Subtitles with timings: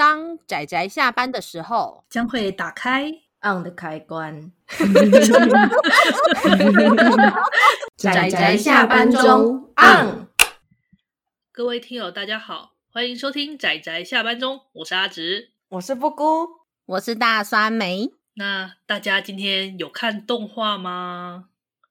[0.00, 3.12] 当仔仔下班的时候，将会打开
[3.42, 4.50] on 的开关。
[7.98, 10.26] 仔仔下班中 on。
[11.52, 16.48] 各位听友，大家好，欢迎收听仔仔下班中，我是阿直，我是布姑，
[16.86, 18.10] 我是大酸梅。
[18.36, 21.48] 那大家今天有看动画吗？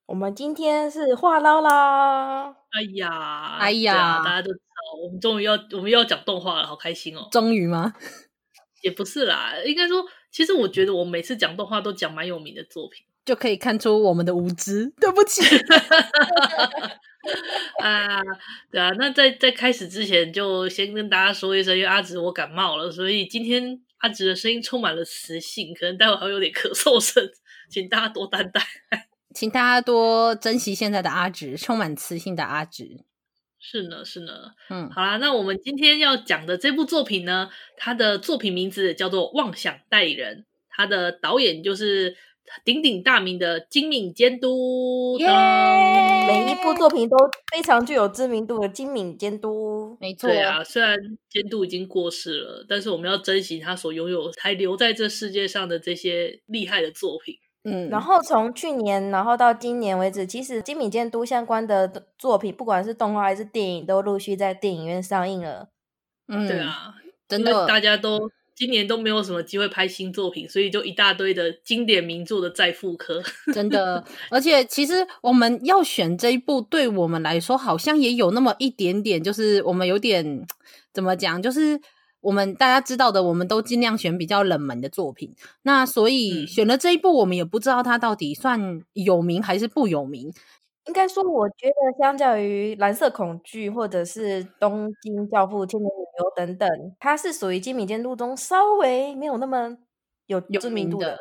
[0.08, 2.56] 我们今天是话唠啦。
[2.72, 4.69] 哎呀，哎呀，大家都知道，
[5.02, 7.28] 我们终于要我们又要讲动画了，好开心哦！
[7.32, 7.94] 终于吗？
[8.82, 14.94] 也不是啦，应该说，其实我觉得我每次讲动画都讲蛮有名的作品，就可以看出我们的无知。
[15.02, 15.42] 对不起。
[17.84, 18.22] 啊，
[18.72, 27.30] 对啊，那在在开始之前，就先跟大家说一声，因为阿直我感冒了，所以今天阿直的声音充满了磁性，可能待会还会有点咳嗽声，
[27.70, 28.62] 请大家多担待。
[29.36, 33.04] 请大家多珍惜现在的阿直，充满磁性的阿直。
[33.60, 34.52] 是呢，是呢。
[34.70, 40.38] 嗯，好啦，那我们今天要讲的这部作品呢，它的作品名字叫做《妄想代理人》，
[40.70, 42.16] 它的导演就是
[42.64, 45.18] 鼎鼎大名的金敏监督。
[45.20, 45.28] 耶!
[46.26, 47.18] 每一部作品都
[47.52, 49.98] 非常具有知名度的金敏监督。
[50.00, 50.30] 没错。
[50.30, 50.98] 对啊，虽然
[51.30, 57.36] 监督已经过世了，但是我们要珍惜他所拥有还留在这世界上的这些厉害的作品。
[57.72, 65.70] 嗯，然后从去年，然后到今年为止，其实金敏监督相关的作品，不管是动画还是电影，都陆续在电影院上映了。
[66.28, 66.96] 嗯，对啊，
[67.28, 73.22] 真的，大家都今年都没有什么机会拍新作品，所以就一大堆的经典名作的再复刻。
[73.54, 80.46] 真的， 而且其实我们要选这一部，对我们来说好像也有那么一点点，就是我们有点
[80.94, 81.80] 怎么讲，就是。
[82.22, 85.34] 我们大家知道的，我们都尽量选比较冷门的作品。
[85.62, 90.34] 那所以选了这一部，我们也不知道它到底算有名还是不有名。
[90.86, 96.68] 应该说，我觉得相较于《蓝色恐惧》或者是《东京教父》《千年女优》等等，
[97.00, 99.78] 它是属于金敏监督中稍微没有那么
[100.26, 101.12] 有知名度的。
[101.12, 101.20] 的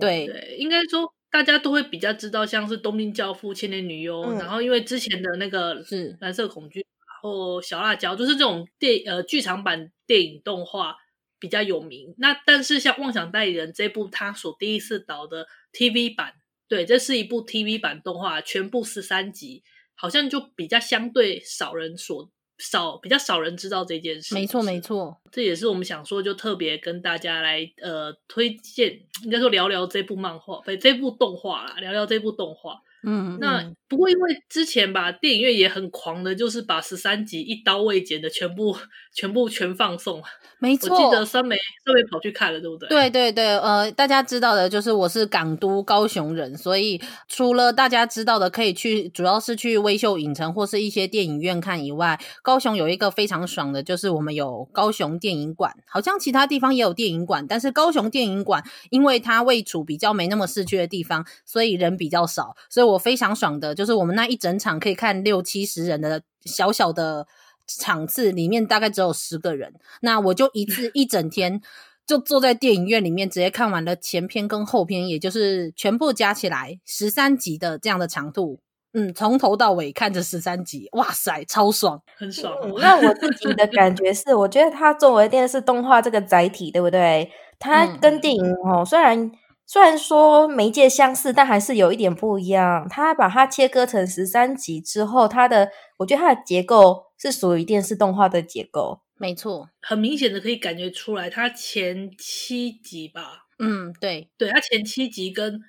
[0.00, 6.80] 对，对，应该说大家都会比较知道，像是《东京教父》《千年女优》，嗯，然后因为之前的那个是《蓝色恐惧》。
[7.24, 10.94] 哦，小辣椒就是这种电呃剧场版电影动画
[11.38, 12.14] 比较有名。
[12.18, 16.34] 那但是像《妄想代理人》这部，他所第一次导的 TV 版，
[16.68, 19.62] 对，这是一部 TV 版动画，全部十三集，
[19.94, 24.34] 好像就比较相对少人所少，比较少人知道这件事。
[24.34, 32.82] 没错，没错，这也是我们想说，就特别跟大家来呃推荐，应该说聊聊这部漫画，对，这部动画啦，聊聊这部动画。
[33.06, 38.76] 嗯，那不过因为之前吧，电影院也很狂的，就是把十三集一刀未剪的全部、
[39.14, 40.22] 全部全放送。
[40.58, 42.88] 没错，我记得三梅三梅跑去看了，对不对？
[42.88, 55.74] 对对对，呃，大家知道的就是我是港都高雄人，所以除了大家知道的可以去，主要是去微秀影城或是一些电影院看以外，高雄有一个非常爽的，就是我们有高雄电影馆。
[55.86, 67.26] 好像其他地方也有电影馆，但是高雄电影馆因为它位处比较没那么市区的地方，所以人比较少，所以我非常爽的，就是我们那一整场可以看六七十人的小小的。
[67.66, 69.72] 场次里面大概只有十个人，
[70.02, 71.62] 那我就一次 一整天
[72.06, 78.60] 就坐在电影院里面，直接看完了前篇跟后篇，也就是全部加起来十三集的这样的长度。
[78.92, 82.54] 嗯，从头到尾看着十三集，哇塞，超爽， 很爽。
[82.62, 87.32] 嗯，那我自己的感觉是，我觉得它作为电视动画这个载体，对不对？
[87.58, 89.32] 它跟电影哦，嗯，虽然。
[89.66, 92.86] 虽然说媒介相似，但还是有一点不一样。
[92.88, 99.00] 它把它切割成十三集之后，它的我觉得它的结构是属于电视动画的结构。
[99.16, 105.60] 没错，很明显的可以感觉出来，它前七集吧，嗯，对，对，它前七集跟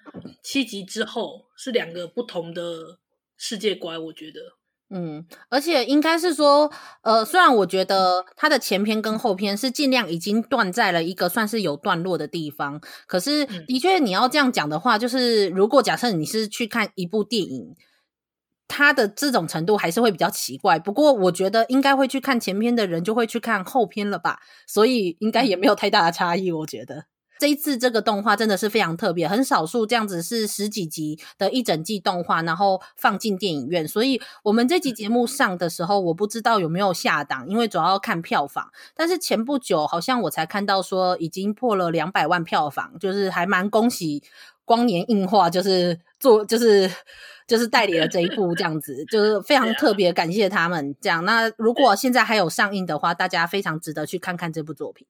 [0.44, 3.00] 七集之后是两个不同的
[3.38, 4.40] 世界观，我觉得。
[4.90, 17.76] 嗯，而且应该是说，呃，虽然我觉得它的前篇跟后篇是尽量已经断在了一个算是有段落的地方，可是的确你要这样讲的话，就是如果假设你是去看一部电影，
[18.68, 20.78] 它的这种程度还是会比较奇怪。
[20.78, 27.06] 不过我觉得应该会去看前篇的人就会去看后篇了吧，所以应该也没有太大的差异，我觉得。
[27.38, 33.88] 这一次这个动画真的是非常特别，很少数这样子是十几集的一整季动画，然后放进电影院。
[33.88, 38.72] 所以我们这集节目上的时候，我不知道有没有下档，因为主要要看票房。
[38.96, 44.24] 但是前不久好像我才看到说已经破了两百万票房，就是还蛮恭喜
[44.64, 46.90] 光年映画，就是做就是
[47.48, 51.26] 就是代理了这一部这样子，就是非常特别，感谢他们这样。
[51.26, 55.06] 那如果现在还有上映的话，大家非常值得去看看这部作品。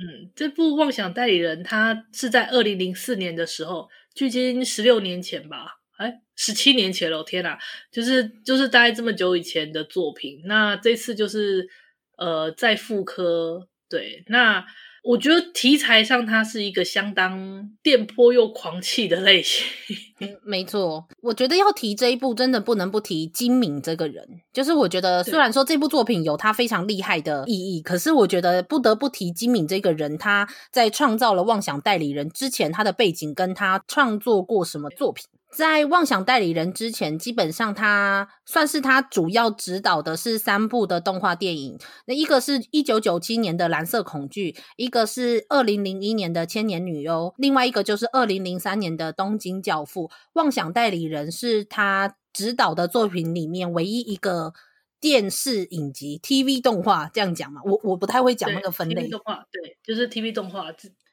[0.00, 7.58] 嗯，这部《妄想代理人》它是在二零零四年的时候，距今十六年前吧，哎，十七年前了，天哪，
[7.92, 10.40] 就是就是大概这么久以前的作品。
[10.46, 11.68] 那这次就是
[12.16, 14.64] 呃在妇科对，那。
[15.02, 19.64] 我觉得题材上，它是一个相当电波又狂气的类型。
[20.20, 21.06] 嗯，没错。
[21.22, 24.42] 我觉得要提这一部，真的不能不提金敏这个人。
[24.52, 30.18] 就是我觉得，虽然说这部作品有他非常厉害的意义，可是我觉得不得不提金敏这个人。
[30.18, 35.24] 他在创造了《妄想代理人》之前，他的背景跟他创作过什么作品。
[35.52, 41.78] 在《妄想代理人》之前，基本上他算是他主要指导的是三部的动画电影。
[42.06, 50.04] 那一个是一九九七年的《蓝色恐惧》，一个是二零零一年的《千年女优》，另外一个就是二零零三年的《东京教父》。
[50.34, 54.52] 《妄想代理人》是他指导的作品里面唯一一个
[55.00, 57.60] 电视影集 （TV 动画）这样讲嘛？
[57.64, 59.08] 我我不太会讲那个分类。
[59.08, 60.70] TV 动画对，就是 TV 动画。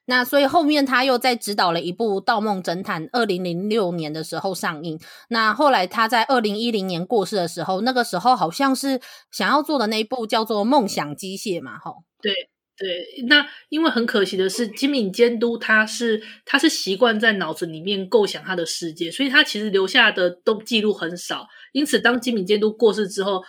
[0.10, 4.98] 那所以后面他又再指导了一部《盗梦侦探》，二零零六年的时候上映。
[5.28, 9.02] 那后来他在二零一零年过世的时候，那个时候好像是
[9.32, 12.06] 想要做的那一部叫做《梦想机械》嘛，吼。
[12.22, 12.32] 对
[12.78, 21.48] 对，那因为很可惜的是，金敏监督他是他是习惯在脑子里面构想他的世界，所以他其实留下的都记录很少。
[21.74, 23.44] 因此，当金敏监督过世之后，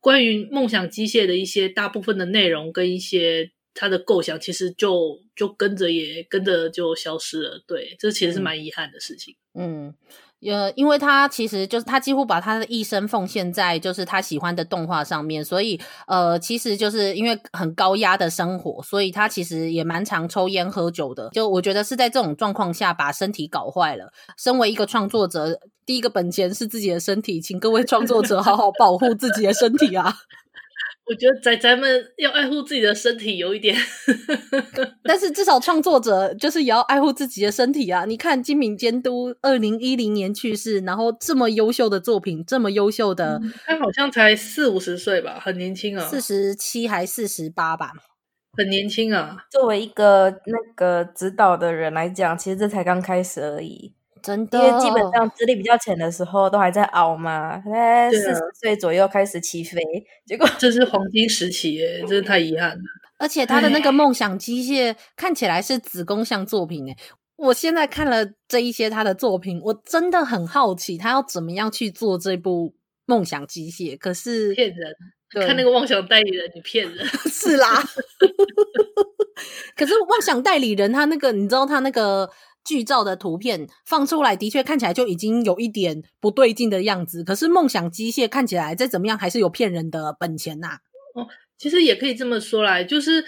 [0.00, 3.50] 关于《梦想机械》的一些大部分的内容跟一些。
[3.74, 9.36] 他的构想其实就就跟着也跟着就消失了，对，这其实是蛮遗憾的事情。
[9.54, 9.94] 嗯，
[10.42, 21.30] 呃，因为他其实就是他几乎把他的一生奉献在就是他喜欢的动画上面，所以呃，其实就是因为很高压的生活，所以他其实也蛮常抽烟喝酒的。
[21.32, 24.12] 就我觉得是在这种状况下把身体搞坏了。
[24.36, 30.14] 身为一个创作者，第一个本钱是自己的身体，请各位创作者好好保护自己的身体啊。
[31.10, 33.76] 我觉得在咱们要爱护自己的身体有一点，
[35.02, 38.04] 但是至少创作者就是也要爱护自己的身体啊！
[38.04, 47.92] 你看金敏监督二零一零年去世，然后这么优秀的作品，这么优秀的，嗯、他好像才四五十岁吧，很年轻啊，四十七还四十八吧，
[48.56, 49.36] 很年轻啊！
[49.50, 53.94] 作为一个那个指导的人来讲，其实这才刚开始而已。
[54.22, 59.80] 真的，因为基本上资历比较浅的时候都还在熬嘛，在四十岁左右开始起飞，
[60.26, 62.82] 结果这是黄金时期耶，真是太遗憾了。
[63.18, 66.96] 而且他的那个梦想机械看起来是子宫像作品诶，
[67.36, 72.74] 我现在看了这一些他的作品，我真的很好奇他要怎么样去做这部
[73.06, 73.98] 梦想机械。
[73.98, 74.94] 可是骗人，
[75.46, 77.82] 看那个妄想代理人，你骗人 是啦。
[79.76, 82.30] 可是妄想代理人他那个，你知道他那个。
[82.70, 87.24] 剧照的图片放出来，的确看起来就已经有一点不对劲的样子。
[87.24, 90.78] 可是梦想机械看起来再怎么样，还是有骗人的本钱呐、啊。
[91.16, 91.26] 哦，
[91.58, 93.24] 其实也可以这么说来，就是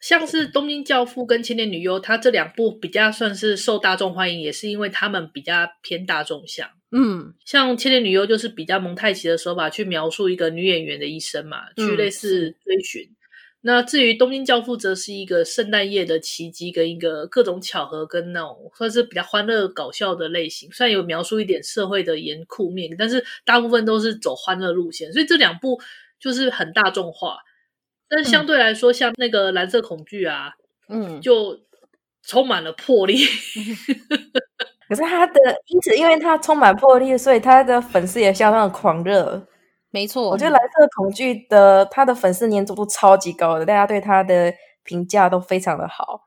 [0.00, 6.68] 像是《东京教父》跟《千年女优》，它这两部比较算是受大众欢迎，也是因为他们比较偏大众向。
[6.92, 13.02] 嗯，像《千年女优》就是比较蒙太奇的手法去描述一个女演员的一生嘛，去类似追寻。
[13.02, 13.16] 嗯
[13.66, 20.70] 那至于《东京教父》则是一个圣诞夜的奇迹，跟一个各种巧合，跟那种算是比较欢乐搞笑的类型。
[20.70, 25.10] 虽然有描述一点社会的严酷面，但是大部分都是走欢乐路线。
[25.14, 25.80] 所以这两部
[26.20, 27.38] 就是很大众化，
[28.06, 30.52] 但是相对来说，像那个《蓝色恐惧》啊，
[30.90, 31.58] 嗯，就
[32.22, 33.16] 充满了魄力。
[34.86, 35.32] 可是他的，
[35.68, 39.46] 因此因为他充满魄力，所以他的粉丝也相当的狂热。
[39.94, 44.52] 没错，我觉得蓝色恐惧的他的粉丝粘着度超级高的，大家对他的
[44.82, 46.22] 评价都非常的好。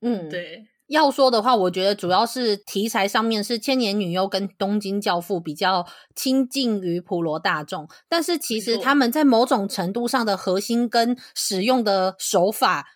[0.00, 0.64] 嗯，对。
[0.86, 12.86] 要说的话，我觉得主要是题材上面是《千年女优》跟《东京教父》比较亲近于普罗大众，但是其实他们在某种程度上的核心跟使用的手法，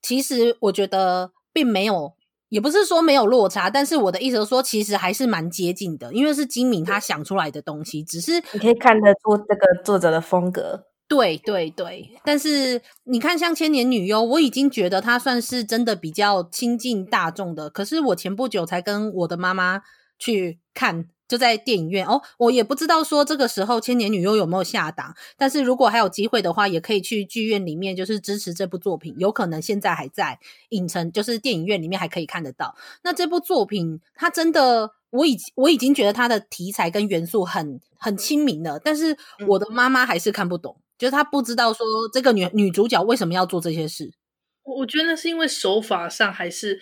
[0.00, 2.12] 其实我觉得并没有。
[2.48, 10.86] 也不是说没有落差，但是我的意思是说，其实还是蛮接近的，因为是金敏他想出来的东西，只是你可以看得出这个作者的风格。
[11.06, 19.82] 对对对，但是你看像《千年女优》，我已经觉得她算是真的比较亲近大众的，可是我前不久才跟我的妈妈
[20.18, 21.06] 去看。
[21.34, 30.38] 就在电影院哦，我也不知道说这个时候《千年女优》有没有下档，但是如果还有机会的话，也可以去剧院里面就是支持这部作品，有可能现在还在
[30.68, 32.76] 影城，就是电影院里面还可以看得到。
[33.02, 39.16] 那这部作品，它真的，我已我已经觉得它的题材跟元素很很亲民了，但是
[39.48, 44.12] 我的妈妈还是看不懂，就是她不知道说这个女女主角为什么要做这些事。
[44.62, 46.80] 我觉得那是因为手法上还是。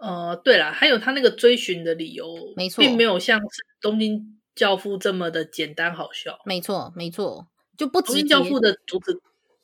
[0.00, 3.40] 呃，对了，还有他那个追寻的理由，没错，并没有像
[3.80, 6.38] 《东京教父》这么的简单好笑。
[6.44, 7.46] 没错，没错，
[7.76, 9.18] 就不止《东京教父》的主旨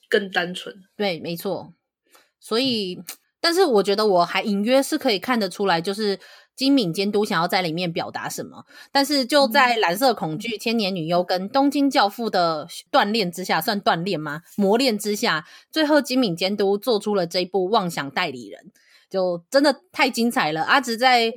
[0.08, 0.74] 更单纯。
[0.96, 1.74] 对，没错。
[2.38, 2.98] 所以，
[3.40, 6.16] 但是我觉得我还隐约是可以看得出来，就是
[6.56, 8.64] 《金敏监督想要在里面表达什么。
[8.90, 14.42] 但是就在蓝色恐惧、千年女优跟东京教父的锻炼之下，算锻炼吗？
[14.56, 18.62] 磨练之下，最后金敏监督做出了这一部《妄想代理人》，
[19.10, 20.62] 就真的太精彩了。
[20.62, 21.32] 阿直在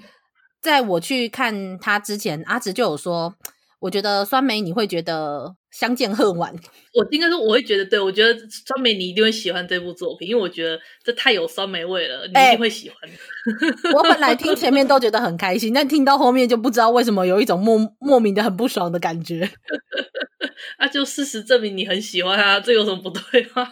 [0.61, 3.35] 在我去看他之前，阿直就有说。
[3.83, 6.55] 我觉得酸梅你会觉得相见恨晚，
[6.95, 12.97] 我应该说我会觉得，对，我觉得酸梅你一定会喜欢这部作品，因为我觉得这太有酸梅味了，你一定会喜欢。
[13.01, 19.51] 欸、我本来听前面都觉得很开心，但听到后面就不知道为什么有一种莫莫名的很不爽的感觉。
[20.79, 23.67] 啊，就事实证明你很喜欢啊，这有什么不对吗？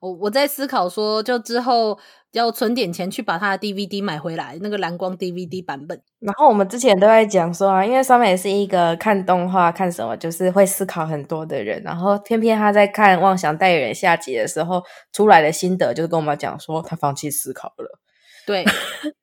[0.00, 1.98] 我我在思考说，就之后。
[2.32, 5.98] 要存点钱去把他的 DVD 买回来，那个蓝光 DVD 版本。
[6.20, 17.98] 然后我们之前都在讲说啊，因为上面也是一个看动画看什么就是会思考很多的人，然后偏偏他在看《妄想代理人》下集的时候出来的心得，就是跟我们讲说他放弃思考了。
[18.46, 18.62] 对，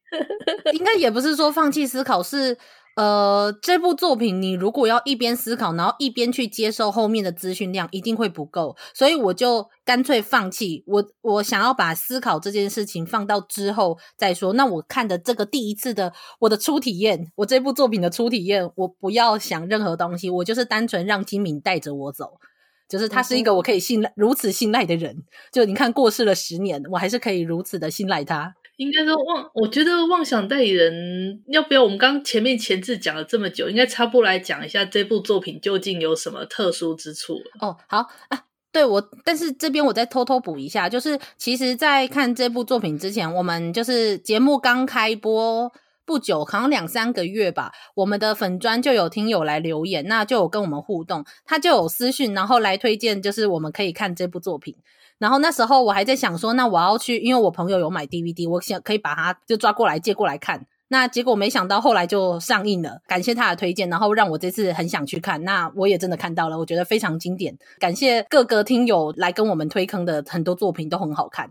[0.73, 2.57] 应该也不是说放弃思考是。
[2.95, 10.81] 呃，这部作品你如果要一边思考，然后一边去接受后面的资讯量，一定会不够，所以我就干脆放弃。
[10.87, 14.53] 我我想要把思考这件事情放到之后再说。
[14.53, 22.39] 那我看的这个第一次的我的初体验，我这部作品的初体验，我不要想任何东西，我就是单纯让金敏带着我走，
[22.87, 25.25] 就是他是一个我可以信赖、如此信赖的人。
[25.51, 28.55] 就你看过世了十年，我还是可以如此的信赖他。
[28.77, 31.83] 应该说妄，我觉得妄想代理人要不要？
[31.83, 37.77] 我们刚前面前置讲了这么久，应该插播来讲一下这部作品究竟有什么特殊之处哦。
[37.87, 45.71] 好啊，对我，但是这边我再偷偷补一下，就是其实，在看这部作品之前，我们就是节目刚开播
[46.05, 54.75] 不久，好像两三个月吧，我们的粉专就有听友来留言，那就有跟我们互动，他就有私讯，然后来推荐，就是我们可以看这部作品。
[55.17, 60.65] 然后那时候我还在想说，那我要去，因为我朋友有买 DVD，我想可以把它就抓过来借过来看。
[60.89, 65.43] 那结果没想到后来就上映了，感谢他的推荐，然后让我这次很想去看。
[65.43, 67.57] 那我也真的看到了，我觉得非常经典。
[67.79, 71.49] 感谢各个听友来跟我们推坑的很多作品都很好看。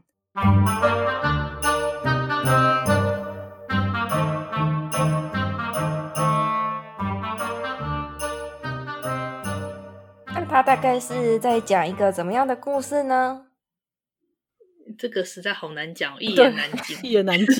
[10.34, 13.46] 那他大概是在讲一个怎么样的故事呢？
[14.98, 17.46] 这个实在好难讲，一 言难尽，一言难尽。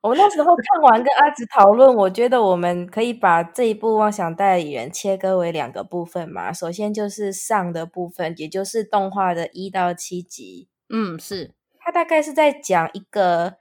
[0.00, 6.52] 我那时候看完跟阿紫讨论，我觉得我们可以把这一部《妄想代理人》切割为两个部分嘛。
[6.52, 10.68] 首先就是上的部分，也就是动画的一到七集。
[10.88, 11.52] 嗯，是。
[11.80, 13.56] 它大概是在讲一个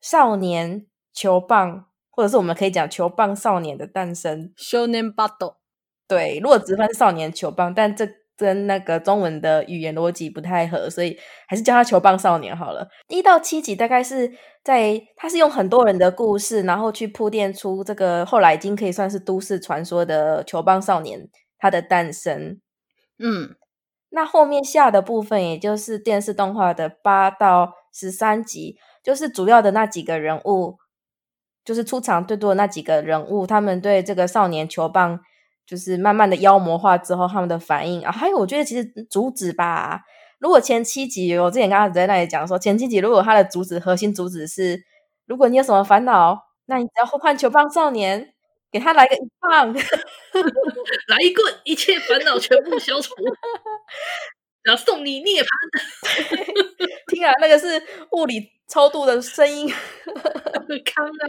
[0.00, 4.52] 少年球棒，或者是我们可以讲球棒少年的诞生。
[4.56, 5.56] 少年 battle。
[6.08, 8.21] 对，如果直翻少年球棒，但这。
[8.36, 12.88] 跟那个中文的语言逻辑不太合，所以还是叫他球棒少年好了。
[13.08, 14.32] 一到七集大概是
[14.64, 22.60] 在，他是用很多人的故事，然后去铺垫出这个后来已经可以算是都市传说的球棒少年他的诞生。
[23.18, 23.54] 嗯，
[24.10, 30.78] 那后面下的部分，也就是电视动画的八到十三集，就是主要的那几个人物，
[31.64, 35.20] 就是出场最多的那几个人物，他们对这个少年球棒。
[35.66, 40.02] 就是慢慢的妖魔化之后，他们的反应啊，还有我觉得其实主旨吧，
[40.38, 44.84] 如果前七集我之前刚刚在那里讲说，前七集如果他的主旨核心主旨是，
[45.26, 48.34] 如果你有什么烦恼，那你只要呼唤球棒少年，
[48.70, 49.72] 给他来个一棒，
[51.08, 53.14] 来一棍，一切烦恼全部消除，
[54.62, 55.46] 然后送你涅槃。
[57.12, 59.68] 听啊，那个是物理超度的声音，
[60.82, 61.24] 康啊。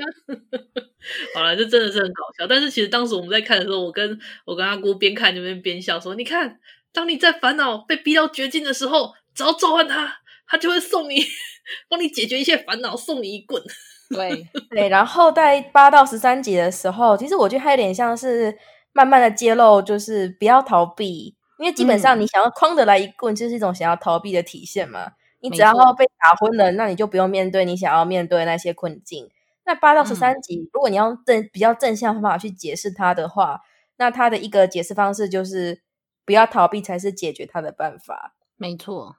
[1.36, 2.48] 好了，这真的是很搞笑。
[2.48, 6.58] 但是其实当时我们在看的时候，我跟我跟阿姑边看就边边笑，说：“你看，
[6.94, 11.22] 当你在烦恼、被逼到绝境的时候，只要召唤他，他就会送你，
[11.90, 13.62] 帮你解决一切烦恼，送你一棍。”
[14.10, 14.88] 对对。
[14.88, 18.58] 然后在八到十三集的时候，其实我觉得还有点像是
[18.94, 25.12] 慢慢的揭露，就是不要逃避，因为基本上你想要框得来一棍，就是一种想要逃避的体现嘛。
[25.44, 29.30] 你只要被打昏了，那你就不用面对你想要面对那些困境。
[29.66, 33.60] 那八到十三集，嗯，如果你要正比较正向方法去解释它的话，
[33.98, 35.82] 那它的一个解释方式就是
[36.26, 38.36] 不要逃避才是解决它的办法。
[38.56, 39.18] 没错，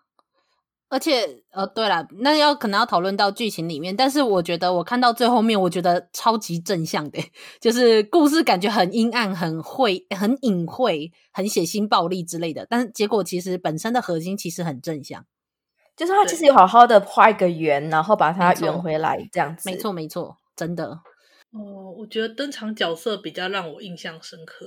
[0.89, 7.19] 而且呃，对了，那要可能要讨论到剧情里面，但是我觉得我看到最后面，我觉得超级正向的，
[7.61, 15.27] 就是故事感觉很阴暗、很晦、很隐晦、很血腥、暴力之类的，但是结果其实本身的核心其实很正向。
[15.97, 19.71] 就是他其实有好好的画一个圆，然后把它圆回来这样子。
[19.71, 20.85] 没错，没错，真的。
[21.53, 24.67] 哦，我觉得登场角色比较让我印象深刻。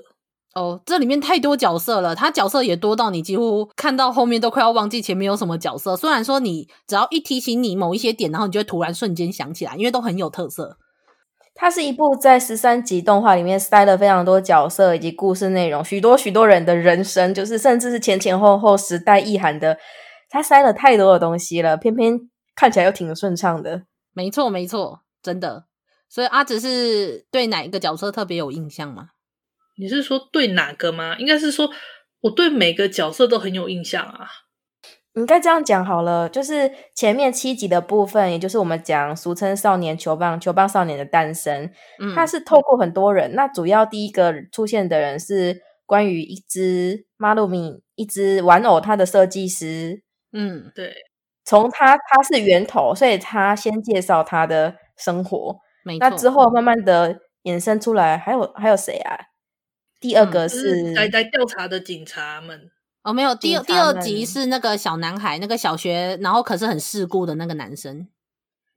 [0.56, 5.96] 哦，这里面太多角色了，他角色也多到你几乎看到后面都快要忘记前面有什么角色。
[5.96, 10.78] 虽然说你只要一提醒你某一些点，然后你就会突然瞬间想起来，因为都很有特色。
[11.54, 19.78] 它是一部在十三集动画里面塞了非常多角色以及故事内容，许多许多人的人生，就是甚至是前前后后时代意涵的，
[20.30, 22.20] 它塞了太多的东西了，偏偏
[22.56, 23.84] 看起来又挺顺畅的。
[24.14, 25.66] 没错，没错，真的。
[26.10, 29.10] 所以阿紫是对哪一个角色特别有印象吗？
[29.78, 31.16] 你是说对哪个吗？
[31.20, 31.70] 应该是说
[32.22, 34.28] 我对每个角色都很有印象啊。
[35.14, 43.34] 应该这样讲好了，就是前面七集的部分，也就是我们讲俗称少年球棒、球棒少年的诞生，嗯，它是透过很多人。
[43.34, 50.04] 那主要第一个出现的人是关于一只马露米，一只玩偶，它的设计师。
[50.38, 50.94] 嗯，对，
[51.44, 55.60] 从他他是源头，所以他先介绍他的生活。
[56.00, 59.18] 那之后慢慢的衍生出来，还有还有谁啊？
[60.00, 62.70] 第二个是来来调查的警察们
[63.02, 68.08] 哦，没有，第二第二集是那个小男孩，那个小学，然后可是很世故的那个男生，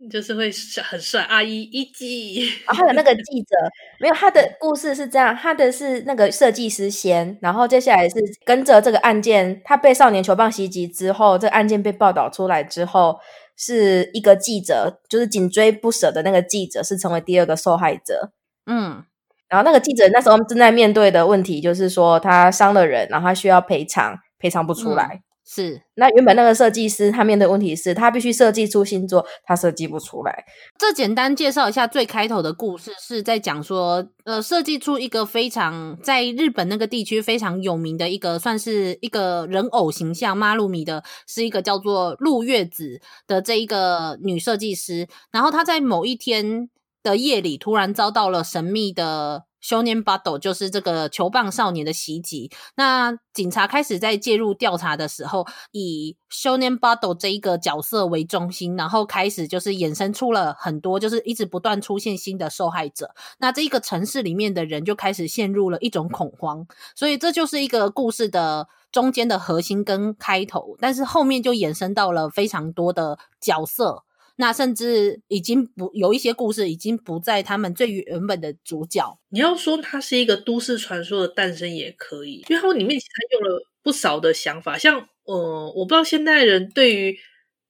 [0.09, 0.51] 就是会
[0.83, 3.57] 很帅阿姨一季，然后还有那个 记者，
[4.01, 8.15] 没有，他的故事是这样，他的是那个设计师先，然后接下来是
[8.45, 13.19] 跟着这个案件，他被少年球棒袭击之后，这个案件被报道出来之后，
[13.57, 18.33] 是一个记者，就是紧追不舍的那个记者，是成为第二个受害者，
[18.67, 19.05] 嗯。
[19.49, 25.09] 然后那个记者那时候正在面对的问题就是说，他伤了人，然后他需要赔偿，赔偿不出来。
[25.13, 30.45] 嗯、是，那原本那个设计师他面对的问题是他必须设计出新作，他设计不出来。
[30.79, 45.09] 这简单介绍一下最开头的故事，是在讲说，呃，设计出一个非常在日本那个地区非常有名的一个，算是一个人偶形象，妈露米的，是一个叫做陆月子的这一个女设计师。
[45.33, 46.71] 然后她在某一天。
[47.03, 52.52] 的夜里，突然遭到了神秘的少年バド，就是这个球棒少年的袭击。
[52.76, 63.16] 那警察开始在介入调查的时候，以少年バド这一个角色为中心，然后开始就是衍生出了很多，就是一直不断出现新的受害者。
[63.40, 66.68] 那这一个城市里面的人就开始陷入了一种恐慌。
[66.96, 74.04] 所以这就是一个故事的中间的核心跟开头，但是后面就衍生到了非常多的角色。
[74.41, 79.21] 那甚至已经不有一些故事已经不在他们最原本的主角。
[79.29, 84.79] 你要说它是一个都市传说的诞生也可以，因为它里面其实用了不少的想法。
[84.79, 87.19] 像呃，我不知道现代人对于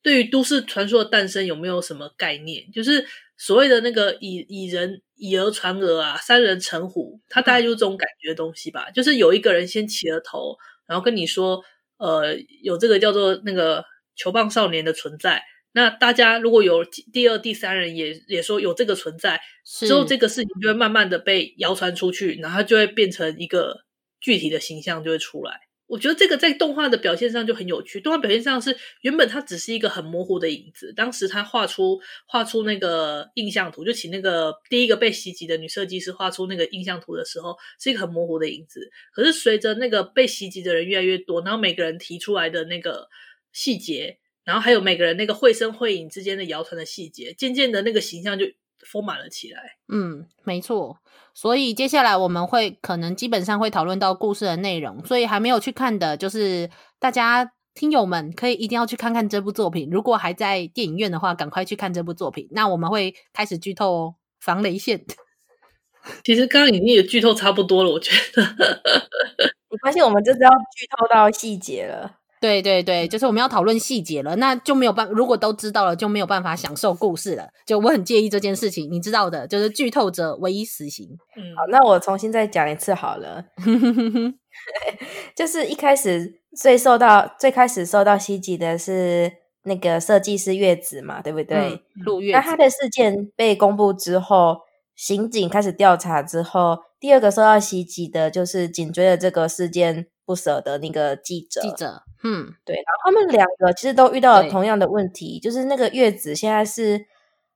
[0.00, 2.70] 对于都市传说的诞生有没有什么概念？
[2.72, 3.04] 就是
[3.36, 8.88] 所谓的那个以以人以讹传讹啊，三人成虎，它大概就是这种感觉的东西吧。
[8.92, 10.56] 就是有一个人先起了头，
[10.86, 11.64] 然后跟你说，
[11.98, 15.42] 呃，有这个叫做那个球棒少年的存在。
[15.72, 23.84] 那大家如果有第二、第三人也也说有这个存在，之后这个事情就会慢慢的被谣传出去，然后它就会变成一个
[24.20, 25.60] 具体的形象就会出来。
[25.86, 28.00] 我觉得这个在动画的表现上就很有趣。
[28.00, 38.88] 动画表现上是原本它只是一个很模糊的影子，当时他画出画出那个印象图，就请那个第一个被袭击的女设计师画出那个印象图的时候，是一个很模糊的影子。
[39.12, 43.08] 可是随着那个被袭击的人越来越多，然后每个人提出来的那个
[43.52, 44.18] 细节。
[44.44, 48.44] 然后还有每个人那个绘声绘影之间的谣传的细节，渐渐的那个形象就
[48.86, 49.60] 丰满了起来。
[49.88, 50.98] 嗯，没错。
[51.34, 59.88] 所以接下来我们会可能基本上会讨论到故事的内容，所以还没有去看的，就是大家听友们可以一定要去看看这部作品。
[59.90, 62.48] 如果还在电影院的话，赶快去看这部作品。
[62.50, 65.04] 那我们会开始剧透哦，防雷线。
[66.24, 68.42] 其实刚刚已经有剧透差不多了，我觉得。
[69.70, 72.19] 没关系，我们就是要剧透到细节了。
[72.40, 77.50] 对对对，就是我们要讨论细节了，那就没有办法，如果都知道了，就没有办法享受故事了。
[77.66, 81.06] 就我很介意这件事情，你知道的，就是剧透者唯一死刑。
[81.36, 83.44] 嗯，好，那我重新再讲一次好了。
[85.36, 89.30] 就是一开始最受到最开始受到袭击的是
[89.64, 91.82] 那个设计师月子嘛，对不对？
[92.04, 92.32] 鹿月。
[92.32, 94.56] 那他的事件被公布之后，
[94.96, 100.06] 刑警开始调查之后，第二个受到袭击的就是紧追着这个事件。
[100.26, 107.06] 不舍得那个记者，记者，嗯，对，然后他们两个其实都遇到了同样的问题，就是那个月子现在是，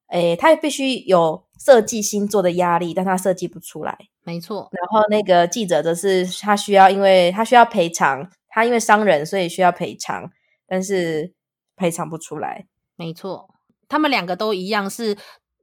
[0.08, 4.70] 诶，他必须有设计星座的压力，但他设计不出来，没错。
[4.72, 10.30] 然后那个记者则是他需要，因为他需要赔偿，他因为伤人，所以需要赔偿，
[10.66, 11.32] 但是
[11.76, 13.50] 赔偿不出来，没错。
[13.86, 15.16] 他们两个都一样，是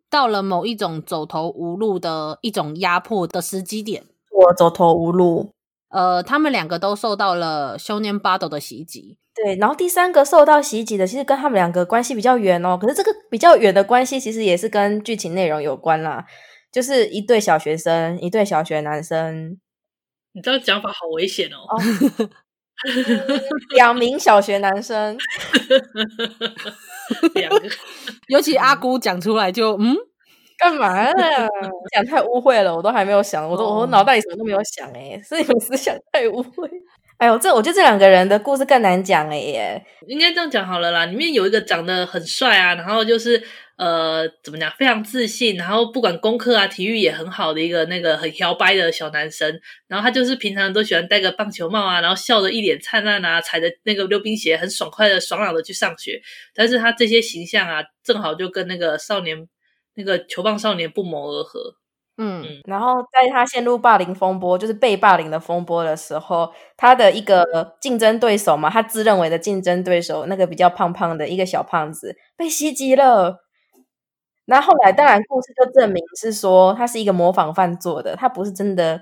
[0.10, 5.50] 到了某一种走投无路的一种压迫的时机点，我走投无路。
[5.91, 9.17] 呃，他们两个都受到了少年巴斗的袭击。
[9.34, 12.77] 对，然后第三个受到袭击的，其实跟他们两个关系比较远哦。
[12.77, 16.25] 可是这个比较远的关系，其实也是跟剧情内容有关啦。
[16.71, 19.58] 就是一对小学生，一对小学男生，
[20.34, 21.60] 你这样讲法好危险哦。
[21.71, 22.32] 哦
[23.75, 25.15] 两名小学男生，
[27.36, 27.62] 两个，
[28.27, 29.95] 尤其阿姑讲出来就嗯，
[30.62, 31.47] 干嘛呢？
[31.91, 36.69] 讲太污秽了，我都还没有想，我都我脑袋里什么都没有想哎，是你们思想太污秽。
[37.17, 41.06] 哎呦，这我觉得这两个人的故事更难讲哎耶，应该这样讲好了啦。
[41.06, 43.41] 里面有一个长得很帅啊，然后就是。
[43.78, 44.71] 呃，怎么讲？
[44.78, 49.60] 非常自信，然后不管功课啊、体育也很好的一个那个很摇摆的小男生。
[49.88, 56.21] 然后他就是平常都喜欢戴个棒球帽啊，然后笑得一脸灿烂啊，踩着那个溜冰鞋，很爽快的、爽朗的去上学。
[56.54, 59.36] 但是他这些形象啊，正好就跟那个少年、
[59.95, 61.75] 那个球棒少年不谋而合。
[62.17, 73.38] 嗯，嗯，然后在他陷入霸凌风波，就是被霸凌的风波的时候，他的一个竞争对手嘛，他自认为的竞争对手，那个比较胖胖的一个小胖子被袭击了。
[74.45, 79.01] 那后来，当然，故事就证明是说他是一个模仿犯做的，他不是真的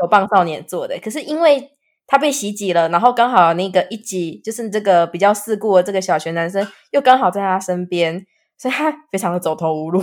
[0.00, 0.98] 球棒少年做的。
[0.98, 1.70] 可是因为
[2.06, 8.24] 他被袭击了，然后刚好那个一级就是这个比较世故的这个小学男生又刚好在他身边，
[8.58, 10.02] 所以他非常的走投无路。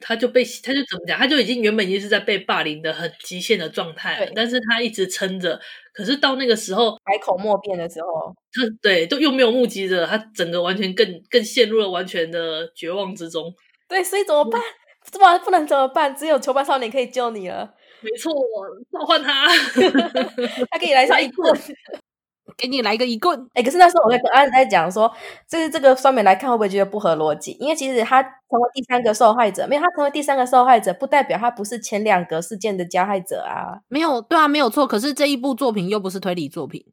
[0.00, 1.18] 他就被他就怎么讲？
[1.18, 5.58] 他就已经原本已经是在被霸凌的很极限的状态了，但是他一直撑着。
[5.94, 13.54] 可是到那个时候百口莫辩的时候，他对都又没有目击者，他整个完全更更陷入了完全的绝望之中。
[13.88, 14.60] 对，所以怎么办？
[15.10, 16.14] 怎么不能怎么办？
[16.14, 17.72] 只有球棒少年可以救你了。
[18.02, 18.30] 没错，
[18.92, 19.46] 召唤他，
[20.70, 21.50] 他可以来上一棍，
[22.56, 23.48] 给你来个一棍。
[23.54, 25.10] 哎，可是那时候我在跟阿紫在讲说，
[25.48, 27.52] 就是这个双面来看会不会觉得不合逻辑？
[27.60, 33.80] 因为其实他成为第三个受害者，没有他成为第三个受害者，不代表他不是前两个事件的加害者啊。
[33.88, 34.86] 没有，对啊，没有错。
[34.86, 36.84] 可是这一部作品又不是推理作品。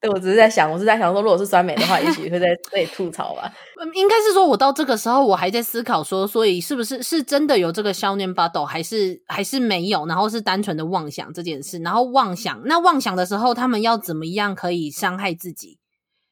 [0.00, 3.52] 对，我只是在想，我是在想说，如果是酸梅的话，也许会在 这里吐槽吧。
[3.94, 10.06] 应该是说，我到这个时候，我还在思考说，所以是不是是真的有这个少年巴斗，还是还是没有？
[10.06, 15.78] 然后是单纯的妄想这件事，然后妄想，那妄想的时候，他们要怎么样可以伤害自己？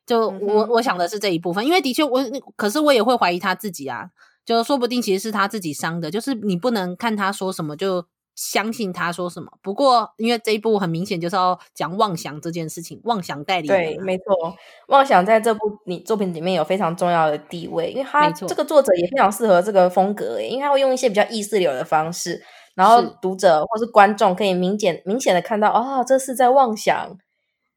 [0.06, 2.22] 就我我想的是这一部分，因为的确我，
[2.56, 4.08] 可是我也会怀疑他自己啊，
[4.46, 8.06] 就说不定其实是他自己伤的，就是你不能看他说什么就。
[8.38, 9.50] 相信他说什么。
[9.60, 13.96] 不过，因为这一部很明显就是要讲妄想这件事情，妄想代理人。
[13.96, 22.40] 对，没错，妄想在这部你作品里面有非常重要的地位，因为他这个作者也非常适合这个风格，因为他会用一些比较意识流的方式，
[22.76, 27.18] 然后读者或是观众可以明显明显的看到，哦，这是在妄想。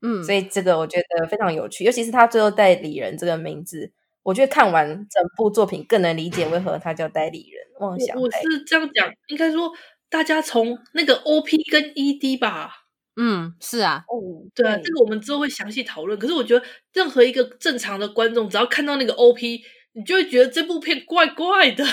[0.03, 7.63] 嗯，所以这个我觉得非常有趣，尤其是他最后代理人这个名字，我觉得看完整部作品更能理解为何他叫代理人。
[7.79, 9.71] 妄想，我是这样讲，应该说。
[10.11, 12.83] 大家从那个 OP 跟 ED 吧，
[13.15, 16.19] 嗯，是啊，哦，对啊，这个我们之后会详细讨论。
[16.19, 19.61] 可是我觉得，任何一个正常的观众，只要看到那个 OP，
[19.93, 21.85] 你就会觉得这部片怪怪的，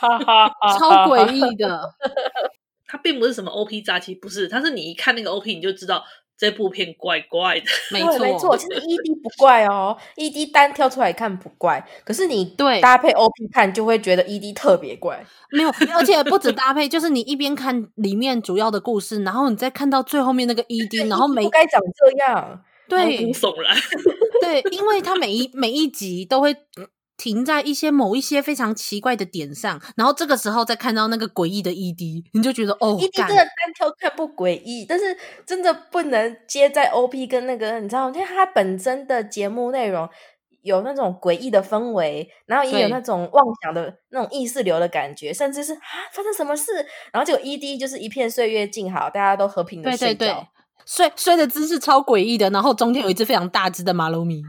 [0.00, 1.94] 哈哈，超诡异的。
[2.86, 6.04] 它并不是什么 OP 炸期，不是，它是你一看那个 OP，你就知道。
[6.38, 15.24] 这部片怪怪的， 没错没错，其实 ED 不怪哦，ED 单挑出来看不怪，可是你对搭配 OP 看就会觉得 ED 特别怪。
[15.50, 23.76] 没有，而且不止搭配，就是你一边看里面主要的故事，然后你再看到最后面那个 ED，然后每不该长这样，对，毛骨悚然，
[24.42, 26.54] 对，因为他每一每一集都会。
[27.16, 40.08] 停在一些某一些非常奇怪的点上，然后这个时候再看到那个诡异的 ED，你就觉得哦，ED 真的单挑看不诡异，但是真的不能接在 OP 跟那个，你知道，因为它本身的节目内容
[40.62, 45.80] 有那种诡异的氛围，然后也有那种妄想的那种意识流的感觉，甚至是啊
[46.12, 46.72] 发生什么事，
[47.12, 50.28] 然后就 ED 就是一片岁月静好，大家都和平的睡觉，对。
[50.28, 50.46] 对对，
[50.84, 54.42] 睡睡的姿势超诡异的，然后中间有一只非常大只的马骝咪。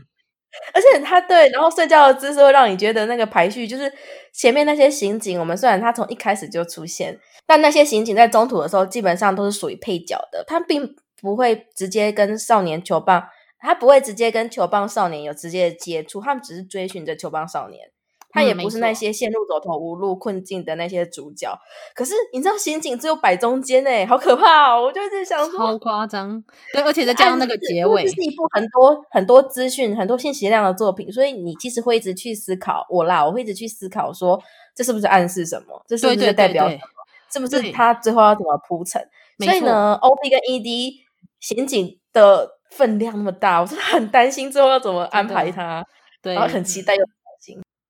[0.73, 3.91] 而且他对，然后睡觉的姿势会让你觉得那个排序就是
[4.33, 13.27] 前面那些刑警，我们虽然他从一开始就出现，但那些刑警在中途的时候基本上都是属于配角的，他并不会直接跟少年球棒，
[13.59, 17.89] 他不会直接跟球棒少年有直接的接触，他们只是追寻着球棒少年。
[18.37, 21.59] 他也不是那些陷入走投无路困境的那些主角，嗯、
[21.95, 24.83] 可是你知道刑警只有摆中间哎，好可怕哦！
[24.83, 34.39] 我就一直想说，超夸张，对，而且再加上那个结尾，这是一部很多很多资讯、很多信息量的作品，所以你其实会一直去思考，我啦，我会一直去思考说，
[34.75, 35.83] 这是不是暗示什么？
[35.87, 36.77] 这是不是代表什么？
[36.77, 39.01] 对对对对，是不是他最后要怎么铺陈？
[39.39, 40.93] 所以呢，OP 跟 ED
[41.39, 45.85] 刑警的分量那么大，我真的很担心最后要怎么安排他，
[46.21, 47.03] 对，然后很期待又。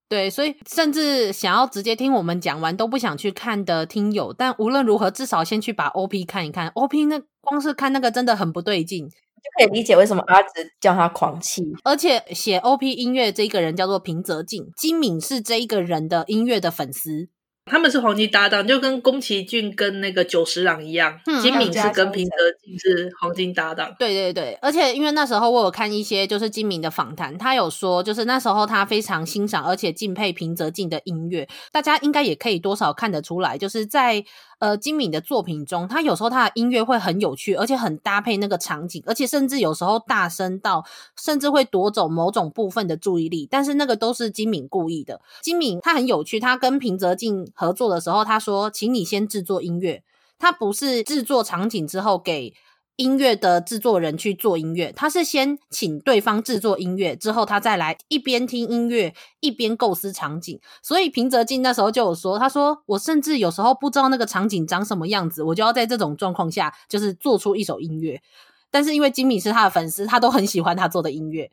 [0.10, 6.70] 对，所以甚至想要直接听我们讲完都不想去看的听友，但无论如何，至少先去把 OP 看一看。
[6.70, 9.16] OP 那光是看那个真的很不对劲，就
[9.58, 11.62] 可以理解为什么阿直叫他狂气。
[11.84, 17.28] 而且写 OP 音乐这一个人叫做平泽静，金敏是这一个人的音乐的粉丝。
[17.68, 22.32] 他们是黄金搭档，就跟宫崎骏跟那个久石让一样，嗯、金敏是跟平泽
[22.64, 23.94] 静是黄金搭档。
[24.00, 34.24] 对对对，而且因为那时候我有看一些就是金敏的访谈，他有说就是那时候他非常欣赏而且敬佩平泽静的音乐，大家应该也可以多少看得出来，就是在。
[34.60, 40.84] 呃，金敏的作品中，他有时候他的音乐会很有趣，而且很搭配那个场景，而且甚至有时候大声到
[41.16, 43.48] 甚至会夺走某种部分的注意力。
[43.50, 45.22] 但是那个都是金敏故意的。
[45.42, 50.04] 金敏他很有趣，他跟平泽静合作的时候，他说：“请你先制作音乐。”
[50.40, 52.54] 他不是制作场景之后给。
[52.98, 60.60] 音乐的制作人去做音乐，他是先请对方制作音乐，之后他再来一边听音乐一边构思场景。
[60.82, 68.22] 所以平泽静那时候就有说，他说我甚至有时候不知道那个场景长什么样子，我就要在这种状况下就是做出一首音乐。
[68.70, 71.52] 但是因为金敏是他的粉丝，他都很喜欢他做的音乐。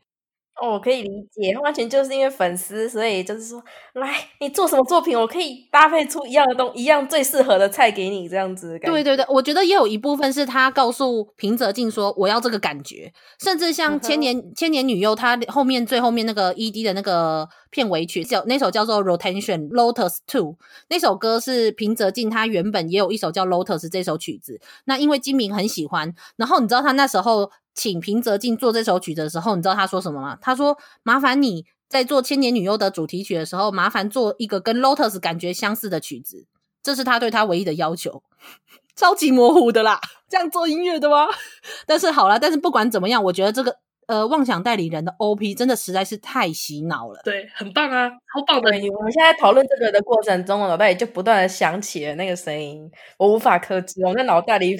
[0.61, 3.61] 哦，我可以理解，完全就是因为粉丝，所以就是说，
[3.93, 8.79] 来，你做什么作品，我可以搭配出一样的东，一样最适合的菜给你，这样子。
[8.79, 20.55] 对对对，我觉得也有一部分是他告诉平泽静说，我要这个感觉，甚至像千年、嗯、千年女优，她后面最后面那个 ED 的那个片尾曲叫那首叫做 Rotation Lotus Two，
[20.87, 27.51] 那首歌是平泽静他原本也有一首叫 Lotus 这首曲子，那因为金明很喜欢，然后你知道他那时候。
[27.75, 30.37] 请平泽静做这首曲子的时候，你知道他说什么吗？
[30.41, 36.47] 他说：“麻烦你在做《千年女优》的主题曲的时候，麻烦做一个跟 Lotus 感觉相似的曲子。”
[36.81, 38.23] 这是他对他唯一的要求，
[38.95, 39.99] 超级模糊的啦。
[40.29, 41.27] 这样做音乐的吗？
[41.85, 43.75] 但是好啦，但是不管怎么样，我觉得这个
[44.07, 47.19] 呃妄想代理人的 OP 真的实在是太洗脑了。
[47.23, 48.69] 对，很棒啊，好棒的！
[48.69, 54.77] 我们现在讨论这个的过程中，我脑袋里就不断的响起了那个声音，我无法克制，我在脑袋里。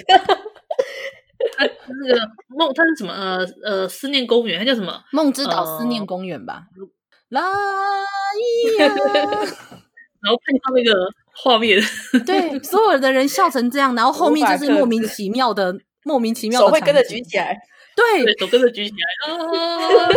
[1.58, 3.14] 他那个梦，他是什么？
[3.14, 5.04] 呃呃，思念公园，他叫什么？
[5.12, 6.64] 梦之岛思念公园吧。
[7.30, 7.48] 来呀！
[8.88, 10.94] 然后看到那个
[11.36, 11.82] 画面，
[12.26, 17.58] 对，所有的人笑成这样，然后后面就是莫名其妙的、莫名其妙的手会跟着举起来，
[17.96, 19.34] 对，手跟着举起来。
[19.34, 20.10] 啊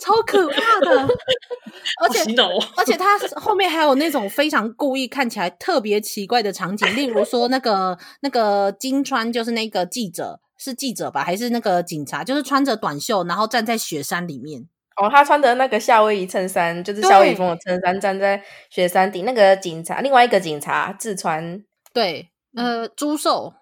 [0.00, 1.08] 超可怕的，
[2.02, 2.24] 而且
[2.76, 12.24] 而且他后面还有那种非常故意看起来特别奇怪的场景，例如说那个那个金川就是那个记者，是记者吧，还是那个警察？
[12.24, 14.66] 就是穿着短袖，然后站在雪山里面。
[14.96, 19.24] 哦，他穿的那个夏威夷衬衫，就是夏威夷风的衬衫，站在雪山顶。
[19.24, 23.54] 那个警察，另外一个警察志川，对，呃，朱寿。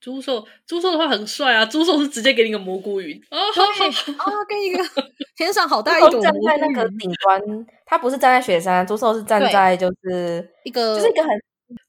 [0.00, 1.64] 朱寿，朱寿的话很帅啊！
[1.66, 4.84] 朱寿是直接给你个蘑菇云啊，啊，给你一个
[5.36, 6.20] 天上好大一朵。
[6.20, 11.30] 站在那个顶端，他不是站在雪山，朱寿是站在就是一个，就是一个很，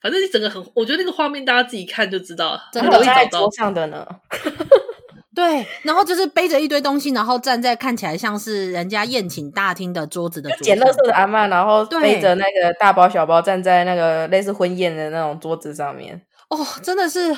[0.01, 4.07] 反正你整个很，我觉得那个画面大家自己看就知道了，真的在桌上的呢。
[5.35, 16.19] 对，然后就是背着一堆东西，然后站在看起来像是人家宴请大厅的桌子的桌子，捡垃圾的阿嬷，然后背着那个大包小包站在那个类似婚宴的那种桌子上面。
[16.49, 17.37] 哦，真的是。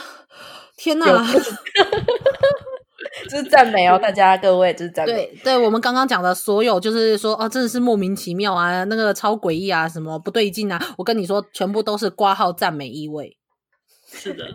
[0.82, 1.06] 天呐，
[3.30, 5.12] 这是赞美哦，大家各位，这是赞美。
[5.12, 13.36] 对，对我们刚刚讲的所有，就是说，哦，真的是莫名其妙啊，那个超诡异啊，什么不对劲啊，我跟你说，全部都是挂号赞美意味。
[14.10, 14.46] 是的，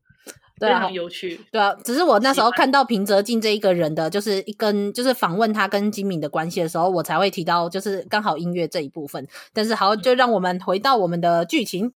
[0.60, 1.40] 对啊，有趣。
[1.50, 9.26] 对啊，只是我那时候看到平泽进这一个人的，就是一根，就是访问他跟金敏的关系的时候，我才会提到，就是刚好音乐这一部分。
[9.54, 11.94] 但是好，就让我们回到我们的剧情。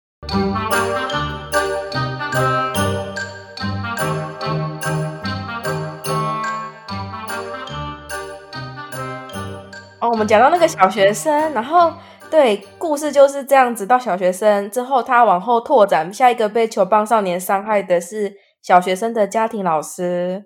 [10.04, 11.94] 哦，我们讲到那个小学生，然后
[12.30, 13.88] 对，故事就是这样子。
[13.88, 20.44] 到小学生之后，他往后拓展，下一个被球棒少年伤害的是小学生的家庭老师。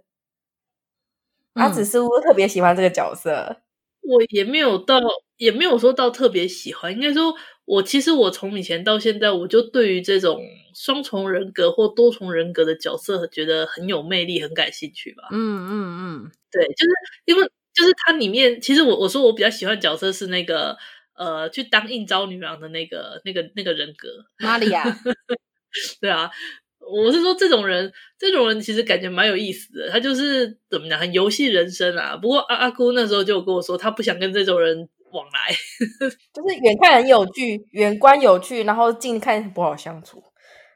[1.53, 3.63] 阿紫似乎特别喜欢这个角色，
[4.01, 4.99] 我也没有到，
[5.37, 6.93] 也没有说到特别喜欢。
[6.93, 7.33] 应该说，
[7.65, 10.39] 我其实我从以前到现在，我就对于这种
[10.75, 15.23] 双重人格或多重人格的角色，觉得很有魅力，很感兴趣吧。
[15.31, 16.91] 嗯嗯嗯，对，就是
[17.25, 17.49] 因为。
[17.77, 20.75] 就是它里面，其实我我说我比较喜欢角色是那个
[21.15, 24.07] 呃，去当应招女郎的那个那个那个人格，
[24.39, 24.83] 玛利亚。
[26.01, 26.27] 对啊，
[26.79, 29.89] 我是说这种人，这种人其实感觉蛮有意思的。
[29.91, 32.17] 他就是怎么讲，很游戏人生啊。
[32.17, 35.53] 不过阿阿姑那时候就跟我说，他不想跟这种人往来，
[36.33, 40.23] 就是远看很有趣，远观有趣，然后近看不好相处。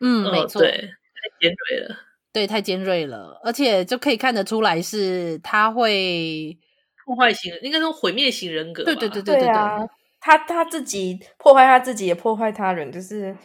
[0.01, 1.97] 嗯，没错，对，太尖锐了，
[2.33, 6.57] 对，太尖锐了，而且就可以看得出来是他会。
[7.15, 8.83] 破坏型，应该说毁灭型人格。
[8.83, 9.79] 对对对对对，对啊！
[10.19, 13.35] 他他自己破坏他自己，也破坏他人，就是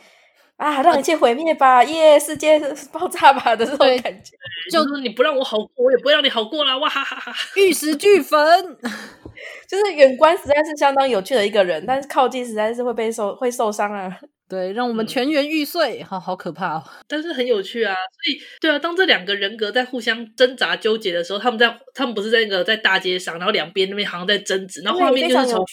[0.56, 2.60] 啊，让一切毁灭吧，耶、啊！Yeah, 世界
[2.92, 4.32] 爆炸吧的这种感觉。
[4.70, 6.78] 就是你不让我好过，我也不会让你好过啦！
[6.78, 7.32] 哇哈哈哈！
[7.56, 8.38] 玉石俱焚。
[9.68, 14.18] 就是远观实在是相当有趣的一个人，但是靠近实在是会被受会受伤啊。
[14.48, 16.84] 对，让我们全员玉碎，好好可怕哦。
[17.08, 25.64] 但是很有趣啊，所以对啊，当这两个人格在互相挣扎纠结的时候，他们在他们不是在那个在大街上，然后两边那边好像在争执，然后画面就是从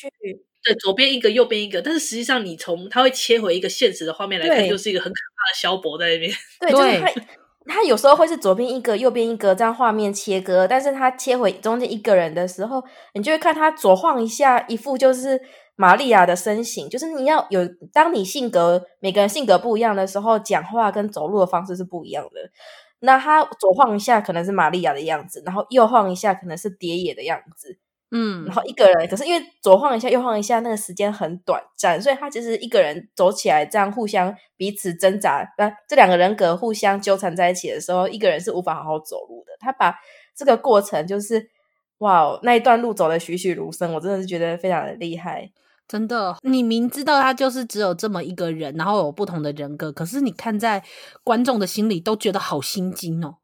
[0.64, 6.34] 对左边一个，右边一个，但是实际上你从他会切回一个现实的画面来看，就是一个很可怕的萧伯在那边。
[6.60, 12.84] 对，就是他他有时候会是左边一个，右边一个这样画面切割，但是他切回中间一个人的时候，
[13.14, 15.40] 你就会看他左晃一下，一副就是。
[15.76, 22.52] 玛利亚的身形，就是你要有，当你性格每个人性格不一样的时候，讲话跟走路的方式是不一样的。
[23.00, 27.80] 那他左晃一下可能是玛利亚的样子，然后右晃一下可能是蝶野的样子。
[28.16, 39.54] 嗯，然后一个人，可是因为左晃一下右晃一下，那个时间很短暂，所以他其实一个人走起来这样互相彼此挣扎，那这两个人格互相纠缠在一起的时候，一个人是无法好好走路的。
[39.60, 39.96] 他把
[40.36, 41.50] 这个过程就是
[41.98, 45.52] 哇，那一段路走的栩栩如生，我真的是觉得非常的厉害。
[45.88, 50.84] 真的，你明知道他就是只有这么一个人，然后有不同的人格，可是你看在
[51.24, 53.36] 观众的心里都觉得好心惊哦。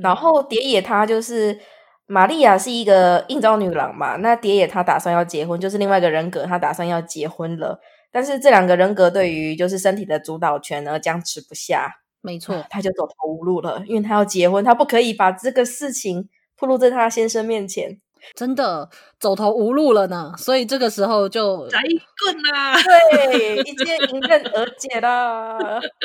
[0.00, 1.58] 然后蝶野他就是
[2.06, 7.80] 玛利亚是一个应召女郎嘛，那蝶野他打算要结婚，就是另外一个人格他打算要结婚了，
[8.12, 11.90] 但是这两个人格对于就是身体的主导权而僵持不下，
[12.20, 17.98] 没错，他就走投无路了，因为他要结婚，他不可以把这个事情暴露在他先生面前。
[18.34, 22.74] 真的走投无路了呢，所以这个时候就来一棍啊！
[22.82, 25.58] 对， 一箭迎刃而解啦！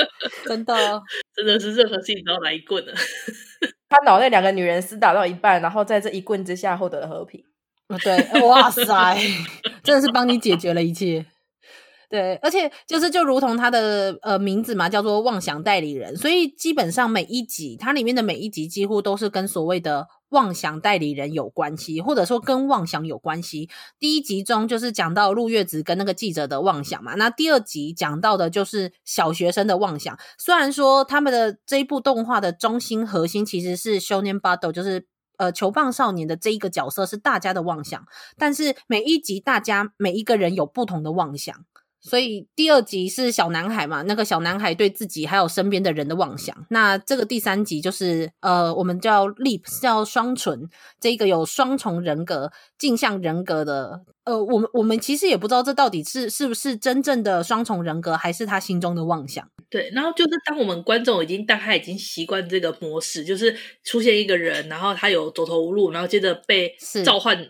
[0.45, 1.01] 真的，
[1.35, 2.93] 真的是任何事情都要来一棍的。
[3.89, 7.43] 他脑袋两个女人厮打到一半，然后在这一棍之下获得了和平。
[8.03, 8.83] 对，哇塞，
[9.81, 11.25] 真的是帮你解决了一切。
[12.09, 20.07] 对，而且就是就如同他的呃名字嘛，叫做妄想代理人，所以基本上每一集它里面的每一集几乎都是跟所谓的。
[20.31, 23.69] 妄想代理人有关系，或者说跟妄想有关系。
[23.97, 30.19] 第一集中就是讲到陆月子跟那个记者的妄想嘛，那第二集讲到的就是小学生的妄想。
[30.37, 38.05] 虽然说他们的这一部动画的中心核心其实是 Shonen Battle，就是呃球棒少年的这一个角色是大家的妄想，
[38.37, 41.55] 但是每一集大家每一个人有不同的妄想。
[41.99, 46.55] 所以第二集是小男孩嘛，那个小男孩对自己还有身边的人的妄想。
[46.69, 50.69] 那这个第三集就是呃，我们叫 Leap，叫双唇，
[51.01, 54.01] 这个有双重人格、镜像人格的。
[54.23, 59.49] 呃，我们我们其实也不知道这到底是是不是真正的双重人格，还是他心中的妄想。
[59.69, 67.47] 对，然后就是当我们观众已经大概已经习惯这个模式，就是出现一个人，然后他有走投无路，然后接着被召唤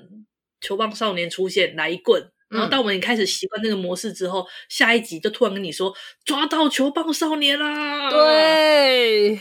[0.62, 2.29] 球棒少年出现，来一棍。
[2.49, 8.10] 然后，当我们开始习惯那个模式之后，嗯，下一集就突然跟你说抓到球棒少年啦！
[8.10, 9.39] 对，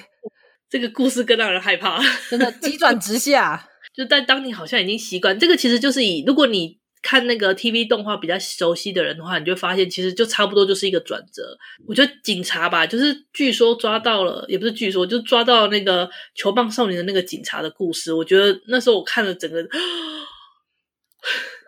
[0.69, 3.69] 这个故事更让人害怕， 真的急转直下。
[3.95, 11.57] 就但当你好像已经习惯这个，其实就是以如果你看那个 TV 动画比较熟悉的人的话，你就会发现其实就差不多就是一个转折。
[11.87, 18.13] 我觉得警察吧，就是据说抓到了，也不是据说，就抓到那个球棒少年的那个警察的故事。
[18.13, 19.65] 我觉得那时候我看了整个。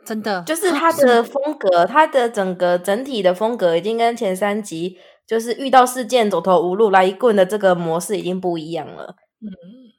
[0.08, 9.16] 真的，就是他的风格，他的整个整体的风格已经跟前三集就是遇到事件走投无路来一棍的这个模式已经不一样了。
[9.42, 9.50] 嗯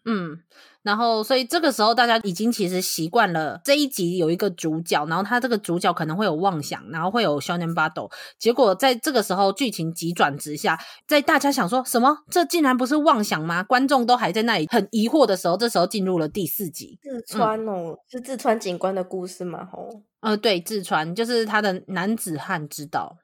[0.06, 0.40] 嗯。
[0.82, 8.10] 然后，所以这个时候大家已经其实习惯了这一集有一个主角，然后他这个主角可能会有妄想，然后会有 Shonen Battle。
[8.38, 12.20] 结果在这个时候剧情急转直下，在大家想说什么？
[12.32, 13.62] 这竟然不是妄想吗？
[13.62, 16.98] 观众都还在那里很疑惑的时候，这时候进入了第四集。
[17.02, 19.66] 志川哦，嗯、是志川警官的故事吗？
[19.66, 19.90] 吼，
[20.22, 23.18] 呃，对，志川就是他的男子汉之道。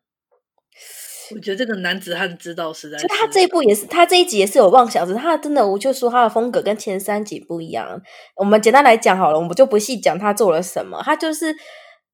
[1.33, 8.01] 我觉得这个男子汉之道实在是，就他这一部也是，他这一集也是有妄想，是他真的，我就说他的风格跟前三集不一样。
[8.35, 11.01] 我们简单来讲好了，我们就不细讲他做了什么。
[11.03, 11.55] 他就是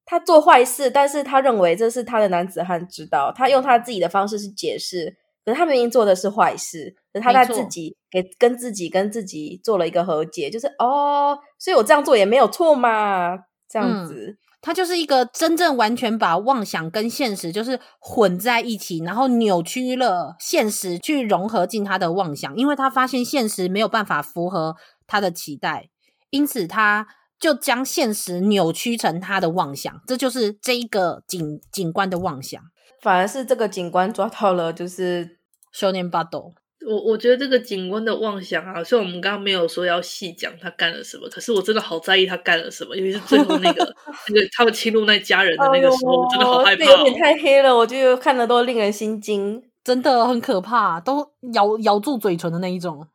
[0.04, 5.16] 他做坏事，但是他认为这是他的男子汉之道，他用他自己的方式去解释。
[5.44, 13.36] 可是他明明做的是坏事，可是他在自己给跟自己跟自己做了一个和解，就是哦，所以我这样做也没有错嘛，
[13.68, 14.14] 这样子。
[14.14, 25.90] 嗯他就是一个真正完全把妄想跟现实就是混在一起，然后扭曲了现实去融合进他的妄想，因为他发现现实没有办法符合他的期待，
[26.30, 27.08] 因此他
[27.40, 32.62] 就将现实扭曲成他的妄想，这就是这一个警警官的妄想。
[33.00, 35.40] 反而是这个警官抓到了，就是
[35.72, 36.54] 修炼巴斗。
[36.86, 43.94] 我我觉得这个警官的妄想啊，虽然我们刚刚没有说要细讲他干了什么，可是我真的好在意他干了什么，尤其是最后那个
[44.28, 46.86] 那个他们侵入那家人的那个时候，我真的好害怕、哦。
[46.86, 53.06] 这有点太黑了，我就看的都令人心惊，真的很可怕，都咬咬住嘴唇的那一种。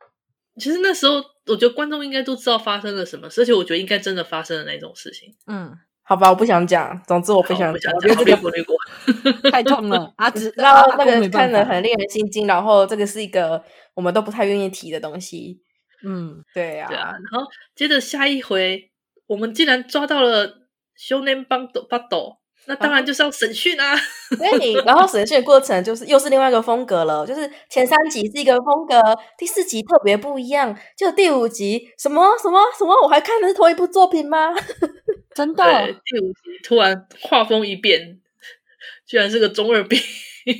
[0.60, 1.14] 其实那时候，
[1.46, 5.32] 我觉得观众应该都知道发生了什么事，而且我觉得应该真的发生了那种事情。
[5.46, 5.72] 嗯，
[6.08, 6.98] 好吧，我不想讲。
[7.06, 8.50] 总之我不想讲，我觉得这个不
[9.50, 10.30] 太痛了啊！
[10.32, 15.60] 只然后那个看了很令人心惊，然后这个是一个我们都不太愿意提的东西。
[16.02, 17.10] 嗯，对呀、啊，对啊。
[17.10, 17.46] 然后
[17.76, 18.90] 接着下一回，
[19.26, 20.50] 我们竟然抓到了
[20.96, 22.37] 少年巴斗巴斗。
[22.68, 23.96] 那当然就是要审讯啊！
[24.38, 29.00] 对，然后审讯的过程就是又是另外一个风格了，就是前三集是一个风格，
[29.38, 34.54] 第四集特别不一样，就第五集什么什么什么，我还看的是同一部作品吗？
[35.34, 35.64] 真的，
[36.04, 38.20] 第五集突然画风一变，
[39.06, 39.98] 居然是个中二病。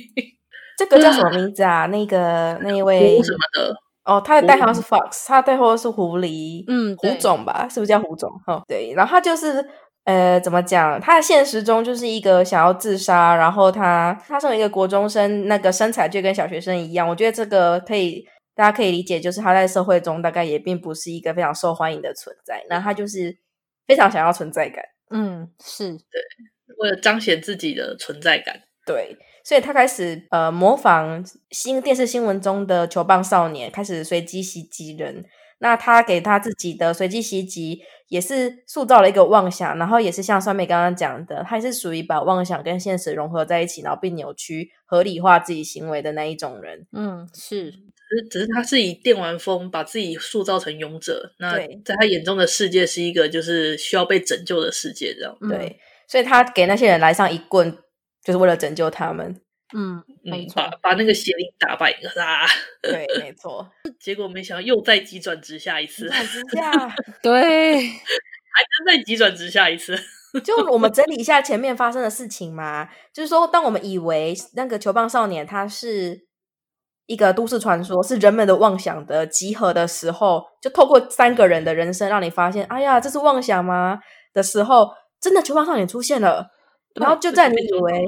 [0.79, 1.85] 这个叫什么名字啊？
[1.85, 7.67] 那个那一位什么的哦，他的代号是 Fox，他的代号是狐狸，嗯，狐种吧？
[7.69, 8.31] 是不是叫狐种？
[8.47, 9.63] 哈，对，然后他就是。
[10.09, 10.99] 呃，怎么讲？
[10.99, 17.07] 他的现实中就是一个想要自杀，然后他他身为一个国中生，那个身材就跟小学生一样。
[17.07, 22.65] 我觉得这个可以，大家可以理解，就是他在社会中大概也并不是一个非常受欢迎的存在。
[22.67, 23.37] 那他就是
[23.85, 24.83] 非常想要存在感。
[25.11, 35.23] 嗯，是对，为了彰显自己的存在感，对，所以他开始呃模仿新电视新闻中的球棒少年，开始随机袭击人。
[35.59, 46.87] 那他给他自己的随机袭击，也是塑造了一个妄想，然后也是像酸梅刚刚讲的，他也是属于把妄想跟现实融合在一起，然后并扭曲、合理化自己行为的那一种人。
[46.93, 55.37] 嗯，是，只是只是他是以电玩风把自己塑造成勇者，那在他眼中的世界是一个就是需要被拯救的世界，这样。
[55.49, 57.77] 对，所以他给那些人来上一棍，
[58.23, 59.39] 就是为了拯救他们。
[59.75, 62.45] 嗯，没错，把把那个邪灵打败啦。
[62.81, 63.69] 对，没错。
[64.01, 66.71] 结果没想到又再急转直下一次，急 转直下，
[67.21, 69.95] 对，还真再急转直下一次。
[70.43, 76.19] 就我们整理一下前面发生的事情嘛，就是说，当我们以为那个球棒少年他是
[77.05, 83.99] 一个都市传说，是人们的妄想的集合的时候，就透过三个人的人生让你发现，哎呀，这是妄想吗？
[84.33, 84.89] 的时候，
[85.21, 86.47] 真的球棒少年出现了，
[86.95, 88.03] 然后就在你以为。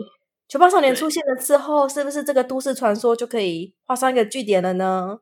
[0.51, 5.17] 球棒少年出现了之后，是不是这个都市传说就可以画上一个句点了呢？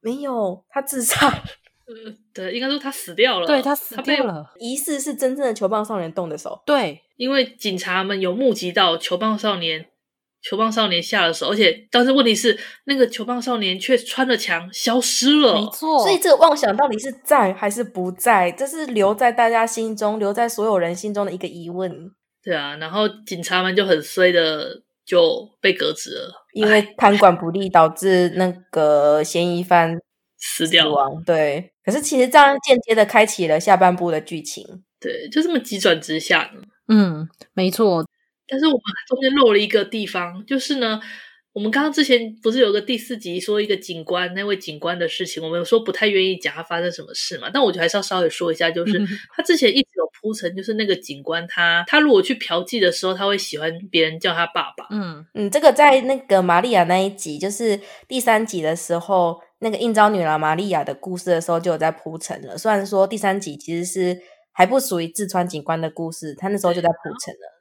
[0.00, 1.28] 没有，他自杀。
[1.88, 3.46] 嗯，对，应该说他死掉了。
[3.48, 4.52] 对，他死掉了。
[4.60, 6.62] 疑似是真正的球棒少年动的手。
[6.64, 9.86] 对，因为警察们有目击到球棒少年，
[10.42, 15.54] 球棒少年下了手，而且但是问题是，那个球棒少年却穿了墙消失了。
[15.54, 18.52] 没错，所以这个妄想到底是在还是不在？
[18.52, 22.12] 这是留在大家心中，留在所有人心中的一个疑问。
[22.42, 29.98] 对啊，然后警察们就很衰的就被革职了，因为看管不力导致那个嫌疑犯
[30.38, 30.86] 死掉。
[31.26, 34.84] 对，可是其实这样间接的开启了下半部的剧情。
[35.00, 36.50] 对，就这么急转直下。
[36.88, 38.04] 嗯，没错。
[38.46, 41.00] 但是我们中间漏了一个地方，就是呢。
[41.58, 48.96] 我们刚刚之前不是有个第四集说一个警官，那位警官的事情，我们有说不太愿意讲他发生什么事嘛，但我觉得还是要稍微说一下，就是
[49.34, 54.86] 他之前一直有铺陈，就是那个警官他他如果去嫖妓的时候，他会喜欢别人叫他爸爸。
[54.92, 62.56] 嗯嗯，这个在那个玛利亚那一集，就是第三集的时候，那个应召女郎玛利亚的故事的时候就有在铺陈了。
[62.56, 64.16] 虽然说第三集其实是
[64.52, 67.57] 还不属于志川警官的故事，他那时候就在铺陈了。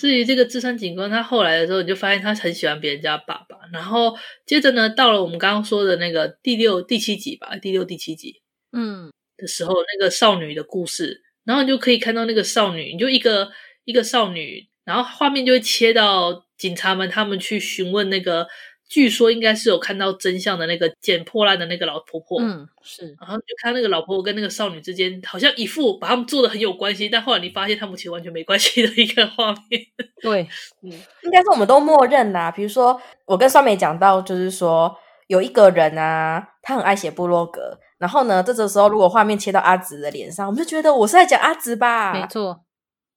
[0.00, 3.58] 至于这个资深警官，他后来的时候，你就发现他很喜欢别人家爸爸。
[3.70, 8.40] 然后接着呢，到了我们刚刚说的那个第六、第七集吧，第六、第七集，
[8.72, 13.50] 嗯，的时候，那个少女的故事，然后你就可以看到那个少女，你就一个
[13.84, 18.48] 一个少女，然后画面就会切到警察们他们去询问那个。
[18.90, 29.80] 据说应该是有看到真相的那个捡破烂的那个老婆婆，嗯，是，然后就看那个老婆婆跟那个少女之间好像一副把他们做的很有关系，但后来你发现他们其实完全没关系的一个画面。
[30.20, 30.42] 对，
[30.82, 30.90] 嗯，
[31.22, 32.50] 应该是我们都默认啦。
[32.50, 34.92] 比如说我跟双美讲到，就是说
[35.28, 42.12] 有一个人啊，他很爱写部落格，然后呢，这个时候如果画面切到阿紫的脸上，我们就觉得我是在讲阿紫吧？
[42.12, 42.64] 没错，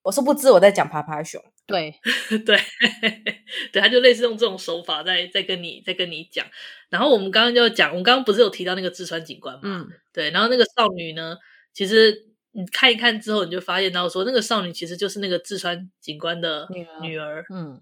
[0.03, 1.41] 我是不知我在讲趴趴熊。
[1.65, 1.93] 对
[2.45, 2.59] 对
[3.71, 6.45] 对，他就类似用这种手法在在跟你在跟你讲。
[6.89, 9.61] 然后我们刚刚就讲，我们刚刚不是有提到那个志川警官嘛？
[9.63, 10.29] 嗯，对。
[10.31, 11.37] 然后那个少女呢，
[11.73, 12.13] 其实
[12.51, 16.99] 你看一看之后，你就发现到说，那个少女其实就是那个志川警官的女儿。
[17.01, 17.79] 女儿嗯，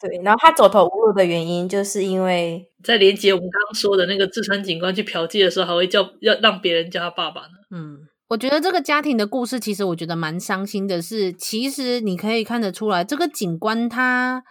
[0.00, 0.20] 对。
[0.22, 7.52] 然后她走投无路的原因，就是因为在连接我们刚刚说的那个志川警官去嫖妓的时候，还会叫要让别人叫他爸爸呢。
[7.70, 8.08] 嗯。
[8.34, 14.42] 我觉得这个家庭的故事，其实我觉得蛮伤心的是，其实你可以看得出来，这个警官他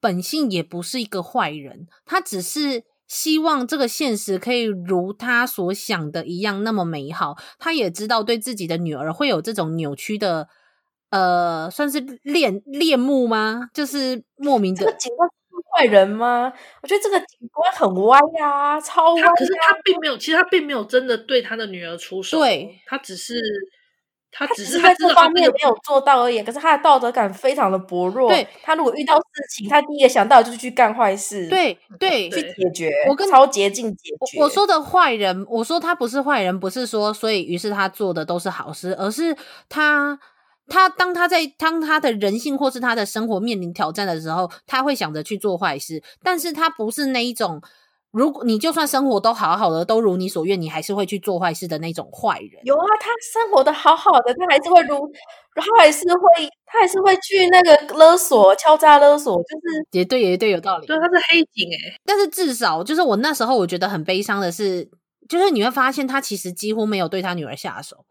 [0.00, 7.36] 本性也不是一个坏人，他只是希望这个现实可以如他所想的一样那么美好。
[7.58, 10.46] 他也知道对自己的女儿会有这种扭曲的，
[11.10, 13.68] 呃，算是恋恋慕吗？
[13.74, 14.92] 就是莫名的。
[14.92, 15.28] 警官
[15.74, 16.52] 坏人吗？
[16.82, 19.32] 我觉得这个警官很歪呀、啊，超歪、啊。
[19.32, 22.38] 可是他并没有，其实他并没有真的对他的女儿出手。
[22.38, 23.34] 对，他只是
[24.30, 26.42] 他只是在这方面没有做到而已。
[26.42, 28.28] 可是他的道德感非常的薄弱。
[28.28, 31.48] 对，他如果遇到事情，他第一个想到就是去干坏事。
[31.48, 32.90] 对对，去解决。
[33.08, 34.40] 我跟超捷径解决。
[34.40, 39.36] 我说的坏人，我说他不是坏人，不是说所以于是他做的都是好事，而是
[39.68, 40.18] 他
[40.68, 47.60] 他当他在当他的人性或是他的生活面临挑战的时候，他会想着去做坏事，但是他不是那一种。
[48.10, 52.62] 如果你就算生活都好好的，都如你所愿，你还是会去做坏事的那种坏人。
[52.62, 55.10] 有啊，他生活的好好的，他还是会如，
[55.56, 60.86] 他还是会，他还是会去那个勒索、敲诈勒索，就是也对，也对，有道理。
[60.86, 62.00] 对，他是黑警诶。
[62.04, 64.88] 但是至少就是我那时候我觉得很悲伤的是，
[65.28, 68.04] 就是你会发现他其实几乎没有对他女儿下手。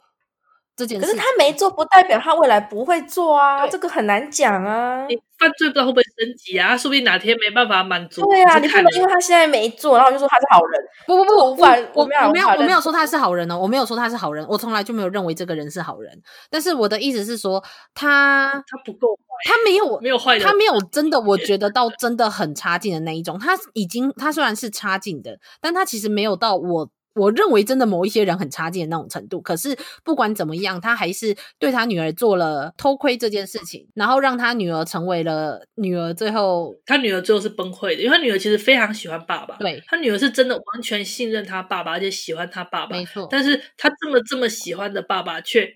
[0.76, 5.06] 这件事，可是他没做，不代表他未来不会做啊，这个很难讲啊。
[5.08, 6.76] 你犯罪不知道会不会升级啊？
[6.76, 8.22] 说不定哪天没办法满足。
[8.26, 10.82] 对啊，你不能因为他现在没做，然后就说他是好人。
[11.06, 11.56] 不不不，我我
[11.94, 16.22] 我没有我没有我没有说他是好人哦，我没有说他是好人，我从来就没有认为这个人是好人。
[16.50, 17.64] 但是我的意思是说，
[17.94, 23.38] 他他不够坏，他没有没有坏人，他没有真的，我觉得到真的很差劲的那一种。
[23.38, 26.90] 他已经他虽然是差劲的，但他其实没有到我。
[27.16, 36.14] 我认为真的某一些人很差劲的那种程度，可是不管怎么样，他还是对他女儿做了偷窥这件事情，然后让他女儿成为了女儿。
[36.14, 39.58] 最后，他女儿最后是崩溃的，因为他女儿其实非常喜欢爸爸。
[39.58, 42.96] 对，他女儿是真的完全信任他爸爸，而且喜欢他爸爸。
[42.98, 45.70] 没错，但是他这么这么喜欢的爸爸，却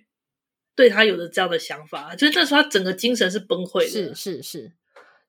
[0.75, 3.87] 对他有着这样的想法，就是那时候他整个精神是崩溃的。
[3.87, 4.71] 是是是，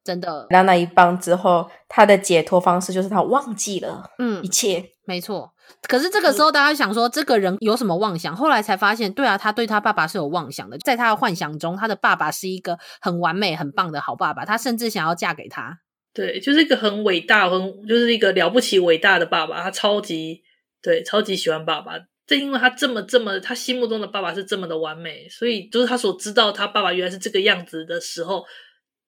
[0.04, 0.46] 真的。
[0.50, 4.90] 然后那一棒之后，他的解脱方式就是他忘记了，嗯，一切。
[5.04, 5.52] 没错。
[5.88, 8.34] 可是这个时候，大家想说这个人有什么妄想？
[8.34, 10.76] 后来才发现，对啊，他对他爸爸是有妄想的。
[10.78, 14.44] 在他的幻想中，他的爸爸是一个很完美、很棒的好爸爸。
[14.44, 15.78] 他甚至想要嫁给他。
[16.12, 19.62] 对，就是一个很伟大、很就是一个了不起、伟大的爸爸。
[19.62, 20.42] 他超级
[20.82, 21.92] 对，超级喜欢爸爸。
[22.26, 28.44] 正因为他这么这么，他心目中的爸爸是这么的完美，所以就是他所知道他爸爸原来是这个样子的时候，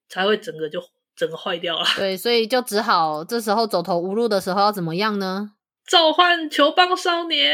[0.09, 0.81] 才会整个就
[1.15, 1.85] 整个坏掉了。
[1.97, 5.51] 对，所以就只好这时候走投无路的时候要怎么样呢？
[5.91, 7.51] 召唤球棒少年，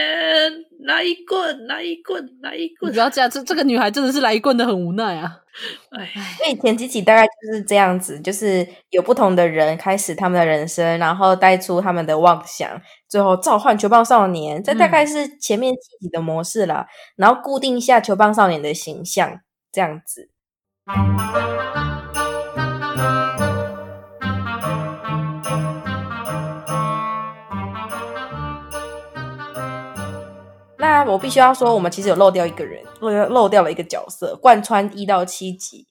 [0.80, 2.93] 来一棍，来一棍，来一棍！
[2.93, 5.39] 不要这样，这这个女孩真的是来一棍的很无奈啊！
[5.91, 12.78] 哎，所以前几集大概就是这样子，就是有不同的人开始他们的人生，然后带出他们的妄想，
[13.09, 14.62] 最后召唤球棒少年。
[14.62, 19.41] 这大概是前面几集的模式啦，嗯、然后固定一下球棒少年的形象，
[19.72, 20.28] 这样子。
[30.97, 35.86] 那我必须要说，我们其实有漏掉一个人，漏掉漏掉了一个角色，贯穿一到七集，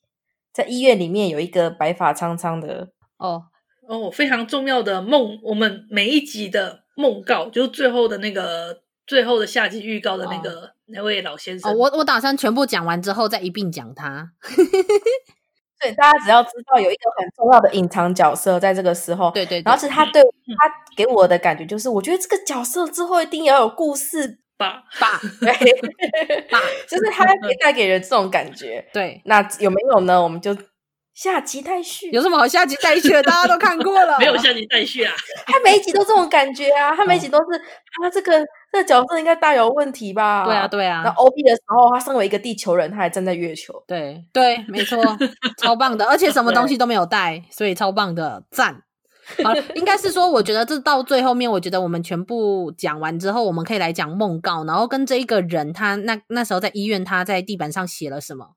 [0.52, 3.44] 在医院里面有一个白发苍苍的哦
[3.88, 11.72] 哦，非常重要的梦，我们每一集的梦告，就是最后的那个最后的下集预告的那个、哦、那位老先生。
[11.72, 14.32] 哦、我我打算全部讲完之后再一并讲他。
[15.80, 24.40] 对，大家只要知道有一个很重要的隐藏角色在这个时候，对对，对，然后是他对他给我的感觉就是，我觉得这个角色之后一定要有故事。
[24.58, 25.52] 爸爸，对，
[26.50, 28.86] 爸，就是他也带给人这种感觉。
[28.94, 30.22] 对，那有没有呢？
[30.22, 30.56] 我们就
[31.14, 32.10] 下集待续。
[32.12, 33.24] 有什么好下集待续的？
[33.24, 35.14] 大家都看过了， 没有下集待续啊？
[35.46, 37.62] 他每一集都这种感觉啊，他每一集都是
[38.02, 38.40] 他这个
[38.72, 40.46] 这个角色应该大有问题吧？
[40.46, 41.02] 对啊，对啊。
[41.04, 43.84] 那 O B 的时候，他身为一个地球人，他还站在月球。
[43.88, 45.02] 对对，没错，
[45.62, 48.84] 超棒的，而且什么东西都没有带，所以超棒的，赞。
[49.44, 58.52] 好，应该是说，我觉得这到最后面，我觉得我们全部讲完之后，我们可以来讲梦告，然后跟这一个人，他那那时候在医院，他在地板上写了什么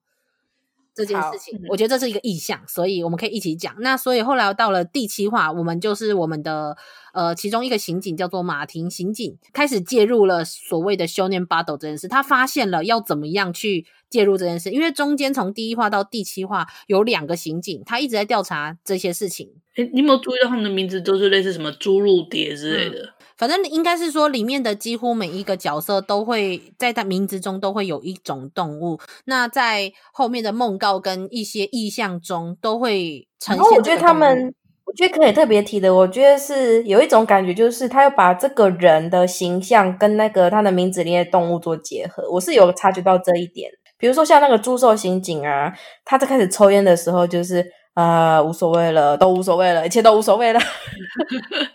[1.05, 3.75] 这件事情，我觉得这是一个意向，所以我们可以一起讲。
[3.79, 6.77] 那所以后来到了第七话，我们就是我们的
[7.15, 13.87] 呃其中一个刑警叫做马婷刑警，开始介入了所谓的修炼 battle 这件事，他发现了要怎么样去。
[14.11, 19.51] 介入这件事，因为中间从第一话到第七话有两个刑警，他一直在调查这些事情。
[19.77, 23.03] 诶，你有没有注意到他们的名字都是类似什么朱露蝶之类的？
[23.03, 28.99] 嗯，反正应该是说里面的几乎每一个角色都会在他名字中都会有一种动物。
[29.27, 33.65] 那在后面的梦告跟一些意象中都会呈现。
[33.65, 34.53] 我觉得他们，
[34.85, 42.29] 我觉得可以特别提的，我觉得是有一种感觉，就是他要把这个人的形象跟那个他的名字里面的动物做结合。
[42.31, 43.71] 我是有察觉到这一点。
[43.97, 45.73] 比如说像那个猪兽刑警啊，
[46.05, 47.65] 他在开始抽烟的时候，就是
[47.99, 50.61] 啊、呃，无所谓了，都无所谓了，一切都无所谓了，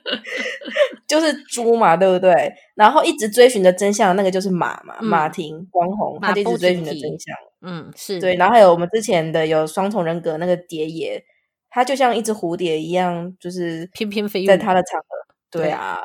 [1.05, 2.53] 就是猪嘛，对不对？
[2.76, 8.36] 然后一直追寻的真相，那个就是马嘛，嗯、马婷光红，他就一直追寻的真相，嗯，是对。
[8.36, 11.21] 然后还有我们之前的有双重人格那个蝶爷，
[11.69, 15.07] 他就像一只蝴蝶一样，就是翩翩飞在他的场合，
[15.51, 15.99] 对啊，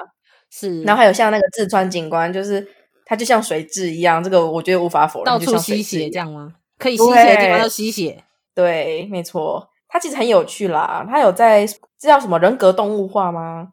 [0.51, 0.83] 是。
[0.83, 2.67] 然后还有像那个志川警官，就是。
[3.11, 6.53] 他就像水蛭一样，这个我觉得无法否认，到处吸血这样吗？
[6.77, 8.23] 可以吸血的地方都吸血，
[8.55, 11.07] 对，没错，它其实很有趣啦。
[11.09, 11.67] 它有在
[11.99, 13.69] 这叫什么人格动物化吗？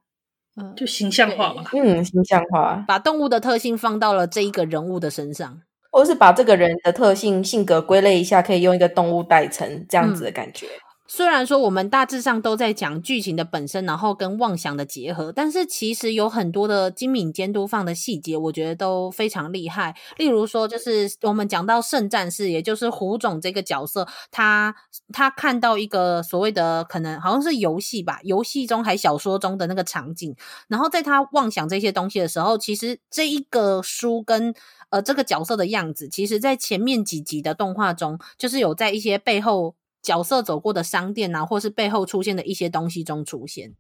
[0.56, 1.64] 嗯，就形象化嘛。
[1.74, 5.62] 嗯，形象化，把动物的特性放到了这一个人物的身上，
[5.92, 10.66] 或者是把这个人的特性、性格归类一下，可以用一个动物代称，这样子的感觉。
[10.68, 10.85] 嗯
[11.16, 19.96] 虽然说我们大致上都在讲剧情的本身，然后跟妄想的结合，但是其实有很多的精敏监督放的细节，我觉得都非常厉害。
[20.18, 24.76] 例如说，就是我们讲到圣战士，也就是胡总这个角色，他
[25.14, 30.36] 他看到一个所谓的可能好像是游戏吧，游戏中还小说中的那个场景，
[30.68, 34.54] 然后在他妄想这些东西的时候，其实这一个书跟
[34.90, 39.76] 呃这个角色的样子，其实在前面几集的动画中，就是有在一些背后。
[40.06, 43.74] 角色走过的商店啊，或是背后出现的一些东西中出现，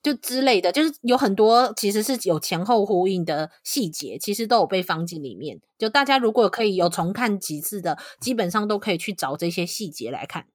[0.00, 5.60] 就之类的，就是有很多其实是有前后呼应的细节，其实都有被放进里面。
[5.76, 10.46] 就大家如果可以有重看几次的，基本上都可以去找这些细节来看。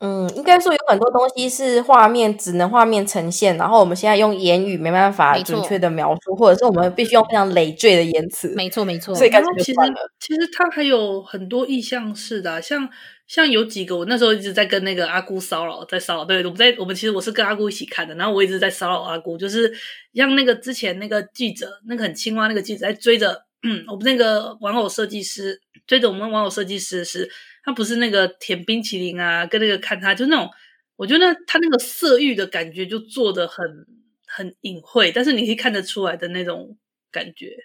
[0.00, 8.48] 嗯，应该说有很多东西是画面只能画面呈现，然后我们现在用言语没办法准确的描述，或者是我们必须用非常累赘的言辞。
[8.54, 9.14] 没错，没错。
[9.14, 9.78] 所以干脆其实
[10.20, 12.86] 其实它还有很多意象式的、啊，像
[13.26, 16.24] 像有几个，我那时候一直在跟那个阿姑骚扰，在骚扰。
[16.24, 19.72] 对，我们在我们其实我是跟阿姑一起看的，然后我一直在骚扰阿姑，就是
[20.12, 27.30] 像那个之前那个记者，那个很青蛙那个记者在追着，嗯，我们那个玩偶设计师追着我们玩偶设计师是。
[27.64, 30.50] 他不是那个舔冰淇淋啊，跟那个看他，就那种，
[30.96, 33.86] 我觉得他那个色欲的感觉就做的很
[34.26, 36.76] 很隐晦，但是你可以看得出来的那种
[37.10, 37.56] 感觉，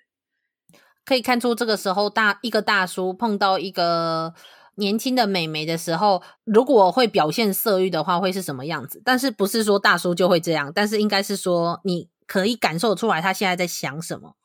[1.04, 4.34] 可以看出这个时候大一个大叔碰到一个
[4.76, 9.02] 年轻的美眉的时候，如果会表现色欲的话，会是什么样子？
[9.04, 14.36] 但是不是说大叔就会这样，但是应该是说你可以感受出来他现在在想什么。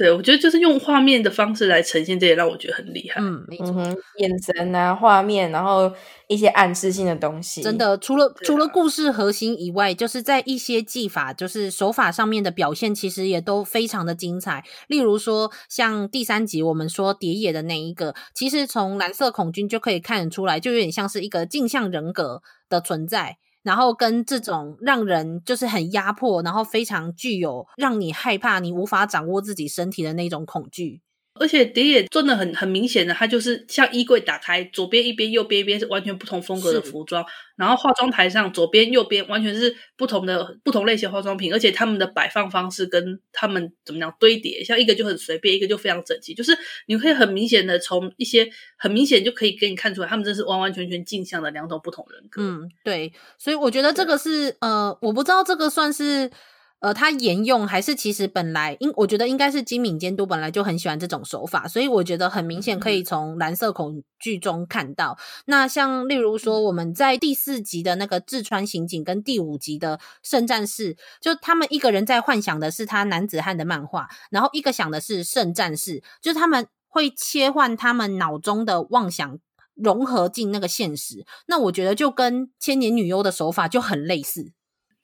[0.00, 3.20] 对，我觉得就是用画面的方式来呈现，这也让我觉得很厉害。
[3.20, 3.74] 嗯，没错，
[4.16, 5.92] 眼神啊，画面，然后
[6.26, 14.64] 一些暗示性的东西，真的，除了除了故事核心以外，就是在一些技法，就是手法上面的表现，其实也都非常的精彩。
[14.88, 22.40] 例如说，像第三集我们说蝶野的那一个，其实从蓝色恐惧就可以看得出来，就有点像是一个镜像人格
[22.70, 23.36] 的存在。
[23.62, 31.00] 然后跟这种让人就是很压迫，然后非常具有让你害怕、你无法掌握自己身体的那种恐惧。
[31.40, 37.24] 而且蝶野真的很很明显的，它就是像衣柜打开，左边一边，右边一边是完全不同风格的服装。
[37.56, 46.34] 然后化妆台上左边右边完全是不同的不同类型化妆品，而且他们的摆放方式跟他们怎么样堆叠，像一个就很随便，一个就非常整齐。
[46.34, 52.42] 就是你可以很明显的从一些很明显就可以给你看出来，他们这是完完全全镜像的两种不同人格。
[52.42, 56.30] 嗯，对，所以我觉得这个是呃，我不知道这个算是。
[56.80, 65.16] 呃，他沿用还是其实本来应，我觉得应该是金敏监督本来就很喜欢这种手法，所以我觉得很明显可以从蓝色恐惧中看到。
[65.20, 79.38] 嗯、那像例如说我们在第四集的那个志川刑警跟第五集的圣战士，就他们一个人在幻想的是他男子汉的漫画，然后一个想的是圣战士，就是他们会切换他们脑中的妄想
[79.74, 81.26] 融合进那个现实。
[81.46, 84.52] 那我觉得就跟千年女优的手法就很类似。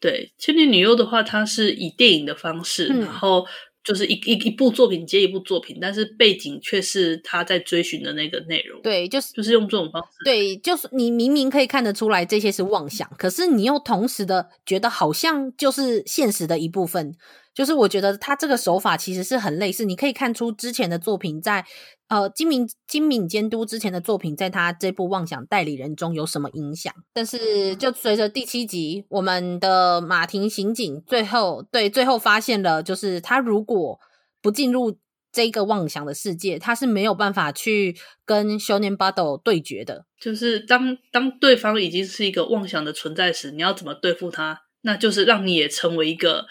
[0.07, 3.45] 对《千年女优》的话，它是以电影的方式，嗯、然后
[3.83, 8.81] 就是一一一部作品接一部作品，但是背景却是他在追寻的那个内容。
[8.83, 10.09] 对，就是就是用这种方式。
[10.25, 17.17] 对，就是你明明可以看得出来这些是妄想，可是你又同时的觉得好像就是现实的一部分。
[17.57, 21.65] 就是我觉得他这个手法其实是很类似，你可以看出之前的作品在
[22.09, 26.93] 呃金敏金敏监督之前的作品在他这部《妄想代理人》中有什么影响。
[27.15, 33.99] 但是就随着第七集，我们的马庭刑警最后对最后发现了，就是他如果
[34.43, 34.99] 不进入
[35.33, 37.97] 这个妄想的世界，他是没有办法去
[38.27, 40.05] 跟 Shonen Battle 对决的。
[40.21, 44.61] 就是当当对方已经是一个妄想的存在时，你要怎么对付他？
[44.83, 46.45] 那就是让你也成为一个。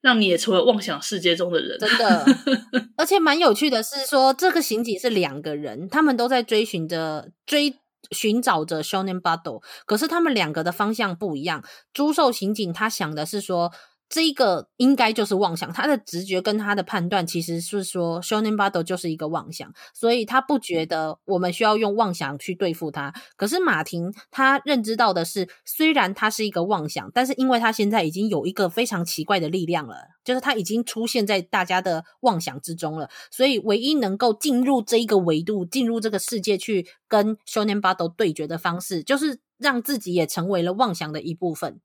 [0.00, 2.26] 让你也成为妄想世界中的人，真的。
[2.96, 7.74] 而且蛮有趣的是说，这个刑警是两个人，他们都在追寻着追
[8.10, 11.64] 寻找着 Shonen Battle，可是他们两个的方向不一样。
[11.92, 13.72] 朱寿刑警他想的是说。
[14.10, 23.14] 这一个应该就是妄想，他的直觉跟他的判断其实是说，Shonen Battle 就是一个妄想，所以他不觉得我们需要用妄想去对付他。
[23.36, 29.94] 可是马婷他认知到的是，虽然他是一个妄想，但是因为他现在已经有一个非常奇怪的力量了，
[30.24, 41.80] 就是他已经出现在大家的妄想之中了，所以唯一能够进入这一个维度、进入这个世界去跟 Shonen Battle 对决的方式，就是让自己也成为了妄想的一部分。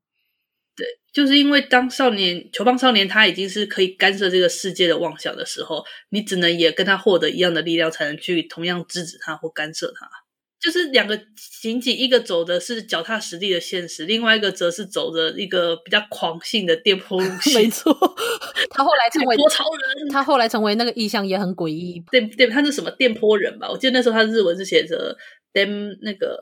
[0.76, 10.08] 对，就是因为当少年球棒少年他已经是可以干涉这个世界的妄想的时候，你只能也跟他获得一样的力量，才能去同样制止他或干涉他。
[10.58, 17.54] 就是两个刑警，一个走的是脚踏实地的现实，另外一个则是走着一个比较狂性的电波路 线。
[17.62, 17.92] 没错，
[18.70, 22.02] 他后来成为电波超人，他后来成为那个意象也很诡异。
[22.10, 23.68] 电电，他是什么电波人吧？
[23.70, 25.16] 我记得那时候他日文是写着
[25.52, 26.36] “dem” 那个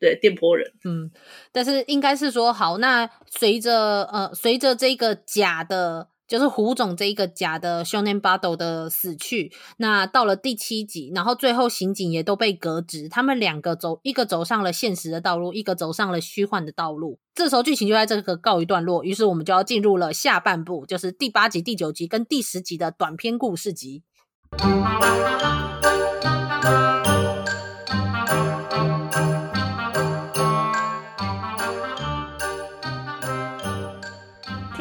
[0.00, 0.72] 对电波人。
[0.84, 1.10] 嗯，
[1.52, 6.08] 但是应该是说好，那随着呃随着这个假的。
[6.30, 17.18] 就是胡总这一个假的少年巴斗的死去，那到了第七集，然后最后刑警也都被革职，他们两个走一个走上了现实的道路，一个走上了虚幻的道路。
[17.34, 24.04] 这时候剧情就在这个告一段落，于是我们就要进入了下半部，就是第八集、第九集跟第十集的短篇故事集。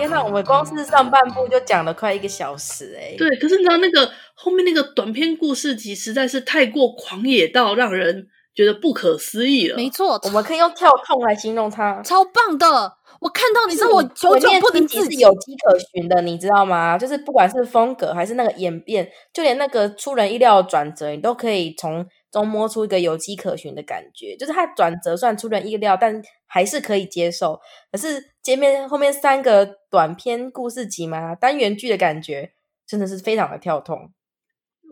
[0.10, 3.16] 天哪，我们光是上半部就讲了快一个小时哎、欸！
[3.16, 9.76] 对，可是你知道那个后面那个短篇故事集实在是太过狂野到让人觉得不可思议了。
[9.76, 12.92] 没错，我们可以用跳痛来形容它，超棒的。
[13.22, 16.98] 我看到你知道我久久不能自己是有迹可循的，你知道吗？
[16.98, 22.06] 就是不管是风格还是那个演变，就连那个出人意料的转折，你都可以从。
[22.32, 27.60] 中摸出一个有迹可循的感觉，就是它转折算出人意料，但还是可以接受。
[27.92, 32.54] 可是前面后面三个短篇故事集嘛，单元剧的感觉
[32.88, 34.12] 真的是非常的跳痛，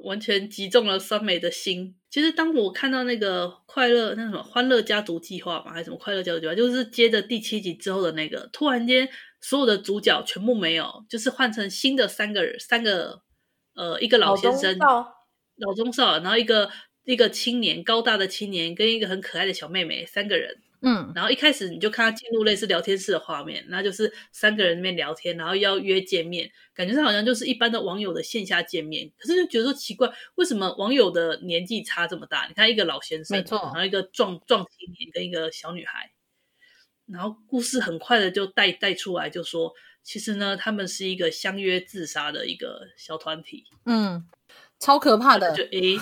[0.03, 1.95] 完全击中了酸梅的心。
[2.07, 9.09] 其实当我看到那个快乐那什么欢乐家族计划嘛，还是什么快乐家族计划，就是接着第七集之后的那个，突然间
[9.41, 13.23] 所有的主角全部没有，就是换成新的三个人，三个
[13.73, 15.13] 呃一个老先生，老中少，
[15.55, 16.69] 老中少，然后一个。
[17.07, 32.45] 一个青年，高大的青年跟一个很可爱的小妹妹，三个人，嗯，然后一开始你就看他进入类似聊天室的画面，那就是三个人那边聊天，然后要约见面，感觉上好像就是一般的网友的线下见面，可是就觉得说奇怪，为什么网友的年纪差这么大？
[32.47, 36.13] 你看一个老先生，没错，然后一个壮壮青年跟一个小女孩，
[37.05, 39.73] 然后故事很快的就带带出来，就说
[40.03, 44.25] 其实呢，他们是一个相约自杀的一个小团体，嗯，
[44.79, 45.99] 超可怕的，就诶。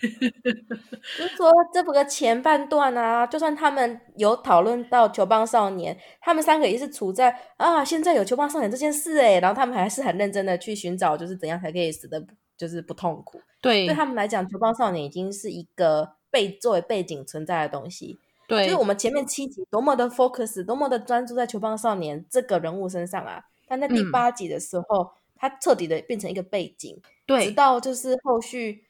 [1.18, 12.24] 就是说，这部的前半段啊，就算他们有讨论到球棒少年，他们三个也是处在啊，现在有球棒少年这件事诶，然后他们还是很认真的去寻找，就是怎样才可以死的
[12.56, 13.40] 就是不痛苦。
[13.60, 18.20] 对，对他们来讲，球棒少年已经是一个被作为背景存在的东西。
[18.46, 26.98] 对，就是我们前面七集多么的 focus，多么的专注在球棒少年这个人物身上啊，但在第八集的时候，他、嗯、彻底的变成一个背景。
[27.26, 28.84] 对，直到就是后续。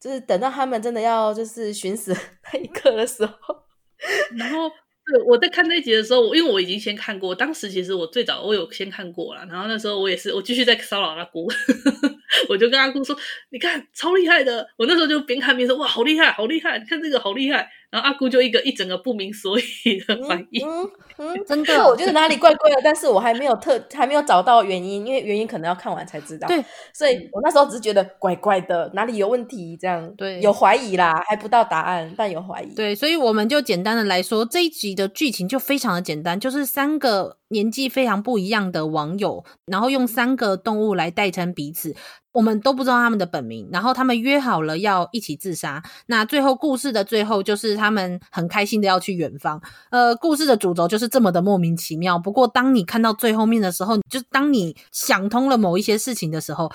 [0.00, 2.16] 就是等到他们真的要就是寻死
[2.52, 3.34] 那一刻的时候，
[4.36, 11.46] 然后对我在看那一集的时候，因为我已经先看过，当时其实我最早我有先看过了，然后那时候我也是我继续在骚扰阿姑，
[12.48, 13.16] 我就跟阿姑说
[13.50, 16.78] ：“你看超厉害的！”我那时候就边看边说：“哇，好厉害，好厉害！
[16.78, 26.46] 你看这个好厉害。”然后阿姑就一个一整个不明所以的反应，嗯嗯，嗯，真的，我觉得哪里怪怪的，但是我还没有特还没有找到原因，因为原因可能要看完才知道。
[26.46, 26.64] 对，
[26.94, 30.08] 所以我那时候只是觉得怪怪的，哪里有问题这样。
[30.16, 32.72] 对，有怀疑啦，还不到答案，但有怀疑。
[32.76, 41.96] 对，所以我们就简单的来说，这一集的剧情就非常的简单，就是三个年纪非常不一样的网友，然后用三个动物来代称彼此。
[42.32, 45.82] 我们都不知道他们的本名，然后他们约好了要一起自杀。
[46.06, 49.60] 那最后故事的最后就是他们很开心的要去远方。
[49.90, 52.18] 呃，故事的主轴就是这么的莫名其妙。
[52.18, 56.70] 不过当你看到最后面的时候，就当你想通了某一些事情的时候。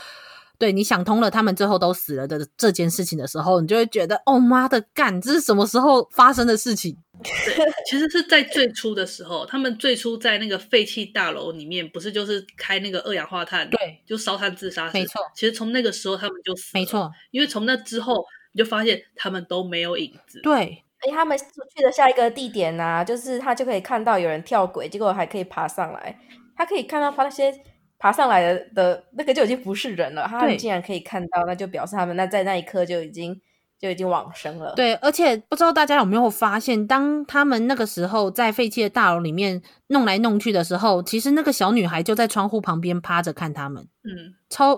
[0.58, 6.98] 对，你想通了，他们最后都死了的这件事情的时候，你就会觉得，哦妈的干，这是什么时候发生的事情？
[7.24, 15.22] 对， 其实是在最初的时候，他们最初在那个废弃大楼里面，不是就是开那个二氧化碳，对，就烧炭自杀，没错。
[15.36, 17.12] 其实从那个时候他们就死了，没错。
[17.32, 20.40] 因为从那之后，你就发现他们都没有影子。
[20.42, 26.18] 对，哎，他们去的下一个地点呢、啊，就是他就可以看到有人跳轨，结果还可以爬上来，
[26.56, 27.54] 他可以看到他那些。
[27.98, 33.40] 爬上来的的那个就已经不是人了，他们竟然可以看到，那就表示他们那在那一刻就已经
[33.80, 34.74] 就已经往生了。
[34.76, 43.88] 对，而且不知道大家有没有发现，当他们那个时候在废弃的大楼里面弄来弄去的时候，其实那个小女孩就在窗户旁边趴着看他们。
[44.04, 44.78] 嗯，超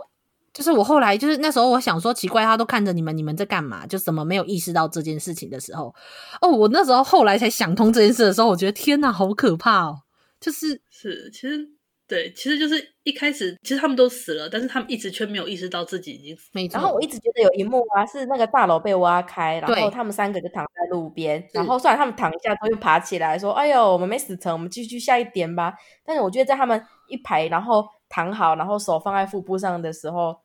[0.54, 3.86] 就是我后来就是那时候我想说奇怪，他都看着你们，你们在干嘛？
[3.86, 5.94] 就怎么没有意识到这件事情的时候，
[6.42, 10.02] 哦，我那时候后来才想通这件事的时候，我觉得天哪，好可怕哦！
[10.40, 11.77] 就是是其实。
[12.08, 16.50] 对，其实就是一开始，其实他们都死了，但是他们一直却没有意识到自己已经死了。
[16.54, 16.80] 没错。
[16.80, 25.74] 然后我一直觉得有一幕啊，是那个大楼被挖开，然后他们三个就躺在路边，然后虽然他们躺一下都又爬起来说：“哎呦，我们没死成，我们继续下一点吧。”
[26.06, 30.36] 但是我觉得在他们一排，然后躺好，然后手放在腹部上的时候。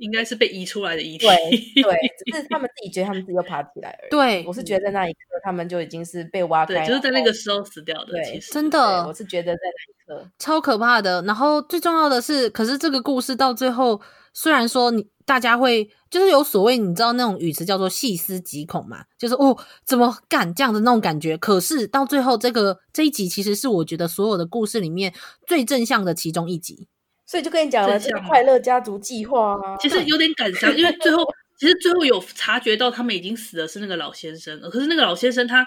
[0.00, 1.36] 应该是被移出来的遗体，对
[1.82, 1.94] 对，
[2.24, 4.10] 只是他们自己觉得他们自己又爬起来而已。
[4.10, 8.12] 对，我是觉得在那一刻他们就已经是被挖开，对，就是在那个时候死掉的。
[8.12, 11.22] 对，其实真的，我是觉得在那一刻超可怕的。
[11.22, 14.00] 然后最重要的是，可是这个故事到最后，
[14.32, 21.36] 虽然说你大家会就是有所谓，你知道那种语词叫做细思极恐嘛，就是哦，怎么敢这样的那种感觉。
[21.36, 25.12] 可是到最后，这个这一集其实是我觉得所有的故事里面
[25.46, 26.88] 最正向的其中一集。
[27.30, 31.24] 所以就跟你讲了，这个快乐家族计划啊，其实有点感伤，因为最后
[31.56, 35.64] 其实最后有察觉到他们已经死的是那个老先生，可是那个老先生他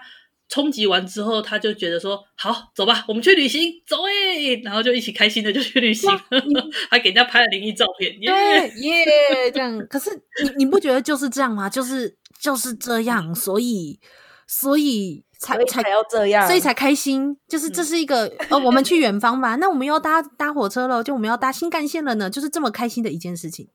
[0.49, 6.11] 冲击完之后，他就觉得说好走吧，我们去旅行，走诶、欸、然后就一起开心的就去旅行，
[6.91, 8.29] 还给人家拍了灵异照片，耶
[8.81, 9.87] 耶这样。
[9.89, 10.09] 可是
[10.43, 11.69] 你你不觉得就是这样吗？
[11.69, 14.01] 就是就是这样，所以
[14.45, 15.23] 所以。
[15.43, 17.37] 才才要这样，所以才开心。
[17.47, 23.67] 就是这是一个、嗯、呃，我们去远方吧，那我们要搭搭火车了，就我们要搭新干线了呢，就是这么开心的一件事情。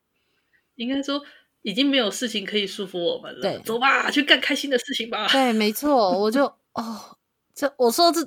[0.77, 1.21] 应该说，
[1.63, 3.43] 已经没有事情可以束缚我们了。
[3.43, 5.29] 对，走吧，去干开心的事情吧。
[5.29, 7.17] 对，没错，我就 哦，
[7.55, 8.27] 这我说这，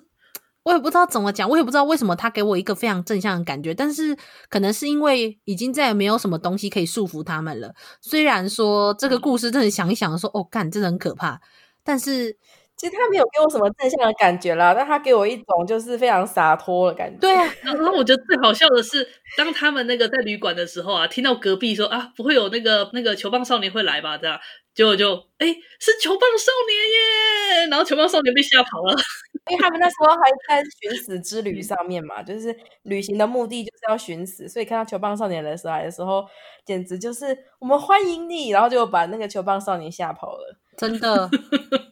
[0.63, 4.15] 我也不知道怎么讲，我也不知道为什么他给我一个非常正向的感觉，但是
[4.49, 7.73] 可能是因为已经再也没有什么东西可以束缚他们了。
[8.01, 11.41] 虽然说这个故事真的想一想说，哦，干，真的很可怕，
[11.83, 12.37] 但是。
[12.81, 17.19] 其实他没有给我什么正向的感觉啦，但他给我一种就是非常洒脱的感觉。
[17.19, 19.07] 对啊，然后我觉得最好笑的是，
[19.37, 24.17] 当他们那个在旅馆的时候啊，听到隔壁说啊，不会有那个那个球棒少年会来吧？
[24.17, 24.39] 这样，
[24.73, 25.45] 结果就哎，
[25.79, 27.67] 是球棒少年耶！
[27.69, 28.95] 然后球棒少年被吓跑了，
[29.51, 36.25] 因为他们那时候还在寻死之旅上面嘛，就是旅行的目的就是要寻死，所以看到球棒少年的时候来的时候，
[36.65, 40.57] 简直就是我们欢迎你，然后就把那个球棒少年吓跑了。
[40.81, 41.29] 真的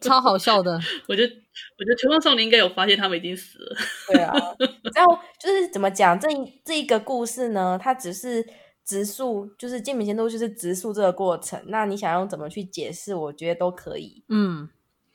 [0.00, 1.32] 超好笑的， 我觉得，
[1.78, 3.76] 我觉得《球棒少年》应该有发现他们已经死了。
[4.08, 4.32] 对啊，
[4.94, 6.28] 然后就是怎么讲，这
[6.64, 7.78] 这一个故事呢？
[7.80, 8.44] 它只是
[8.84, 11.62] 植树，就是金敏贤都就是植树这个过程。
[11.68, 13.14] 那你想用怎么去解释？
[13.14, 14.24] 我觉得都可以。
[14.28, 14.68] 嗯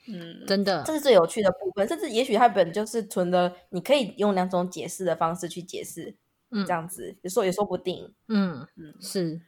[0.07, 1.85] 嗯，真的，这是最有趣的部分。
[1.87, 6.15] 甚至也许它本就是存的，你可以用两种解释的方式去解释。
[6.51, 8.13] 嗯，这样子，有时候也说不定。
[8.29, 9.41] 嗯嗯，是。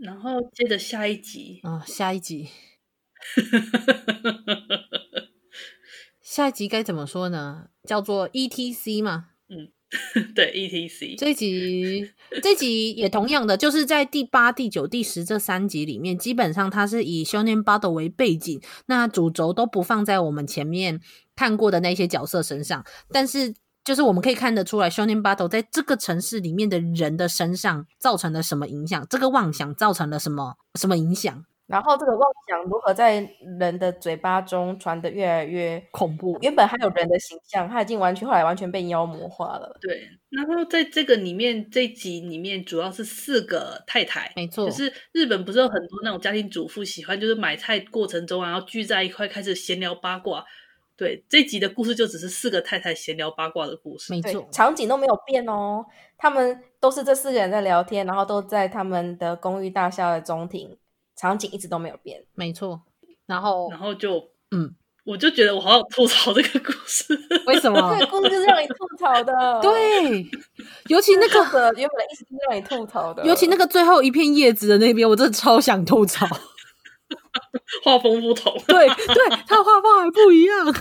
[0.00, 2.48] 然后接着下一集啊，下一集。
[6.22, 7.68] 下一集该怎么说呢？
[7.84, 9.30] 叫做 ETC 嘛？
[9.48, 9.70] 嗯，
[10.34, 12.10] 对，ETC 这集，
[12.42, 21.00] 这集也同样的，就是在第八、第九、第十这三集里面，基本上它是以 Shonen Battle 为背景，那主轴都不放在我们前面
[21.34, 29.06] 看过的那些角色身上，但是就是我们可以看得出来，Shonen Battle 在这个城市里面的人的身上造成了什么影响？
[29.08, 31.46] 这个妄想造成了什么什么影响？
[31.68, 33.20] 然后这个妄想如何在
[33.60, 36.38] 人的嘴巴中传的越来越恐怖？
[36.40, 39.76] 原本还有人的形象，他已经完全后来完全被妖魔化了。
[39.78, 50.42] 对，然后在这个里面这一集里面主要是四个太太，没错，就是日本不是有很多那种家庭主妇喜欢就是买菜过程中然后聚在一块开始闲聊八卦。
[50.96, 55.84] 对，这集的故事就只是四个太太闲聊八卦的故事，没错，场景都没有变哦，
[56.16, 60.76] 他们都是这四个人在聊天，然后都在他们的公寓大厦的中庭。
[61.18, 62.80] 场景一直都没有变，没错。
[63.26, 67.18] 然后，然后就，嗯，我就觉得我好想吐槽这个故事。
[67.46, 67.96] 为什么？
[67.98, 69.60] 这个故事 就是让你吐槽的。
[69.60, 70.24] 对，
[70.86, 71.40] 尤其那个
[71.76, 73.24] 原本的意思是让你吐槽的。
[73.26, 76.26] 尤其那个最后一片叶子的那边，我真的超想吐槽。
[77.84, 80.74] 画风不同，对对，他的画风还不一样。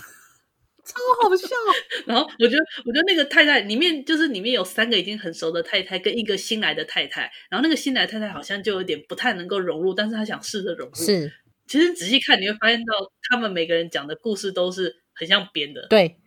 [0.88, 1.48] 超好笑，
[2.08, 10.96] 然后我觉得，我觉得那个太太里面就是里面有三个已经很熟的太太跟一个新来的太太，然后那个新来的太太好像就有点不太能够融入，但是她想试着融入。
[10.96, 11.32] 是，
[11.68, 12.94] 其实仔细看你会发现到，
[13.30, 15.86] 他们每个人讲的故事都是很像编的。
[15.90, 16.18] 对。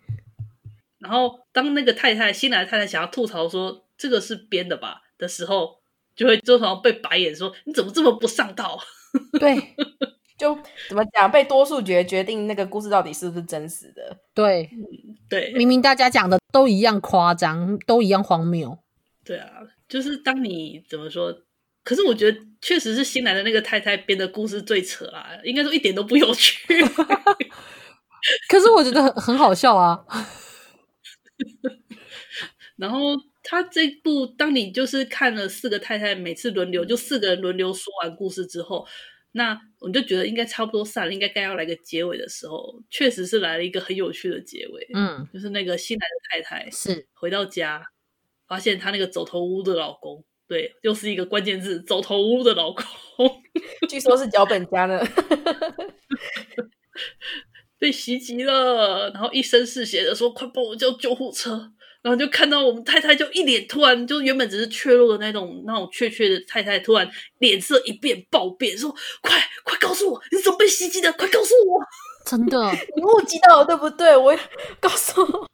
[0.99, 5.81] 然后当那个太太新来的太太想要吐槽说这个是编的吧的时候，
[6.15, 8.79] 就会经常被白眼说你怎么这么不上道？
[9.41, 9.57] 对。
[10.41, 14.17] 就怎么讲，被多数决决定那个故事到底是不是真实的？
[14.33, 14.71] 对，
[15.29, 18.79] 对，明明大家讲的都一样夸张，都一样荒谬。
[19.23, 19.51] 对啊，
[19.87, 21.43] 就是当你怎么说？
[21.85, 26.83] 可是我觉得确实是新来的那个太太编的故事最扯啊，应该说一点都不有趣。
[28.49, 30.03] 可是我觉得很很好笑啊。
[32.77, 32.99] 然后
[33.43, 38.87] 他这部，当你就是看了四个太太，每次轮流就四个人轮流说完故事之后。
[39.33, 44.89] 那我就觉得应该差不多散了，应该该要来个结尾的时候，确实是来了一个很有趣的结尾。
[44.95, 47.85] 嗯，就是那个新来的太太是回到家，
[48.49, 52.85] 发现她那个走投无路的老公，对，又是一个关键字，走投无路的老公，
[53.89, 54.99] 据说是脚本家呢，
[57.79, 61.73] 被袭击了，然后一身是血的说：“快帮我叫救护车。”
[62.03, 71.13] 然后就看到我们太太就一脸突然就原本只是怯弱的那种那种怯怯的太太，突然脸色一变暴变，说：“快快告诉我，你怎么被袭击的？
[71.13, 71.81] 快告诉我！”
[72.27, 74.17] 真的， 你目击到了对不对？
[74.17, 74.37] 我
[74.81, 75.49] 告诉我。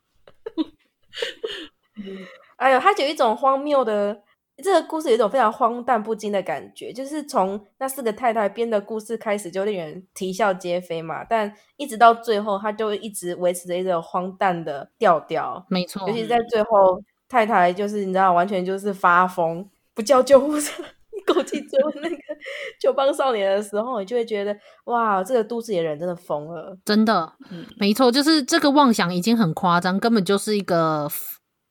[2.56, 4.22] 哎呦，他就有一种荒谬的，
[4.62, 15.64] 这个故事有一种非常荒诞不经的感觉，就是从那四个太太编的故事开始就令人啼笑皆非嘛，但一直到最后，他就一直维持着一种荒诞的调调。
[15.68, 20.82] 没错，尤其在最后，太太就是你知道，完全就是发疯，不叫救护车，
[21.12, 22.16] 一口气追问那个
[22.80, 31.06] 球棒少年的时候，你就会觉得哇，这个都市里的人真的疯了，真的，嗯，没错，就是这个妄想已经很夸张，根本就是一个。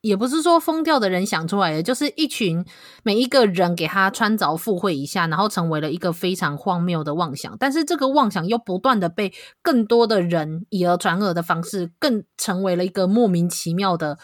[0.05, 2.63] 也不是说疯掉的人想出来的，就是一群
[3.01, 7.57] 每一个人给他穿凿附会一下，然后成为了一个非常荒谬的妄想。
[7.59, 9.33] 但是这个妄想又不断的被
[9.63, 14.19] 更多的人以讹传讹的方式，更成为了一个莫名其妙的，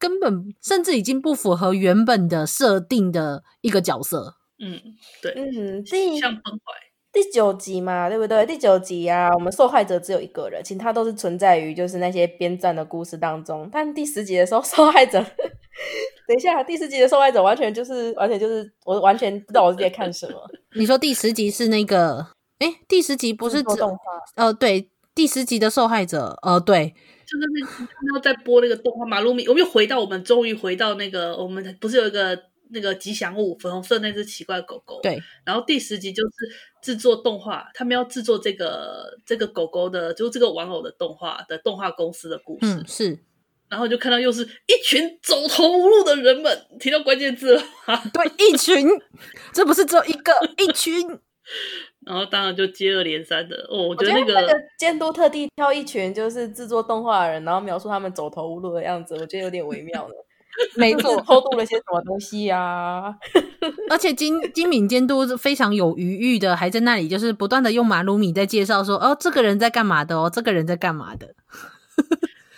[0.00, 4.34] 根本甚至已经不符合原本的设定的一个角色。
[4.58, 4.80] 嗯，
[5.22, 6.83] 对，嗯，形象崩坏。
[7.14, 8.44] 第九集嘛，对不对？
[8.44, 13.68] 第九集啊，我们受害者只有一个人，其他都是存在于就是那些编撰的故事当中。
[13.70, 15.20] 但第十集的时候，受害者，
[16.26, 20.34] 等一下，第十集的受害者完全就是完全就是我完全不知道我在看什么。
[20.74, 22.26] 你说第十集是那个？
[22.58, 23.98] 哎，第十集不是指动画？
[24.34, 26.92] 呃，对，第十集的受害者，呃，对，
[27.24, 32.36] 就是那他们在播那个动画《马路米》，我们又回到我们终于回到那个我们不是有一个。
[32.70, 35.22] 那个吉祥物粉红色那只奇怪狗狗，对。
[35.44, 36.30] 然后第十集就是
[36.82, 42.66] 制作动画，他们要制作这个这个狗狗的，就是这个玩偶的动画的动画公司的故事。
[42.66, 43.18] 嗯，是。
[43.68, 47.62] 然后就看到又是一群走投无路的人们，提到关键字了。
[48.12, 48.86] 对，一群，
[49.52, 51.18] 这不是只有一个，一群。
[52.06, 60.23] 然后当然就接二连三的哦，我觉得那个监督特地挑一群就是制作动画的人，然后描述他们走投无路的样子，我觉得有点微妙了。
[60.76, 63.14] 没错，偷渡了些什么东西呀、啊？
[63.90, 71.34] 而且金金敏监督是非常有余裕的，还在那里就是不断的用马鲁米在介绍说，哦，这个人在干嘛的哦，这个人在干嘛的。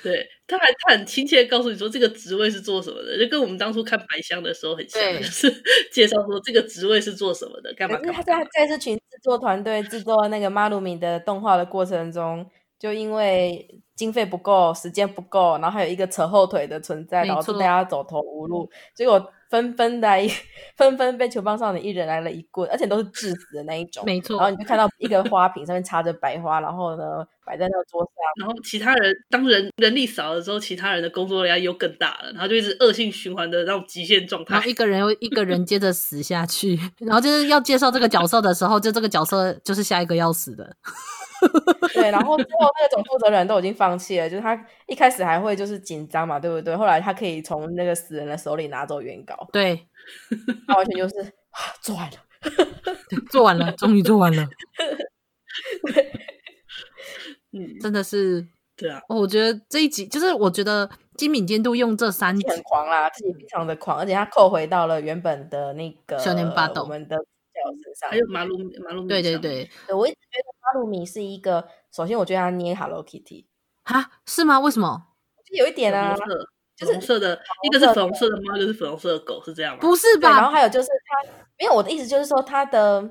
[0.03, 5.53] 对，他还他很亲切的告诉你说，这个职位是做什么的，就跟我们当初看白箱的时候很像，就是
[5.91, 8.13] 介绍说这个职位是做什么的，干嘛干嘛。
[8.13, 12.49] 他在在这群制作团队制作那个马鲁米的动画的过程中，
[12.79, 13.81] 就因为。
[13.97, 18.69] 经费不够，时间不够，然后还有一个扯后腿的存在，导致大家走投无路。
[18.95, 20.29] 结果纷纷来，
[20.77, 24.05] 纷纷被球棒少年一人来了一棍，而且都是致死的那一种。
[24.05, 24.37] 没错。
[24.37, 28.13] 然后你就看到一个花瓶上面插着白花，然后呢摆在那个桌上。
[28.39, 34.57] 然后其他人当人人力少了之后，其他人的工作量又更大了，然后就一直恶性循环的那种极限状态。
[34.57, 40.77] 然后一个人又一个人接着死下去， 然后就是要介绍这个角色的时候，就这个角色就是下一个要死的。
[41.95, 44.55] 对，然后最后那个总负责人都已经放弃了，就是他
[44.87, 46.77] 一开始还会就是紧张嘛，对不对？
[46.77, 49.87] 后来他可以从那个死人的手里拿走原稿，对，
[50.67, 51.15] 他完全就是
[51.81, 52.17] 做完了，
[53.31, 54.47] 做完了，终于做完了。
[55.93, 56.13] 对，
[57.59, 67.25] 嗯，真的是，对啊，我觉得这一集就是我觉得金敏监督用这三集很狂啦，自己非常的狂，而且他扣回到了原本的那个少年霸斗我们的角
[67.73, 70.57] 身上，还有马路马路对对对，我一直觉得。
[70.67, 73.47] 马路米是一个，首先我觉得他捏 Hello Kitty，
[73.85, 74.59] 哈，是吗？
[74.59, 75.01] 为什么？
[75.45, 76.13] 就有一点啊，
[76.75, 79.81] 就是红色的，一个是粉红色的猫，一个是粉红色的狗，是这样吗？
[79.81, 80.31] 不是吧？
[80.31, 83.09] 然后还有就是它，没有我的意思就是说，它的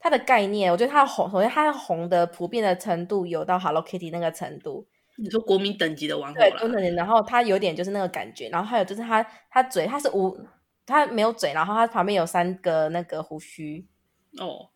[0.00, 4.84] 它的概念，我觉得它的红，首先它的红的普遍的程度有到 Hello Kitty 那个程度。
[5.18, 10.36] 你说国民等级的玩偶对，国民等级，然后它有点就是那个感觉，然后还有就是它它嘴它是无，
[10.84, 13.86] 它没有嘴，然后它旁边有三个那个胡须
[14.38, 14.70] 哦。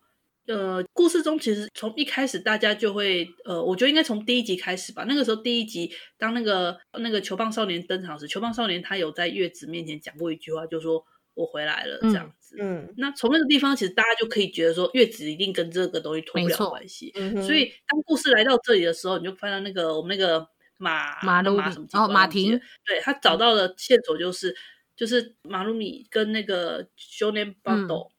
[0.47, 5.05] 呃，故事中其实从一开始大家就会，呃，我觉得应该从第一集开始吧。
[5.07, 11.05] 那个时候第一集，当那个那个球棒少年登场时，球棒少年他有在月子面前讲过一句话，就说
[11.35, 12.57] 我回来了这样子。
[12.59, 17.13] 嗯，嗯，那从那个地方，其实大家就可以觉得说，月子一定跟这个东西脱不了关系。
[17.15, 20.45] 嗯、所以当故事来到这里的时候，你就看到那个我们那个
[20.77, 24.53] 马马路马什么哦马婷，对，他找到的线索就是
[24.97, 28.11] 就是马路米跟那个少年霸斗。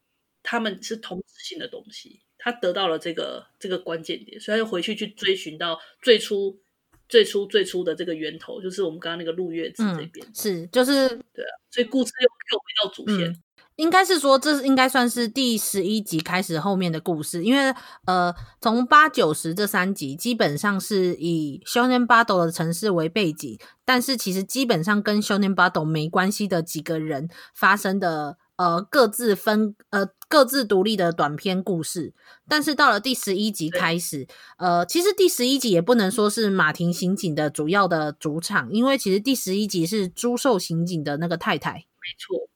[0.52, 6.60] 嗯他们是同质性的东西，他得到了这个这个关键点，所以他就回去去追寻到最初、
[7.08, 13.30] 最初、最初的这个源头，就是我们刚刚那个陆月子这边、嗯，是就是对啊，所以故事又又回到主线。
[13.30, 13.42] 嗯
[13.76, 17.74] 应该是说，这应该算是第十一集开始后面的故事，因为
[18.04, 32.14] 呃，从八九十这三集基本上是以少年巴斗的城市为背景，但是其实基本上跟少年巴斗没关系的几个人发生的呃各自分呃各自独立的短篇故事，
[32.48, 34.26] 但是到了第十一集开始，
[34.58, 42.48] 呃，其实第十一集也不能说是马庭刑警的主要的主场，因为其实第十一集是朱寿刑警的那个太太，没错。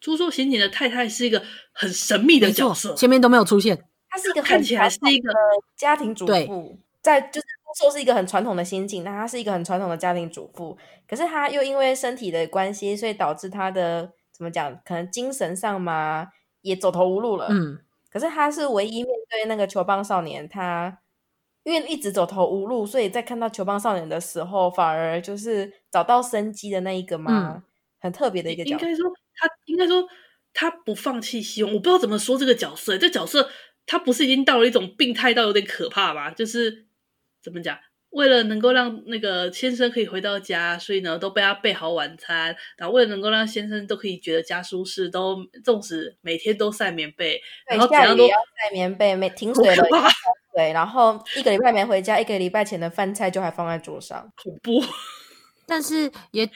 [0.00, 1.40] 朱寿刑警的太太是一个
[1.72, 3.84] 很神秘的角色，前面都没有出现。
[4.08, 5.32] 她是一个看起来是一个
[5.76, 7.46] 家庭主妇，在就是
[7.76, 10.76] 朱寿是一个很传统的刑警，那她是一个很传统的家庭主妇。
[11.08, 16.28] 可是她又因为身体的关系，所以导致她的怎么讲，可能精神上嘛
[16.62, 17.46] 也走投无路了。
[17.50, 17.78] 嗯，
[18.10, 20.98] 可是他是唯一面对那个球棒少年，他
[21.64, 27.62] 因为一直走投无路，所以在看到球棒少年的时候，反而就是找到生机的那一个嘛，嗯、
[28.00, 28.86] 很特别的一个角色。
[28.86, 29.12] 应该说。
[29.34, 30.06] 他应该说，
[30.52, 31.72] 他不放弃希望。
[31.72, 33.48] 我不知道怎么说这个角色，这角色
[33.86, 36.30] 他不是已经到了一种病态到有点可怕吗？
[36.30, 36.86] 就是
[37.42, 37.78] 怎么讲，
[38.12, 49.84] 为了能够让那个先生可以回到家，所以呢都被他备好晚餐，然后为了能够让先生都可以觉得家舒适，都纵使每天都晒棉被，然后怎样都要晒棉被，没停水了，
[50.54, 54.82] 对， 然后一个礼拜没回家，一个礼拜前的饭菜就还放在桌上， 恐怖，
[55.66, 56.48] 但是也。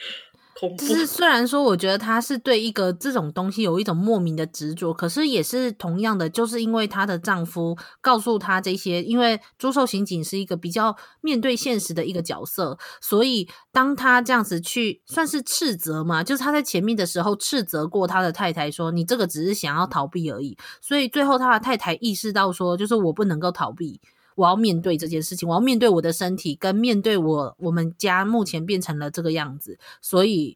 [0.77, 24.01] 就是虽然说，我觉得她是对一个这种东西有一种莫名的执着，可是也是同样的，就是因为她的丈夫告诉她这些，因为朱寿刑警是一个比较面对现实的一个角色，所以当他这样子去算是斥责嘛，就是他在前面的时候斥责过他的太太说：“你这个只是想要逃避而已。”所以最后他的太太意识到说：“就是我不能够逃避。”
[24.37, 30.55] 我要面对这件事情，我要面对我的身体，跟面对我我们家目前变成了这个样子，所以，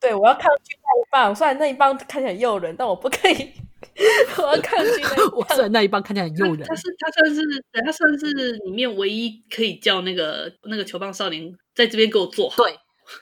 [0.00, 1.34] 对，我要抗拒那一棒。
[1.34, 3.52] 虽然那一棒看起来很诱人，但我不可以，
[4.36, 5.48] 我要抗拒那一棒。
[5.50, 7.42] 虽然那一棒看起来很诱人，他是他算是
[7.84, 12.56] 他算是里面唯一可以叫那个那个球棒少年在这边给我做好。
[12.64, 12.76] 对。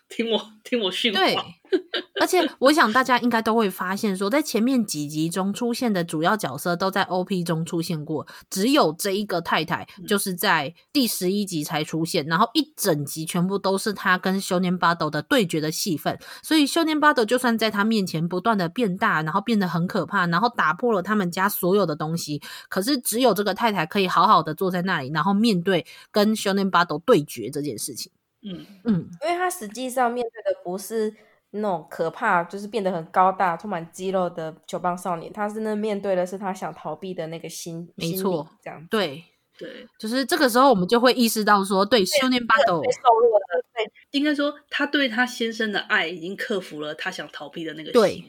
[0.09, 1.37] 听我听我训话，对，
[2.21, 28.13] 而且我想大家应该都会发现，说在前面几集中出现的主要角色都在 OP 中出现过，只有这一个太太就是在第十一集才出现，然后一整集全部都是他跟修年巴斗的对决的戏份，所以修年巴斗就算在他面前不断的变大，然后变得很可怕，然后打破了他们家所有的东西，可是只有这个太太可以好好的坐在那里，然后面对跟修年巴斗对决这件事情。
[28.45, 31.15] 嗯嗯，因为他实际上面对的不是
[31.51, 37.89] 那种可怕，就是变得很高大、充满肌肉的球棒少年，他真的面对的是他想逃避的那个心。
[37.95, 39.23] 没错，这样对
[39.59, 47.93] 对，就是这个时候我们就会意识到说，对，少年巴斗受弱的，对，应该说他对他先生的爱已经克服了他想逃避的那个心。
[47.93, 48.25] 对。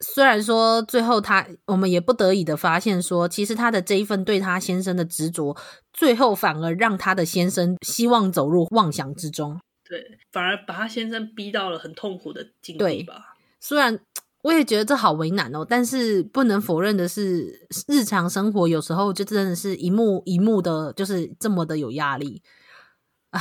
[0.00, 5.56] 虽然说最后他，我们也不得已的发现说，其实他的这一份对他先生的执着，
[5.92, 9.60] 最后反而让他的先生希望走入妄想之中。
[9.88, 13.36] 对，反而把他先生逼到了很痛苦的境地吧。
[13.60, 13.98] 虽然
[14.42, 22.42] 我也觉得这好为难哦，但是不能否认的是，日常生活有时候就真的是一幕一幕的，就是这么的有压力
[23.30, 23.40] 啊，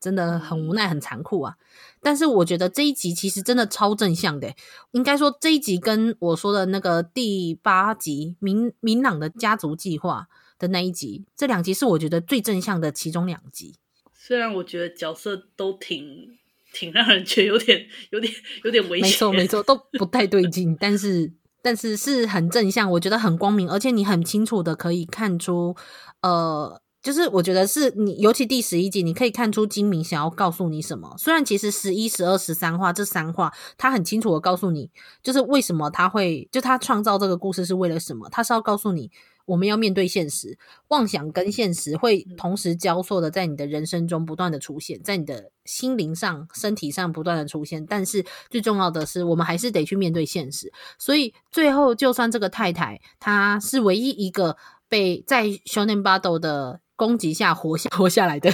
[0.00, 1.56] 真的很无奈，很残酷啊。
[2.00, 4.54] 但是我觉得这一集其实真的超正向的，
[4.92, 10.28] 应该说这一集跟我说的那个第八集明明朗的家族计划
[10.58, 13.74] 的那一集，这两集是我觉得最正向的其中两集。
[14.14, 16.36] 虽然我觉得角色都挺
[16.72, 18.32] 挺让人觉得有点有点
[18.64, 21.32] 有点危险，没错没错，都不太对劲，但是
[21.62, 25.76] 但是是很正向，我觉得很光明，而且你很清楚的可以看出，
[26.22, 26.80] 呃。
[27.00, 31.14] 就是我觉得是你，尤其第十一集，你可以看出金明想要告诉你什么。
[31.16, 34.90] 虽然其实十一、十二、十三话这三话，他很清楚的告诉你，
[35.22, 38.28] 就是为什么他会，就他创造这个故事是为了什么？
[38.28, 39.12] 他是要告诉你，
[39.46, 47.86] 我们要面对现实，妄想跟现实会同时交错的在你的人生中不断的出现，在你的心灵上、身体上不断的出现。
[47.86, 50.72] 但是最重要的是，我们还是得去面对现实。
[50.98, 54.56] 所以最后，就算这个太太她是唯一一个
[54.88, 56.80] 被在少年巴斗的。
[56.98, 58.52] 攻击下活下活下来的，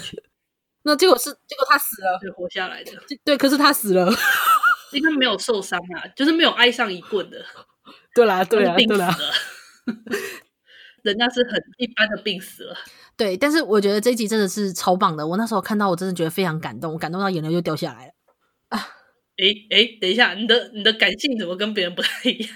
[0.82, 2.92] 那结果是结果他死了，对，活下来的，
[3.24, 4.12] 对，可是他死了，
[4.92, 7.42] 应该没有受伤啊，就是没有挨上一棍的，
[8.14, 9.16] 对啦，对啦，对啦，
[11.00, 12.76] 人家是很一般的病死了，
[13.16, 18.12] 对，但是我觉得这一集真的是超棒的，我那时候看到我真的觉得非常感动，我感动到眼泪就掉下来了。
[18.68, 18.88] 啊。
[19.36, 22.50] 哎哎，等一下，你的你的感性怎么跟别人不太一样？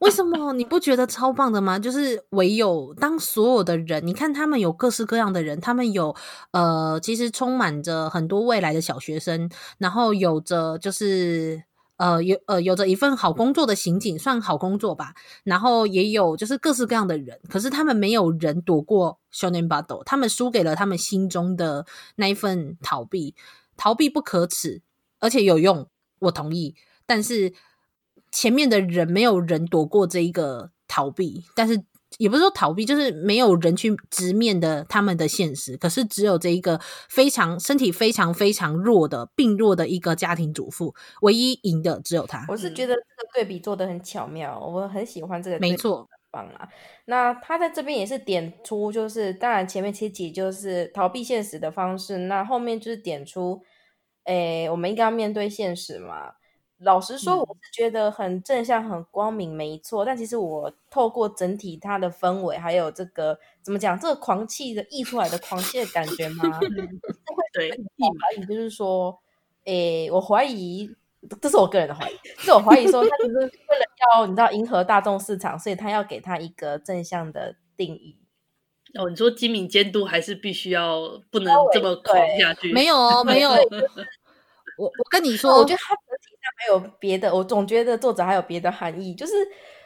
[0.00, 1.78] 为什么你不觉得超棒的吗？
[1.78, 6.14] 就是唯有当所有的人，你看他们有各式各样的人，他们有
[6.52, 11.62] 呃，其实充满着很多未来的小学生，然后有着就是
[11.96, 15.14] 呃有呃有着一份好工作的刑警，算好工作吧。
[15.44, 23.34] 然后也有就是各式各样的人，可是他们没有人躲过 Shonen Battle，他们输给了他们心中的那一份逃避。
[23.80, 24.82] 逃避不可耻，
[25.20, 25.86] 而且有用，
[26.18, 26.74] 我同意。
[27.06, 27.52] 但是
[28.32, 31.84] 前面的人没有人躲过这一个逃避，但是。
[32.16, 35.76] 也不是说逃避，就是没有人去直面的他们的现实。
[35.76, 36.80] 可是只有这一个
[37.10, 42.46] 非常身体非常非常弱的病弱的一个家庭主妇，唯一赢的只有他。
[42.48, 45.58] 我是觉得这个对比做的很巧妙，我很喜欢这个。
[45.58, 46.66] 没错，棒啊！
[47.04, 53.60] 那他在这边也是点出，就是当然前面其实就是逃避现实的方式，那后面就是点出，
[54.24, 56.32] 诶，我们应该要面对现实嘛。
[56.80, 60.04] 老实说，我是觉得很正向、很光明，没错。
[60.04, 66.44] 嗯、但其实我透过整体它的氛围，还有这个怎么讲，这个狂气的溢出来的狂气的感觉吗？
[67.52, 69.18] 对，怀疑就是说，
[69.64, 70.88] 诶，我怀疑，
[71.42, 73.84] 这是我个人的怀疑，是我怀疑说，他只是为了
[74.14, 78.16] 要你知道迎合大众市场，所以他要给他一个正向的定义。
[78.94, 82.72] 哦，你说精明监督还是必须要不能这么狂下去？
[82.72, 83.50] 没有哦，没有。
[83.50, 85.94] 我我跟你说，我觉得他
[86.56, 89.32] 还有别的，我总觉得作者还有别的含义，就是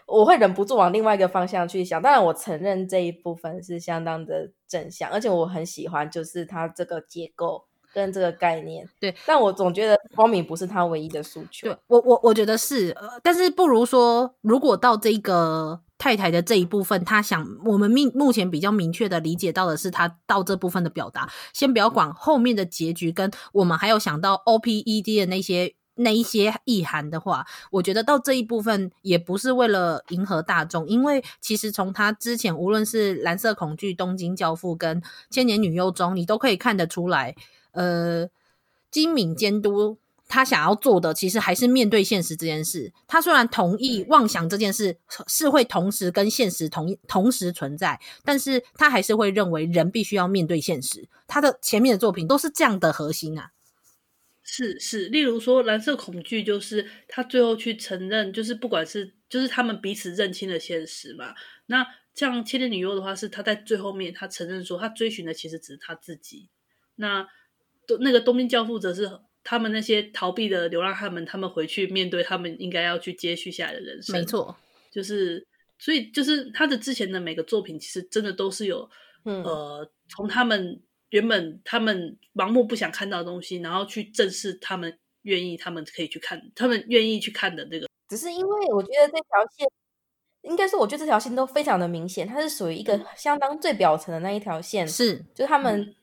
[0.06, 2.00] 我会忍不住往另外一个方向去想。
[2.00, 8.88] 当然，我承认这一部分是相当的正向，而且我很喜欢，就是它这个结构跟这个概念。
[9.00, 11.68] 对，但我总觉得光明不是他唯一的诉求。
[11.68, 15.82] 对，我我我觉得是，呃，但是不如说，如果到这个。
[15.98, 21.30] 太太的这一部分，他想我们目目前比较明确的理解到的是，他到这部分的表达。
[21.52, 37.34] 先不要管后面的结局，跟我们还有想到 OPED 的那些那一些意涵的话，我觉得到这一部分也不是为了迎合大众，因为其实从他之前无论是蓝色恐惧、东京教父跟千年女优中，你都可以看得出来，
[37.72, 38.28] 呃，
[38.90, 39.98] 金敏监督。
[40.28, 42.90] 他想要做的，其实还是面对现实这件事。
[43.06, 44.96] 他虽然同意妄想这件事
[45.26, 51.06] 是会同时跟现实同同时存在，但是他还是会认为人必须要面对现实。
[51.26, 53.50] 他的前面的作品都是这样的核心啊。
[54.52, 61.34] 是是，例如说蓝色恐惧，就是他最后去承认，就是不管是就是他们彼此认清了现实嘛。
[61.66, 66.50] 那像千年女优的话，是他在最后面他承认说，他追寻的其实只是他自己。
[66.96, 67.26] 那
[68.00, 69.10] 那个东京教父则是。
[69.44, 74.14] 他们那些逃避的流浪汉们，他们回去面对他们应该要去接续下来的人生。
[74.14, 74.56] 没错，
[74.88, 75.44] 就是
[75.80, 78.88] 所以就是他的之前的每个作品，其实真的都是有，
[79.24, 80.80] 嗯、呃，从他们
[81.12, 87.86] 原本他们盲目不想看到的东西，然后去正视他们愿意，他们可以去看，他们愿意去看的那个。
[88.08, 89.66] 只是因为我觉得这条线，
[90.42, 95.80] 应该是我觉得这条线都非常的明显，它是属于一个相当最表层的那一条线，是，就是他们。
[95.80, 95.94] 嗯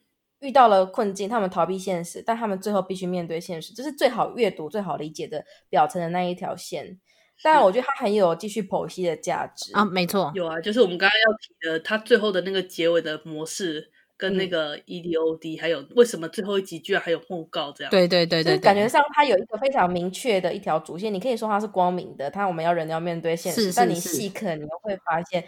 [0.41, 6.97] 遇到了困境，他们逃避现实，但他们最后必须面对现实，这是最好阅读、最好理解的表层的那一条线。
[7.43, 17.89] 但我觉得它很有继续剖析的价值啊，没错，有啊，就是我们刚刚要提的，它最后的那个结尾的模式，跟那个 EDOD，、嗯、还有为什么最后一集居然还有訃告这样？
[17.89, 25.41] 对对对对，感觉上它有一个非常明确的一条主线，你可以说它是光明的，它我们要人要面对现实，是是是，但你细看，你又会发现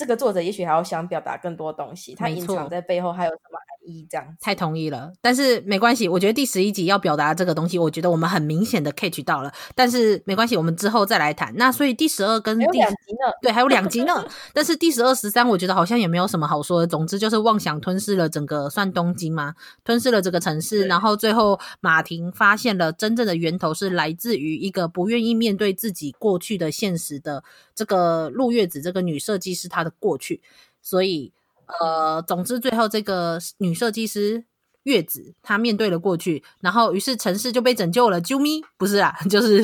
[0.00, 3.58] 这个作者也许还要想表达更多东西，他隐藏在背后还有什么？
[3.58, 6.08] 含义这样太同意了，但是没关系。
[6.08, 9.52] 我觉得第十一集要表达这个东西，我觉得我们很明显的 catch 到了。
[9.74, 11.54] 但是没关系，我们之后再来谈。
[11.56, 14.24] 那所以第十二跟第两集呢，对，还有两集呢。
[14.54, 16.86] 但是第十二、十三，我觉得好像也没有什么好说的。
[16.86, 19.54] 总之就是妄想吞噬了整个算东京吗，
[19.84, 20.86] 吞噬了这个城市。
[20.86, 27.42] 然后最后马婷发现了真正的源头是来自于一个不愿意面对自己过去的现实的
[27.74, 30.40] 这个陆月子这个女设计师她的过去，
[30.80, 31.32] 所以。
[31.80, 34.44] 呃，总之，最后这个女设计师
[34.82, 38.20] 月子，她面对了过去，然后于是城市就被拯救了。
[38.20, 39.62] 啾咪，不是啊， 就是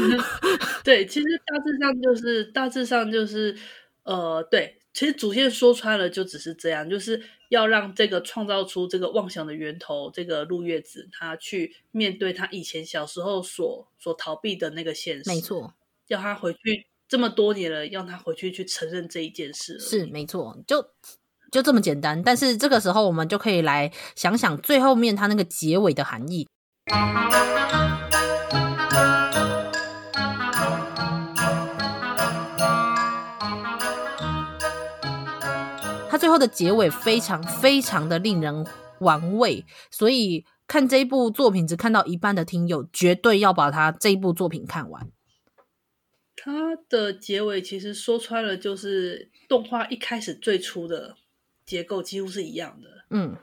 [0.82, 3.54] 对，其实大致上就是大致上就是
[4.04, 15.74] 呃，对，其实主线说穿了就只是这样，就是要让这个创造出这个妄想的源头，这个鹿月子，她去面对她以前小时候所所逃避的那个现实，没错，
[16.06, 16.86] 要她回去。
[17.08, 20.84] 这么多年了，让他回去去承认这一件事，是没错，就
[21.50, 22.22] 就这么简单。
[22.22, 26.46] 但是这个时候，我们就可以来想想最后面他那个结尾的含义。
[36.10, 38.66] 他最后的结尾非常非常的令人
[39.00, 45.08] 玩味，所以看这一部作品只看到一半的听友，绝对要把他这一部作品看完。
[46.40, 51.16] 它的结尾其实说穿了，就是动画一开始最初的
[51.66, 52.88] 结构几乎是一样的。
[53.10, 53.36] 嗯，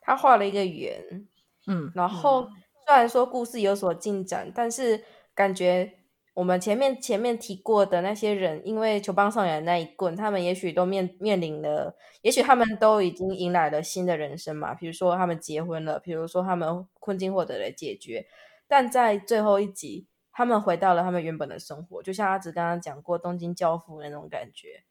[0.00, 1.28] 他画了一个圆，
[1.68, 5.92] 嗯，然后虽虽然说故事有所进展，但是感觉
[6.34, 14.74] 我们前面前面提过的那些人，因为球棒上演的那一棍，他们也许都面面临了，也许他们都已经迎来了新的人生嘛。
[14.74, 18.26] 比如说他们结婚了，比如说他们困境获得了解决，
[18.66, 20.08] 但在最后一集，
[20.40, 24.84] 他们回到了他们原本的生活，就像阿紫刚刚讲过东京教父那种感觉。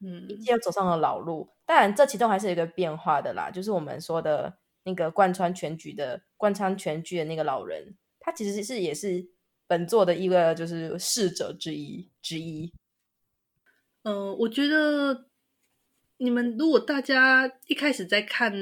[0.00, 1.48] 嗯，一切走上了老路。
[1.64, 9.26] 当然，这其中还是有一个变化的啦，就是我们说的那个贯穿全局的贯穿全剧的那个老人，他其实是也是
[9.66, 12.70] 本作的一个就是逝者之一之一。
[14.02, 15.28] 嗯、呃，我觉得
[16.18, 18.52] 你们如果大家一开始在看。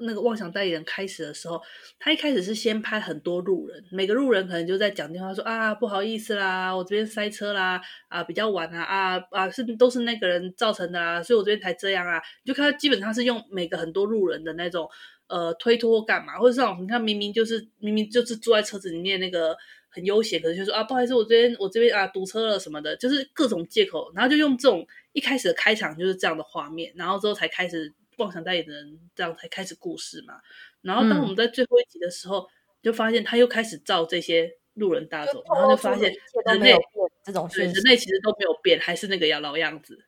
[0.00, 1.60] 那个妄想代理人开始的时候，
[1.98, 12.20] 他一开始是先拍很多路人，每个路人可能就在讲电话说啊，不好意思啦，我这边塞车啦，啊比较晚啊，啊啊是都是那个人造成的啊，所以我这边才这样啊。
[12.44, 14.88] 就看他基本上是用每个很多路人的那种
[15.28, 19.56] 呃推脱干嘛，或者是你看明明就是明明就是坐在车子里面那个
[19.90, 27.92] 很悠闲，可是就说啊不好意思，我这边我这边啊堵车了什么的，就是各种借口，然后就用这种一开始的开场就是这样的画面，然后之后才开始。
[28.20, 30.34] 妄想代理人这样才开始故事嘛，
[30.82, 32.48] 然后当我们在最后一集的时候，嗯、
[32.82, 36.12] 就发现他又开始照这些路人大走，然后就发现
[36.46, 36.76] 人类
[37.24, 40.04] 这种对人类其实都没有变，还是那个样老样子。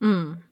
[0.00, 0.42] 嗯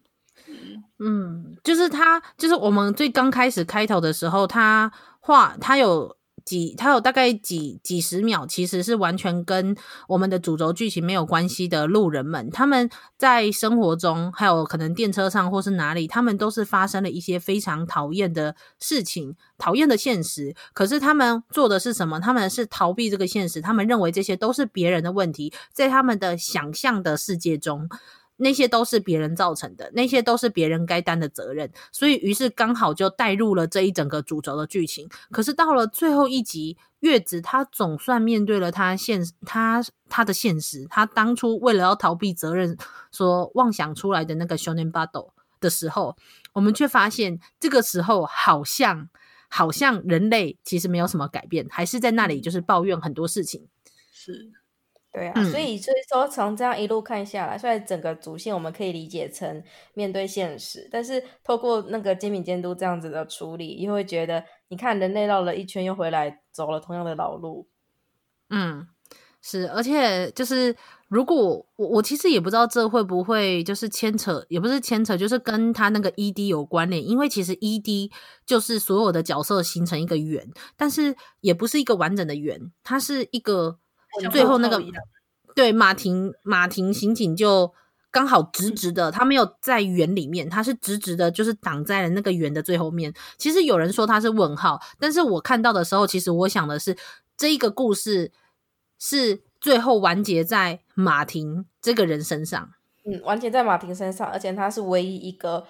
[0.99, 6.17] 嗯，就是他，就是我们最刚开始开头的时候，他画他有。
[6.45, 9.77] 几，它有大概几几十秒，其实是完全跟
[10.09, 20.55] 我们的主轴剧情没有关系的路人们，他们在生活中，还有可能电车上或是哪里，他们都是发生了一些非常讨厌的事情，讨厌的现实。
[20.73, 22.21] 可是他们做的是什么？
[22.21, 27.89] 他们是逃避这个现实，他们认为这些都是别人的问题，在他们的想象的世界中。
[28.37, 35.09] 那些都是别人造成的，那些都是别人该担的责任，所以于是刚好就带入了这一整个主轴的剧情。
[35.31, 42.77] 可是到了最后一集，月子她总算面对了她现她她的现实，她当初为了要逃避责任
[43.11, 45.31] 所妄想出来的那个 Shonen Battle
[45.61, 46.17] 的时候，
[46.53, 49.09] 我们却发现这个时候好像
[49.49, 53.69] 好像人类其实没有什么改变，还是在那里就是抱怨很多事情，
[54.13, 54.51] 是。
[55.13, 59.63] 对啊，所以所以说从这样一路看下来，虽然整个主线我们可以理解成
[59.93, 67.69] 面对现实，但是透过那个监品监督这样子的处理，又会觉得你看人类绕了一圈又回来，走了同样的老路。
[68.49, 68.89] 嗯，
[69.43, 70.75] 是，而且就是
[71.09, 78.11] 如果我我其实也不知道这会不会就是牵扯，也不是牵扯，就是跟他那个 ED 有关联，因为其实 ED
[78.47, 83.79] 就是所有的角色形成一个圆，但是也不是一个完整的圆，它是一个。
[84.31, 84.83] 最后那个
[85.55, 87.73] 对马婷马婷刑警就
[88.11, 93.13] 刚好直直的，他没有在圆里面，他是直直的，就是挡在了那个圆的最后面。
[93.39, 96.97] 其实有人说他是问号，但是我看到的时候，其实我想的是
[97.37, 98.31] 这一个故事
[98.99, 102.71] 是最后完结在马婷这个人身上。
[103.05, 105.67] 嗯，完结在马婷身上，而且他是唯一一个，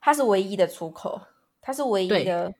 [0.00, 1.20] 他是唯一的出口，
[1.60, 2.52] 他是唯一的。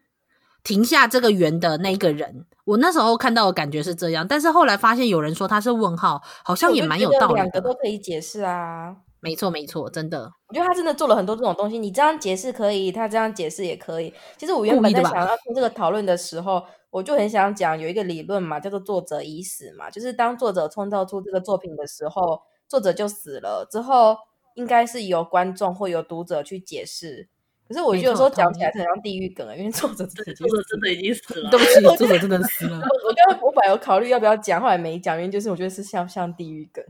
[0.62, 7.42] 停下这个圆的那个人，我那时候看到的感觉是这样，但是后来发现有人说他是问号，好像也蛮有道理的。
[7.42, 11.78] 两个都可以解释啊，没错没错，真的，我觉得他真的做了很多这种东西。
[11.78, 14.12] 你这样解释可以，他这样解释也可以。
[14.38, 24.16] 其实我原本在想要听这个讨论的时候，我就很想讲有一个理论嘛，叫做作者已死嘛，就是当作者创造出这个作品的时候，作者就死了之后，
[24.54, 27.28] 应该是由观众或由读者去解释。
[27.66, 31.48] 可是我觉得有时候讲起来很像地狱梗啊，因为作者作者真的已经死了。
[31.50, 32.76] 对不起， 作者真的死了。
[33.08, 36.84] 我刚刚我本来有考虑要不要讲，后来没讲，因为就是我觉得是像像地狱梗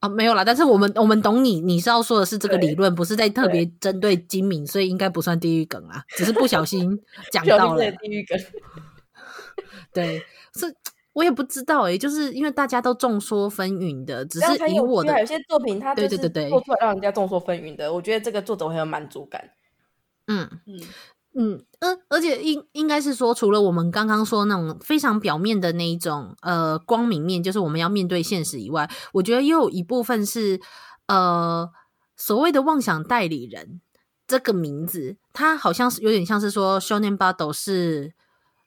[0.00, 0.42] 啊，没有啦。
[0.42, 6.98] 但是我们我们懂你，你是要说的是这个理论，不是在特别针对精明，所以应该不算地狱梗啊，只是不小心
[7.30, 8.38] 讲到了地狱梗。
[9.92, 10.24] 对，
[10.54, 10.74] 是
[11.12, 19.50] 我也不知道哎、欸，就是因为大家都众说纷纭的，只是以我的有些作品，它对对对对做出来让人家众说纷纭的，我觉得这个作者很有满足感。
[20.30, 20.80] 嗯嗯
[21.32, 30.60] 嗯，而而且应应该是说，除了我们刚刚说那种非常表面的那一种呃光明面，就是我们要面对现实以外，我觉得又有一部分是
[31.06, 31.70] 呃
[32.16, 33.80] 所谓的妄想代理人
[34.26, 38.12] 这个名字，它好像是有点像是说 Shonen Battle 是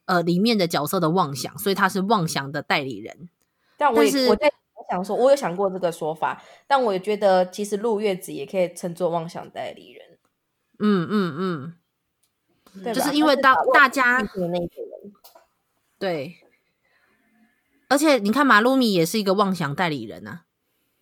[0.06, 3.30] 呃里面的角色的妄想，所以他是妄想的代理人。
[3.78, 10.13] 但我也是我在我想说，我有想过这个说法，但我也觉得其实陆月子也可以称作妄想代理人。
[10.86, 11.74] 嗯嗯
[12.76, 14.22] 嗯，就是因为当大家
[15.98, 16.36] 对，
[17.88, 20.44] 而且你看马路米也是一个妄想代理人啊。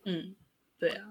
[0.05, 0.35] 嗯，
[0.77, 1.05] 对啊，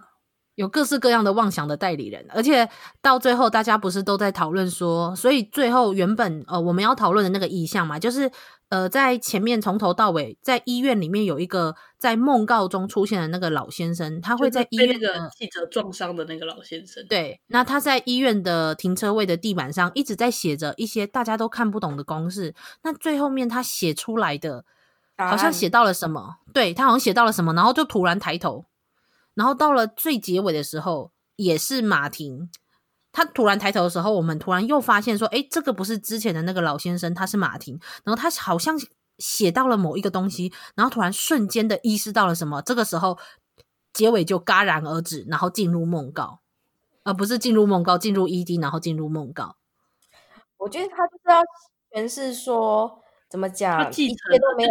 [0.55, 2.69] 有各式各样的妄想的代理人，而且
[3.03, 8.31] 到最后大家不是都在讨论说，所以最后原本呃我们要讨论的那个意向嘛，就是
[8.71, 17.05] 呃，在前面从头到尾，在医院里面有一个在梦告中出现的那个老先生，他会在医院的记者撞伤的那个老先生。
[17.09, 22.55] 对，那他在医院的停车位的地板上一直在写着一些大家都看不懂的公式。
[22.83, 24.65] 那最后面他写出来的，
[25.17, 26.37] 好像写到了什么？
[26.53, 28.67] 对，他好像写到了什么，然后就突然抬头，
[29.35, 32.49] 然后到了最结尾的时候，也是马婷。
[33.12, 38.78] 他突然抬头的时候，我们突然又发现说：“哎，这个不是之前的那个老先生，他是马婷。”然后他好像
[39.19, 42.62] 写到了某一个东西，然后突然瞬间的意识到了什么。
[42.62, 43.19] 这个时候
[43.93, 46.41] 结尾就戛然而止，然后进入梦告，
[47.03, 49.57] 而不是进入梦告，进入 ED，然后进入梦告。
[50.59, 51.43] 我觉得他就是要
[51.93, 54.16] 诠释说，怎么讲，他继承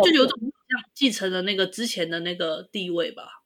[0.04, 3.39] 就有种像继承了那个之前的那个地位吧。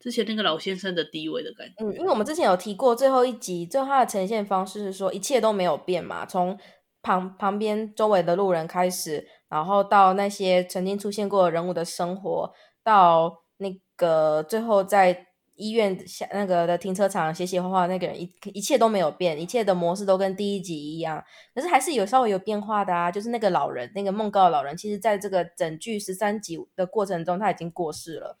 [0.00, 6.56] 之前那个老先生的地位的感觉，嗯，因为我们之前有提过最后一集，最后他的呈现方式是说一切都没有变嘛，从
[7.02, 12.52] 旁旁边周围的路人开始，然后到那些曾经出现过人物的生活，
[12.82, 15.26] 到那个最后在
[15.56, 21.20] 医院下那个的停车场写写画画那个人，一一切都没有变，一切的模式都跟第一集一样，
[21.52, 28.38] 可是还是有稍微有变化的啊，就是那个老人，那个梦告老人，其实在这个整剧十三集的过程中，他已经过世了。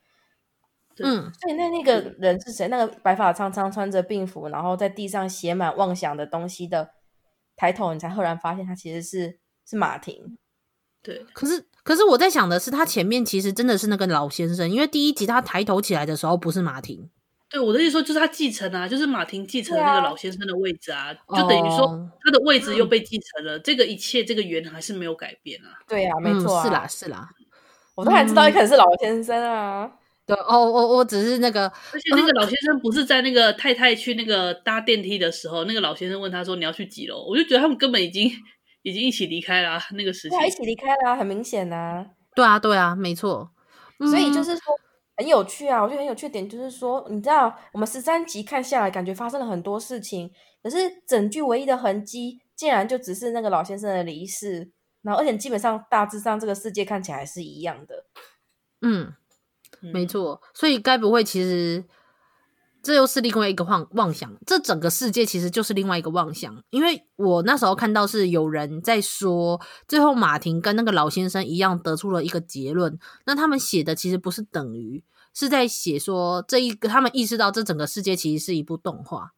[1.04, 2.68] 嗯，所以那那个人是谁？
[2.68, 6.90] 那个白发苍苍、穿着病服，然后在地上写满妄想的东西的，
[7.56, 10.36] 抬头你才赫然发现他其实是是马婷。
[11.02, 17.08] 对，可是可是我在想的是，他前面其实真的是那个老先生，因为第一集他抬头起来的时候不是马婷。
[17.50, 21.86] 对，我的意思说就是他继承啊，就是马婷继承了那个老先生的位置啊，啊就等于说
[22.22, 25.70] 他的位置又被继承了，哦、这个一切这个缘还是没有改变啊。
[25.88, 27.30] 对啊，没错、啊嗯，是啦是啦，
[27.94, 29.84] 我都还知道一可能是老先生啊。
[29.84, 29.92] 嗯
[30.28, 37.24] 对哦，我我只是那个，而且那个老 先生不是在那个太太去那个搭电梯的时候，那个老先生问他说，你要去几楼？
[37.26, 38.30] 我就觉得他们根本已经
[38.82, 42.06] 已经一起离开了、啊、那个时间，一起离开了、啊，很明显呐、啊。
[42.36, 43.50] 对啊，对啊，没错。
[43.98, 44.62] 所以就是说
[45.16, 50.30] 很有趣啊，我觉得很有趣点就是说，你知道我们十三集看下来，感觉发生了很多事情，
[50.62, 50.76] 可是
[51.06, 58.04] 整剧唯一的痕迹，竟然就只是那个老先生的离世，然后而且基本上大致上这个世界看起来是一样的。
[58.82, 59.14] 嗯。
[59.80, 61.84] 没错，所以该不会其实
[62.82, 64.32] 这又是另外一个妄妄想？
[64.46, 66.62] 这整个世界其实就是另外一个妄想。
[66.70, 72.98] 因为我那时候看到是有人在说，最后马婷跟那个老先生一样得出了一个结论。
[73.26, 75.02] 那他们写的其实不是等于，
[75.34, 79.32] 是在写说这一个他们意识到这整个世界其实是一部动画。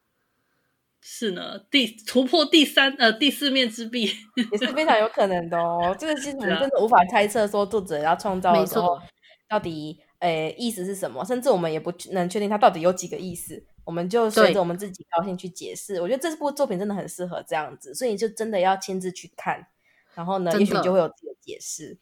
[1.00, 4.02] 是呢，第突破第三呃第四面之壁
[4.36, 5.96] 也是非常有可能的哦。
[5.98, 9.00] 这个其实我们 真的无法猜测说作者要创造的时候
[9.48, 9.98] 到底。
[10.20, 11.24] 诶，意思是什么？
[11.24, 13.62] 甚至我们也不能确定它到底有几个意思。
[13.84, 16.00] 我们就随着我们自己高兴去解释。
[16.00, 19.66] 我觉得这部作品真的很适合这样子，所以你就真的要亲自去看，
[20.14, 21.98] 然后呢，也许就会有自己的解释。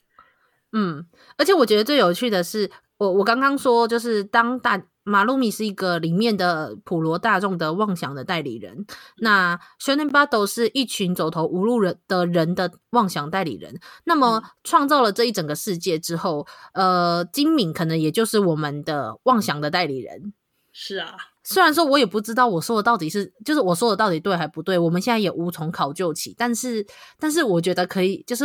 [0.72, 4.82] 嗯，而且我觉得最有趣的是，我我刚刚说，就是当大。
[5.08, 8.84] 马路米是一个里面的普罗大众的妄想的代理人，
[9.16, 13.80] 那 Shonen Battle 是一群走投无路人的人的妄想代理人。
[14.04, 20.34] 那么创造了这一整个世界之后，呃，金敏可能也就是我们的妄想的代理人。
[20.72, 26.34] 是啊，虽然说我也不知道我说的到底是，就是我说的到底对还不对，我们现在也无从考究起。
[26.36, 26.86] 但是，
[27.18, 28.44] 但是我觉得可以，就是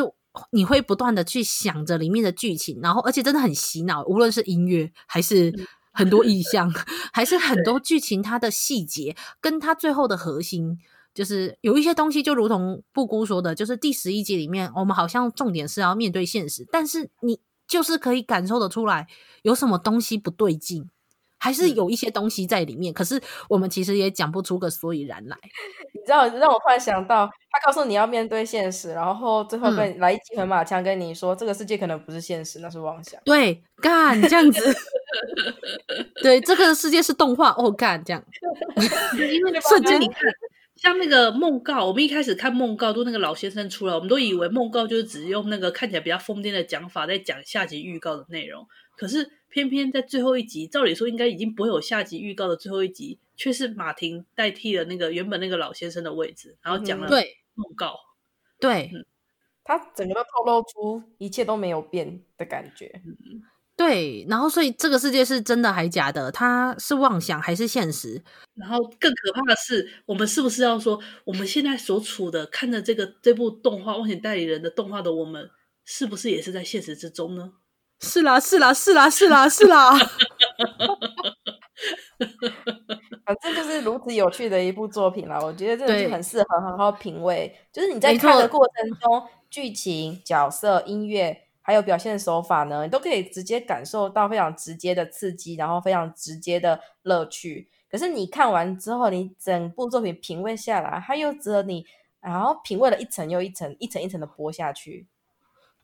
[0.51, 5.49] 你会不断的去想着里面的剧情，然后而且真的很洗脑，无论是音乐还是。
[5.49, 6.69] 嗯很多意象，
[7.13, 10.79] 还是很多剧情，它的细节跟它最后的核心，
[11.13, 19.07] 就是有一些东西，就如同布姑说的，就是第十一集里面，我们好像重点是要面对现实，但是你就是可以感受得出来，
[19.43, 20.89] 有什么东西不对劲，
[21.43, 25.37] 还是有一些东西在里面，可是我们其实也讲不出个所以然来。
[25.93, 33.19] 你知道，让我突然想到，他告诉你要面对现实，然后最后被来一记回马枪跟你说，这个世界可能不是现实，那是妄想。
[33.25, 34.73] 对，干这样子。
[36.23, 38.23] 对，这个世界是动画哦，干这样，
[39.33, 40.21] 因为瞬间你看，
[40.77, 48.65] 像那个梦告，我们一开始看梦告，都那个老先生出来，我们都以为梦告就是只用那个看起来比较疯癫的讲法在讲下集预告的内容，
[48.97, 57.07] 可是偏偏在最后一集，照理说应该已经不会有下集预告的最后一集，却是马婷代替了那个原本那个老先生的位置，然后讲了
[57.53, 57.95] 梦告，
[58.59, 59.05] 对，嗯、
[59.63, 62.99] 他整个都透露出一切都没有变的感觉。
[63.05, 63.43] 嗯
[63.75, 66.31] 对，然后所以这个世界是真的还假的？
[66.31, 68.23] 它是妄想还是现实？
[68.53, 75.49] 然后更可怕的是，我们是不是要说，我们现在所处的看着这个这部动画《冒险代理人》的动画的我们，
[75.85, 77.53] 是不是也是在现实之中呢？
[78.03, 79.91] 是啦，是啦，是啦，是啦，是啦。
[83.25, 85.39] 反正就是如此有趣的一部作品啦。
[85.41, 87.57] 我觉得真的是很适合好好品味。
[87.71, 97.69] 就是你在看的过程中，剧情、角色、音乐，还有表现手法呢，你都可以直接感受到非常直接的刺激，然后非常直接的乐趣。
[97.89, 101.85] 可是你看完之后，你整部作品品味下来，它又值得你，
[102.19, 105.07] 然后品味了一层又一层，一层一层的剥下去。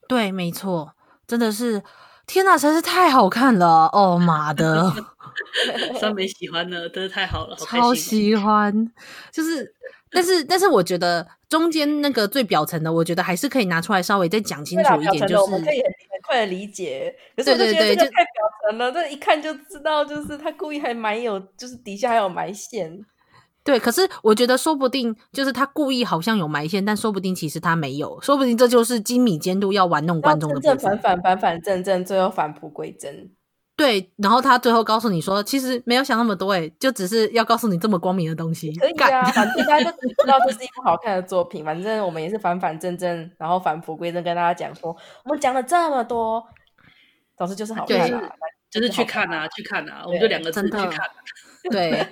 [0.08, 0.94] 对，没错，
[1.26, 1.82] 真的是。
[2.30, 3.90] 天呐，实在是太好看了！
[3.92, 4.94] 哦妈的，
[6.00, 8.72] 酸梅喜欢的，真的太好了，好超喜欢。
[9.32, 9.74] 就是，
[10.12, 17.12] 但是，但是，我觉得中间那个最表层的，我觉得还是可以拿出来稍微再讲清楚一点，就是我们可以很很快的理解。
[17.36, 23.04] 可是我觉得这个太表层了，这一看就知道，就是他故意还埋有，就是底下还有埋线。
[23.64, 30.78] 对，可是我觉得说不定就是他故意好像有埋线，但说不定其实他没有，说不定这就是金米监督要玩弄观众的部分。
[30.78, 33.32] 正正反反反反正正，最后返璞归真。
[33.76, 38.74] 对，然后他最后告诉你说，其实没有想那么多，哎，就只是要告诉你这么光明的东西。
[38.74, 41.64] 可以啊，反正大家就知道这是一部好看的作品。
[41.64, 46.44] 反正我们也是反反正正，然后返璞归真，跟大家讲说，我们讲了这么多，
[47.38, 48.30] 总之就是好看啊，
[48.70, 51.10] 就是去看啊，去看啊，我们就两个字去看。
[51.70, 52.06] 对。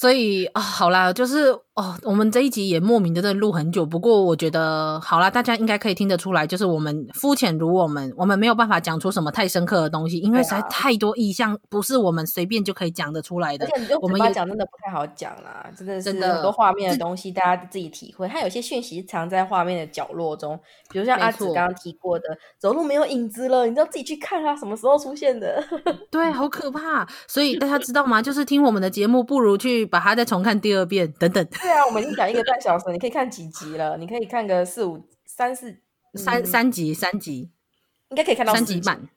[0.00, 3.84] 所以啊、哦，好啦，就是哦，我们这一集也莫名的在录很久。
[3.84, 13.68] 不过我觉得好啦，大家应该可以听得出来，就是我们肤浅如我们，我们没有办法讲出什么太深刻的东西，因为实在太多意象不是我们随便就可以讲得出来的。
[14.00, 18.26] 我们讲真的不太好讲啦，真的是很多画面的东西，大家自己体会。
[18.26, 20.58] 它有些讯息藏在画面的角落中，
[20.88, 22.24] 比如像阿紫刚刚提过的，
[22.58, 25.62] 走路没有影子了，你知道自己去看它什么时候出现的。
[26.10, 27.06] 对，好可怕。
[27.28, 28.22] 所以大家知道吗？
[28.22, 29.89] 就是听我们的节目，不如去。
[29.90, 31.44] 把它再重看第二遍，等等。
[31.46, 33.98] 对啊，我们已经讲一个半小时，你可以看几集了？
[33.98, 35.76] 你可以看个四五三四
[36.14, 37.50] 三三集，三集
[38.08, 39.08] 应该可以看到三集半，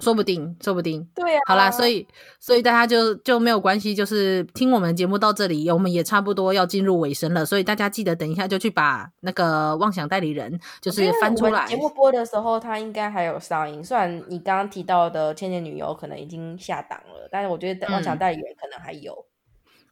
[0.00, 1.08] 说不定，说不定。
[1.14, 2.06] 对啊，好啦，所以
[2.38, 11.66] 所以大家就就没有关系，就是听我们的节目到这里，我们也差不多要进入尾声了，所以大家记得等一下就去把那个妄想代理人就是翻出来。
[11.66, 19.12] 节目播的时候，它应该还有上映，虽然你刚刚提到的《千年女优》可能已经下档了，但是我觉得妄想代理人可能还有。
[19.12, 19.37] 嗯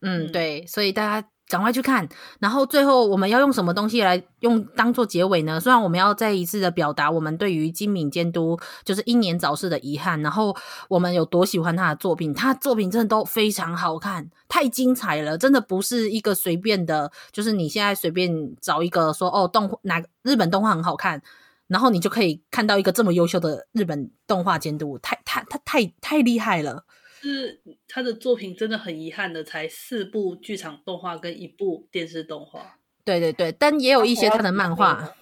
[0.01, 2.09] 嗯，对，所以大家赶快去看。
[2.41, 5.61] 然后最后我们要用什么东西来用当做结尾呢？
[5.61, 10.57] 虽然我们要再一次的表达我们对于金敏监督就是英年早逝的遗憾，然后
[10.89, 21.23] 我们有多喜欢他的作品，他的作品真的都非常好看，太精彩了，真的不是一个随便的，就是你现在随便找一个说哦，动哪日本动画很好看，
[21.69, 26.85] 然后你就可以看到一个这么优秀的日本动画监督，太太他太太，太厉害了。
[27.23, 27.61] 是
[27.97, 32.77] 他的作品真的很遗憾的，才四部剧场动画跟一部电视动画。
[33.07, 35.15] 对对对，但也有一些他的漫画。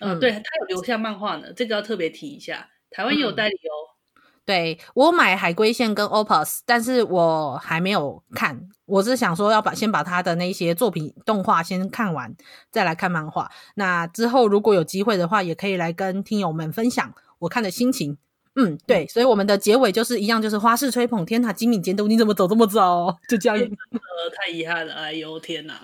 [0.00, 2.68] 嗯，嗯对他有留下漫画呢，这个要特别提一下。
[2.90, 3.94] 台湾也有代理哦。
[4.16, 8.68] 嗯、对我买海龟线跟 Opus，但是我还没有看。
[8.86, 12.34] 我是想说要把先把他的那些作品动画先看完，
[12.72, 13.48] 再来看漫画。
[13.76, 18.18] 那之后如果有机会的话，也可以来跟听友们分享我看的心情。
[18.56, 21.24] 嗯，对，所以我们的结尾就是一样，就是花式吹捧。
[21.24, 23.16] 天哪，金敏监督你怎么走这么早？
[23.28, 23.68] 就这样，呃，
[24.36, 25.74] 太遗憾了，哎呦天哪！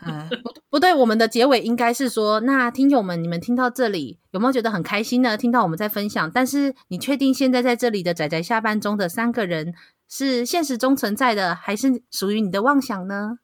[0.00, 5.36] 啊，不不对，我们的结尾应该是说，那听友们，你们听到这里有没有觉得很开心呢？
[5.36, 9.72] 听到我们在分享，但是你确定现在在这里的仔仔下班中的三个人
[10.08, 13.38] 是现实中存在的，还是属于你的妄想呢？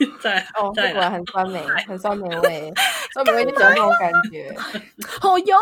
[0.20, 2.72] 在哦，这果然很酸梅，很酸梅味，
[3.12, 4.54] 酸梅味就喜欢那种感觉。
[5.20, 5.54] 好哟。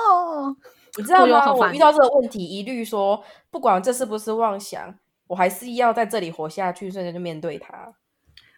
[0.97, 1.53] 你知道吗？
[1.53, 4.95] 我遇到这个问题，一律说不管这是不是妄想，
[5.27, 7.95] 我还是要在这里活下去，所以就面对它。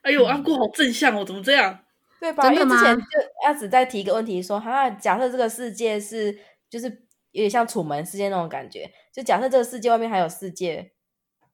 [0.02, 1.78] 哎呦，阿顾好正向哦，怎么这样？
[2.20, 2.52] 对吧？
[2.52, 3.04] 因为之前就
[3.44, 6.38] 阿紫在提一个问题说，哈，假设这个世界是
[6.70, 6.88] 就是
[7.32, 10.92] 有点像楚门世界那种感觉，就假设这个世界外面还有世界，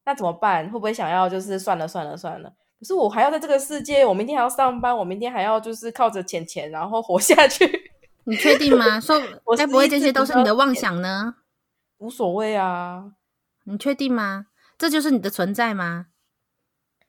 [0.04, 0.66] 那怎么办？
[0.66, 2.52] 会不会想要就是算了算了算了？
[2.78, 7.91] 可是我还要在这个世界，我明天还要上班，我明天还要就是靠着钱钱然后活下去。
[8.24, 8.98] 你确定吗？
[9.00, 9.20] 说
[9.56, 11.36] 该不会这些都是你的妄想呢？
[11.98, 13.12] 无所谓啊。
[13.64, 14.46] 你确定吗？
[14.76, 16.06] 这就是你的存在吗？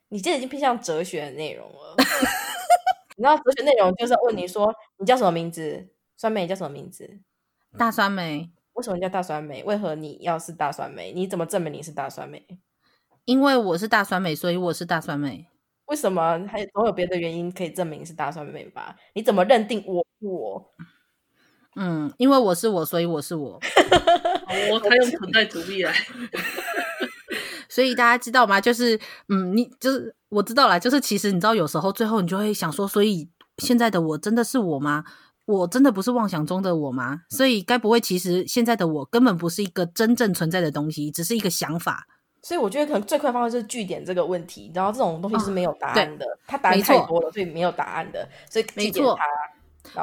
[0.09, 1.95] 你这已经偏向哲学的内容了。
[3.17, 5.89] 你知道哲学内容就是问你说，你叫什么名字？
[6.15, 7.19] 酸梅，你叫什么名字？
[7.77, 8.51] 大酸梅。
[8.73, 9.63] 为什么叫大酸梅？
[9.63, 11.11] 为何你要是大酸梅？
[11.11, 12.45] 你怎么证明你是大酸梅？
[13.25, 15.47] 因为我是大酸梅，所以我是大酸梅。
[15.85, 16.45] 为什么？
[16.47, 18.95] 还总有别的原因可以证明是大酸梅吧？
[19.13, 20.73] 你怎么认定我是我？
[21.75, 23.59] 嗯，因为我是我，所以我是我。
[24.71, 25.93] 我他用存在主义来，
[27.67, 28.61] 所以大家知道吗？
[28.61, 30.77] 就是，嗯，你就是我知道啦。
[30.77, 33.27] 就是其实你知道，有时候最后你就会想说，所以
[33.57, 35.03] 现在的我真的是我吗？
[35.45, 37.21] 我真的不是妄想中的我吗？
[37.29, 42.07] 所以该不会其实现在的我根本不是一个真正存在的东西，只是一个想法？
[42.43, 49.23] 所以我觉得可能最快方式就是据点这个问题，然后这种东西是没有答案的，它答案太多了，所以没有答案的，所以句点它，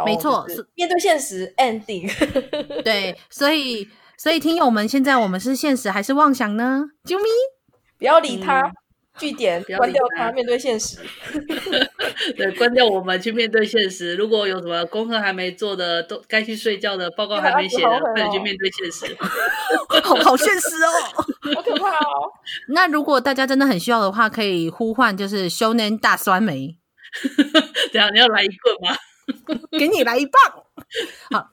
[0.05, 2.11] 没错，是面对现实 ending。
[2.83, 6.85] 对，所以所以听友们，现在我们是现实还是妄想呢？
[7.05, 7.25] 啾咪，
[7.99, 8.73] 不要理他。
[9.19, 10.97] 据点，关掉他，面对现实。
[12.39, 14.15] 对，关掉我们去面对现实。
[14.15, 19.15] 如果有什么功课还没做的，都该去睡觉的，报告还没写的，快点去面对现实。
[20.03, 22.33] 好好现实哦，好可怕哦。
[22.69, 26.79] 那如果大家真的很需要的话，可以呼唤，就是修炼大酸梅。
[27.93, 28.97] 等下你要来一个吗？
[29.79, 30.43] 给你来一棒，
[31.31, 31.51] 好，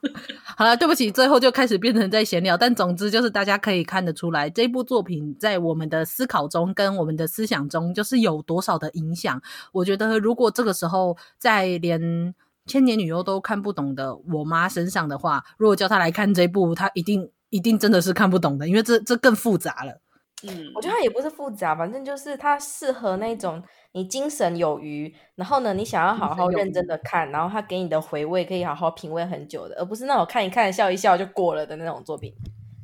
[0.56, 9.40] 好了，对不起，最后就开始变成在闲聊，但总之就是大家可以看得出来，这部作品在我们的思考中跟我们的思想中，就是有多少的影响。
[9.72, 12.34] 我觉得如果这个时候在连
[12.66, 20.00] 千年女优都看不懂的我妈身上的话，如果叫她来看这部，她一定一定真的是看不懂的，因为这这更复杂了。
[20.42, 23.62] 嗯，我觉得它也不是复杂，反正就是它适合那种。
[23.92, 32.32] 你精神有余，然后呢，你想要好好认真的看，然后他给你的回味可以好好品味很久的，而不是那种看一看笑一笑就过了的那种作品。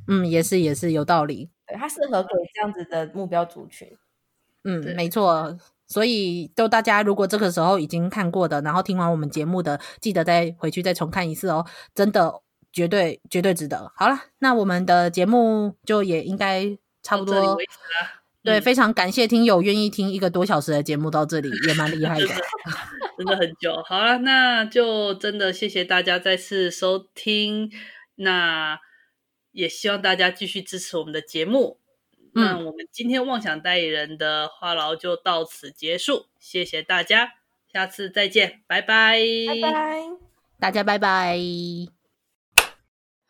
[0.09, 1.51] 嗯，也是也是有道理。
[1.67, 3.89] 对，它适合给这样子的目标族群。
[4.65, 5.57] 嗯，没错。
[5.87, 11.65] 所以，就大家如果这个时候已经看过的，然后听完我们节目的，记得再回去再重看一次哦，
[11.95, 12.41] 真的
[12.73, 13.93] 绝对绝对值得。
[13.95, 17.59] 好了，那我们的节目就也应该差不多。
[18.45, 22.27] 对，非常感谢听友愿意听一个多小时的节目到这里， 也蛮厉害的，
[23.17, 23.83] 真的很久。
[23.87, 27.73] 好了，那就真的谢谢大家再次收听，
[28.17, 28.79] 那
[29.53, 31.81] 也希望大家继续支持我们的节目。
[32.35, 37.31] 嗯，那我们今天妄想代理人的话痨就到此结束，谢谢大家，
[37.73, 39.19] 下次再见，拜拜，
[39.63, 40.03] 拜拜，
[40.61, 41.39] 大家拜拜。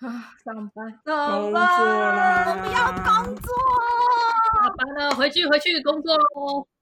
[0.01, 3.53] 啊，上班，上班，我不要工作。
[4.77, 6.67] 完了，回去回去工作喽。